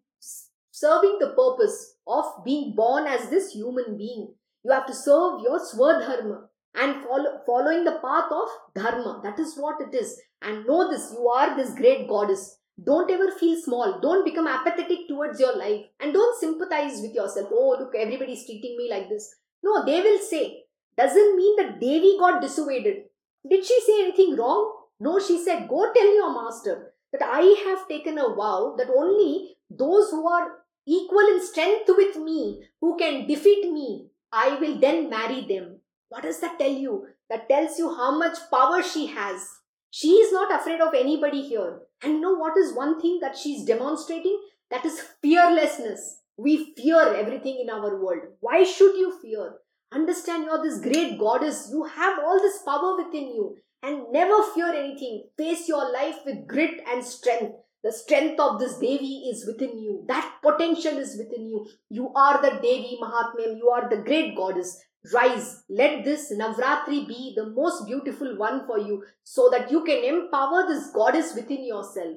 serving 0.71 1.17
the 1.19 1.33
purpose 1.39 1.95
of 2.07 2.25
being 2.43 2.73
born 2.75 3.05
as 3.05 3.29
this 3.29 3.51
human 3.51 3.97
being. 3.97 4.33
You 4.63 4.71
have 4.71 4.85
to 4.87 4.93
serve 4.93 5.41
your 5.41 5.59
swadharma 5.59 6.41
and 6.75 7.03
follow, 7.03 7.39
following 7.45 7.83
the 7.83 7.99
path 8.03 8.31
of 8.31 8.49
dharma. 8.75 9.21
That 9.23 9.39
is 9.39 9.55
what 9.57 9.81
it 9.81 9.95
is. 9.95 10.19
And 10.41 10.65
know 10.65 10.89
this 10.89 11.11
you 11.13 11.27
are 11.27 11.55
this 11.55 11.73
great 11.75 12.07
goddess. 12.07 12.57
Don't 12.83 13.11
ever 13.11 13.31
feel 13.31 13.59
small. 13.61 13.99
Don't 14.01 14.23
become 14.23 14.47
apathetic 14.47 15.07
towards 15.09 15.39
your 15.39 15.55
life. 15.57 15.85
And 15.99 16.13
don't 16.13 16.39
sympathize 16.39 17.01
with 17.01 17.13
yourself. 17.13 17.49
Oh 17.51 17.75
look 17.79 17.93
everybody's 17.97 18.45
treating 18.45 18.77
me 18.77 18.89
like 18.89 19.09
this 19.09 19.35
no, 19.63 19.85
they 19.85 20.01
will 20.01 20.19
say. 20.19 20.63
Doesn't 20.97 21.35
mean 21.35 21.55
that 21.57 21.79
Devi 21.79 22.17
got 22.19 22.41
dissuaded. 22.41 23.03
Did 23.49 23.65
she 23.65 23.79
say 23.81 24.01
anything 24.03 24.35
wrong? 24.35 24.75
No, 24.99 25.19
she 25.19 25.41
said, 25.43 25.69
Go 25.69 25.91
tell 25.93 26.13
your 26.15 26.33
master 26.33 26.93
that 27.11 27.21
I 27.23 27.63
have 27.67 27.87
taken 27.87 28.17
a 28.17 28.33
vow 28.35 28.75
that 28.77 28.89
only 28.89 29.55
those 29.69 30.09
who 30.11 30.27
are 30.27 30.59
equal 30.85 31.27
in 31.27 31.45
strength 31.45 31.89
with 31.89 32.17
me, 32.17 32.63
who 32.81 32.97
can 32.97 33.27
defeat 33.27 33.71
me, 33.71 34.09
I 34.31 34.55
will 34.59 34.77
then 34.79 35.09
marry 35.09 35.45
them. 35.45 35.77
What 36.09 36.23
does 36.23 36.39
that 36.41 36.59
tell 36.59 36.71
you? 36.71 37.07
That 37.29 37.47
tells 37.47 37.77
you 37.77 37.95
how 37.95 38.17
much 38.17 38.37
power 38.51 38.81
she 38.81 39.07
has. 39.07 39.47
She 39.91 40.09
is 40.13 40.33
not 40.33 40.53
afraid 40.53 40.81
of 40.81 40.93
anybody 40.93 41.41
here. 41.41 41.79
And 42.03 42.13
you 42.13 42.19
know 42.19 42.33
what 42.33 42.57
is 42.57 42.73
one 42.73 42.99
thing 42.99 43.19
that 43.21 43.37
she 43.37 43.55
is 43.55 43.65
demonstrating? 43.65 44.39
That 44.71 44.85
is 44.85 44.99
fearlessness. 45.21 46.21
We 46.39 46.73
fear 46.77 47.01
everything 47.15 47.59
in 47.61 47.69
our 47.69 48.01
world. 48.01 48.21
Why 48.39 48.63
should 48.63 48.95
you 48.95 49.19
fear? 49.21 49.55
Understand 49.91 50.45
you're 50.45 50.63
this 50.63 50.79
great 50.79 51.19
goddess. 51.19 51.67
You 51.69 51.83
have 51.83 52.19
all 52.19 52.39
this 52.39 52.61
power 52.61 52.95
within 52.95 53.27
you. 53.35 53.57
And 53.83 54.03
never 54.13 54.43
fear 54.53 54.69
anything. 54.69 55.25
Face 55.37 55.67
your 55.67 55.91
life 55.91 56.19
with 56.25 56.47
grit 56.47 56.79
and 56.89 57.03
strength. 57.03 57.55
The 57.83 57.91
strength 57.91 58.39
of 58.39 58.57
this 58.57 58.77
Devi 58.77 59.29
is 59.31 59.45
within 59.45 59.79
you. 59.79 60.05
That 60.07 60.35
potential 60.41 60.97
is 60.97 61.17
within 61.17 61.49
you. 61.49 61.67
You 61.89 62.13
are 62.15 62.41
the 62.41 62.51
Devi 62.61 62.97
Mahatmyam. 63.01 63.57
You 63.57 63.69
are 63.69 63.89
the 63.89 64.01
great 64.03 64.37
goddess. 64.37 64.81
Rise. 65.13 65.63
Let 65.69 66.05
this 66.05 66.31
Navratri 66.31 67.05
be 67.05 67.33
the 67.35 67.47
most 67.47 67.85
beautiful 67.85 68.37
one 68.37 68.65
for 68.65 68.79
you 68.79 69.03
so 69.25 69.49
that 69.51 69.71
you 69.71 69.83
can 69.83 70.05
empower 70.05 70.67
this 70.69 70.89
goddess 70.91 71.35
within 71.35 71.65
yourself. 71.65 72.15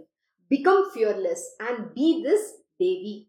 Become 0.48 0.90
fearless 0.94 1.44
and 1.58 1.92
be 1.92 2.22
this 2.22 2.52
Devi. 2.78 3.28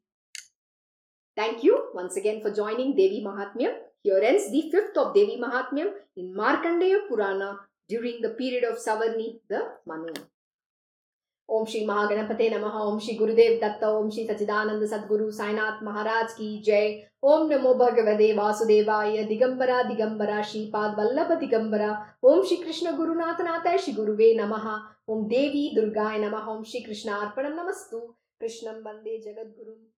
Thank 1.36 1.62
you 1.62 1.90
once 1.94 2.16
again 2.16 2.40
for 2.42 2.52
joining 2.52 2.96
Devi 2.96 3.24
Mahatmyam. 3.24 3.74
Here 4.02 4.20
ends 4.22 4.50
the 4.50 4.70
fifth 4.70 4.96
of 4.96 5.14
Devi 5.14 5.38
Mahatmyam 5.40 5.92
in 6.16 6.34
Markandeya 6.34 7.06
Purana 7.08 7.58
during 7.90 8.20
the 8.20 8.30
period 8.30 8.64
of 8.64 8.76
Savarni, 8.78 9.40
the 9.48 9.62
Manu. 9.86 10.12
ओम 11.48 11.64
श्री 11.64 11.84
महागणपते 11.86 12.48
नमः 12.50 12.74
ओम 12.78 12.98
श्री 13.00 13.14
गुरुदेव 13.16 13.52
दत्त 13.60 13.84
ओम 13.84 14.08
श्री 14.10 14.26
सचिदानंद 14.26 14.84
सदगुरु 14.86 15.30
साईनाथ 15.30 15.82
महाराज 15.82 16.32
की 16.32 16.48
जय 16.64 16.90
ओम 17.30 17.46
नमो 17.52 17.72
भगवते 17.74 18.32
वासुदेवाय 18.36 19.22
दिगंबरा 19.28 19.82
दिगंबरा 19.88 20.42
श्रीपाद 20.50 20.98
वल्लभ 20.98 21.32
दिगंबरा 21.40 21.90
ओम 22.30 22.42
श्री 22.48 22.56
कृष्ण 22.64 22.96
गुरुनाथ 22.96 23.40
नाथ 23.44 23.76
श्री 23.76 23.92
गुरुवे 23.94 24.32
नमः 24.40 24.68
ओम 25.12 25.26
देवी 25.28 25.68
दुर्गाय 25.76 26.18
नमः 26.26 26.52
ओम 26.54 26.62
श्री 26.72 26.80
कृष्णार्पणम 26.80 27.60
नमस्तु 27.60 28.00
कृष्णं 28.40 28.82
वंदे 28.84 29.18
जगद्गुरुम् 29.20 29.98